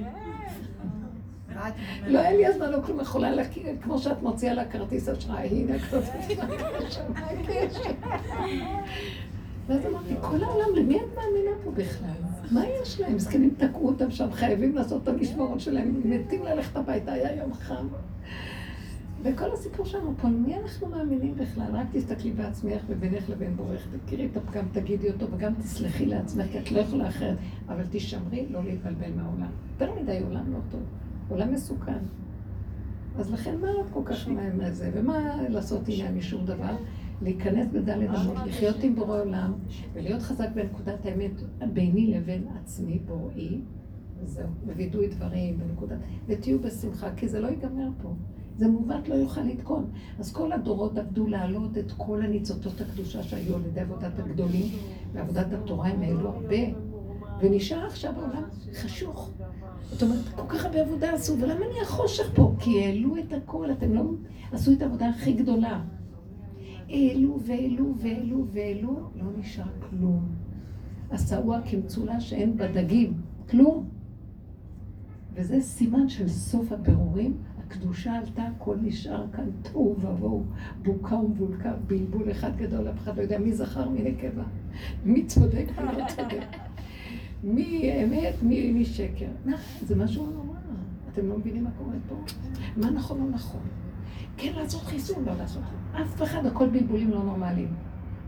[2.06, 5.74] לא היה לי הזמן, לא כלום, יכולה להכיר, כמו שאת מוציאה לה כרטיס אשראי, הנה
[5.74, 6.39] הכרטיס.
[9.68, 12.28] ואז אמרתי, כל העולם, למי את מאמינה פה בכלל?
[12.51, 13.18] מה יש להם?
[13.18, 17.86] זקנים תקעו אותם שם, חייבים לעשות את המשמרות שלהם, מתים ללכת הביתה, היה יום חם.
[19.22, 21.66] וכל הסיפור שלנו פה, למי אנחנו מאמינים בכלל?
[21.72, 26.59] רק תסתכלי בעצמך ובינך לבין בורך, תכירי את הפגם, תגידי אותו, וגם תסלחי לעצמך, כי
[26.59, 27.36] את לא יכולה אחרת,
[27.68, 29.51] אבל תשמרי לא להתבלבל מהעולם.
[29.72, 30.80] יותר מדי עולם לא טוב,
[31.29, 31.99] עולם מסוכן.
[33.19, 36.77] אז לכן מה כל כך מהר זה, ומה לעשות עניין משום דבר?
[37.23, 39.53] להיכנס בדלת אמות, לחיות עם בורא עולם,
[39.93, 41.33] ולהיות חזק בנקודת האמת
[41.73, 43.61] ביני לבין עצמי, בוראי,
[44.23, 48.15] וזהו, ווידוי דברים בנקודת, ותהיו בשמחה, כי זה לא ייגמר פה.
[48.57, 49.91] זה מעוות לא יוכל לתקון.
[50.19, 54.73] אז כל הדורות עבדו להעלות את כל הניצוצות הקדושה שהיו על ידי עבודת הגדולים,
[55.13, 56.57] ועבודת התורה הם העלו הרבה,
[57.41, 58.43] ונשאר עכשיו העולם
[58.75, 59.31] חשוך.
[59.90, 62.55] זאת אומרת, כל כך הרבה עבודה עשו, ולמה נהיה חושך פה?
[62.59, 64.02] כי העלו את הכל, אתם לא...
[64.52, 65.81] עשו את העבודה הכי גדולה.
[66.89, 70.28] העלו והעלו והעלו והעלו, לא נשאר כלום.
[71.10, 73.12] עשאוה כמצולה שאין בה דגים,
[73.51, 73.89] כלום.
[75.35, 77.36] וזה סימן של סוף הבירורים.
[77.69, 80.44] הקדושה עלתה, הכל נשאר כאן תוהו ובוהו,
[80.82, 84.43] בוקה ומבולקה, בלבול אחד גדול, אף אחד לא יודע מי זכר, מי נקבה,
[85.05, 86.56] מי צודק מי לא צודק,
[87.43, 89.28] מי אמת, מי, מי שקר.
[89.82, 90.59] זה משהו נורא,
[91.12, 92.15] אתם לא מבינים מה קורה פה?
[92.77, 93.60] מה נכון או נכון?
[94.36, 95.62] כן לעשות חיסון, לא לעשות.
[95.93, 97.69] אף אחד, הכל בלבולים לא נורמליים.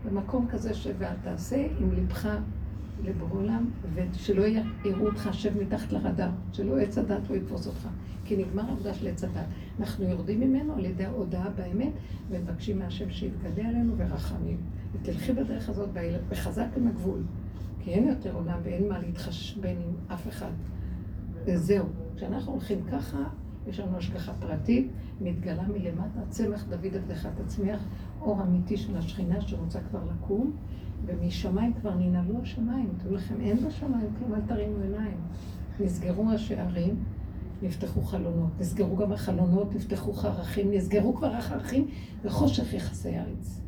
[0.05, 2.37] במקום כזה ש"ואל תעשה עם לבך
[3.03, 4.43] לבורא עולם, ושלא
[4.85, 7.87] יראו אותך שב מתחת לרדאר, שלא עץ הדת לא יתפוס אותך.
[8.25, 9.45] כי נגמר העבודה של עץ הדת.
[9.79, 11.91] אנחנו יורדים ממנו על ידי ההודעה באמת,
[12.29, 14.57] ומבקשים מהשם שיתגלה עלינו ורחמים.
[14.93, 15.89] ותלכי בדרך הזאת
[16.29, 17.19] וחזק עם הגבול.
[17.81, 20.51] כי אין יותר עולם ואין מה להתחשבן עם אף אחד.
[21.55, 21.85] זהו.
[22.15, 23.17] כשאנחנו הולכים ככה,
[23.67, 24.91] יש לנו השגחה פרטית,
[25.21, 27.87] מתגלה מלמטה, צמח דוד עבדך תצמיח,
[28.21, 30.51] אור אמיתי של השכינה שרוצה כבר לקום,
[31.05, 32.89] ומשמיים כבר ננעלו השמיים.
[32.97, 35.17] תראו לכם, אין בשמיים כלום, אל תרימו עיניים.
[35.79, 37.03] נסגרו השערים,
[37.61, 38.51] נפתחו חלונות.
[38.59, 41.87] נסגרו גם החלונות, נפתחו חרכים, נסגרו כבר החרכים,
[42.23, 43.61] וחושך יחסי ארץ.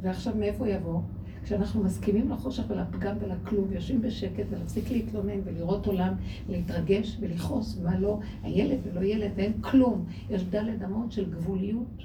[0.00, 1.00] ועכשיו מאיפה יבוא?
[1.46, 6.14] כשאנחנו מסכימים לחושך ולפגם ולכלום, יושבים בשקט ולהפסיק להתלונן ולראות עולם,
[6.48, 10.04] להתרגש ולכעוס, מה לא, הילד ולא ילד, ואין כלום.
[10.30, 12.02] יש דלת אמות של גבוליות.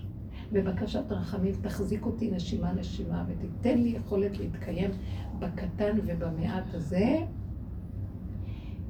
[0.52, 4.92] בבקשת רחמים, תחזיק אותי נשימה נשימה ותיתן לי יכולת להתקיים
[5.40, 7.18] בקטן ובמעט הזה.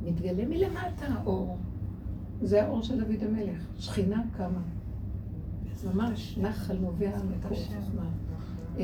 [0.03, 1.57] מתגלה מלמטה האור.
[2.41, 3.65] זה האור של דוד המלך.
[3.80, 4.61] שכינה קמה.
[5.94, 8.31] ממש נחל נובע מקור חוכמה.
[8.80, 8.84] אה,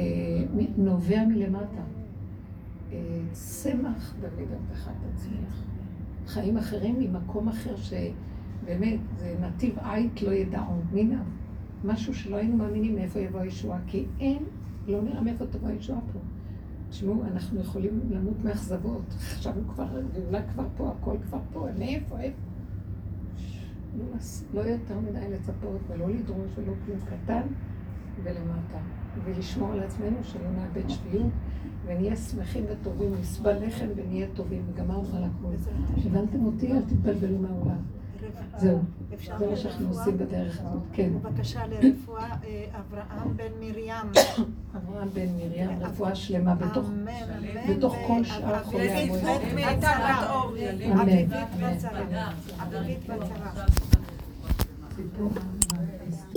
[0.78, 1.82] נובע מלמטה.
[2.92, 5.64] אה, צמח דוד עבדך תצמיח.
[6.28, 10.82] חיים אחרים ממקום אחר שבאמת זה נתיב עית לא ידעו.
[10.92, 11.24] מינה.
[11.84, 14.44] משהו שלא היינו מאמינים מאיפה יבוא הישועה, כי אין,
[14.88, 16.20] לא נראה מאיפה תבוא הישועה פה.
[16.90, 19.14] תשמעו, אנחנו יכולים למות מאכזבות.
[19.20, 22.38] חשבנו כבר, גאולה כבר פה, הכל כבר פה, מאיפה, איפה?
[24.54, 27.42] לא יותר מדי לצפות ולא לדרוש ולא כלום קטן
[28.24, 28.97] ולמטה.
[29.24, 31.32] ולשמור על עצמנו שלא נאבד שפיות
[31.86, 35.54] ונהיה שמחים וטובים, נסבל לחם ונהיה טובים, וגמרנו על הכול.
[36.06, 36.72] הבנתם אותי?
[36.72, 37.82] אל תתבלבלו מהעולם.
[38.58, 38.80] זהו,
[39.38, 41.10] זה מה שאנחנו עושים בדרך הזאת, כן.
[41.14, 42.36] בבקשה לרפואה
[42.72, 44.12] אברהם בן מרים.
[44.78, 46.56] אברהם בן מרים, רפואה שלמה
[47.70, 49.84] בתוך כל שאר חולי המועד.
[51.02, 51.30] אביבית
[51.60, 52.32] בצרה.
[52.62, 53.66] אביבית בצרה.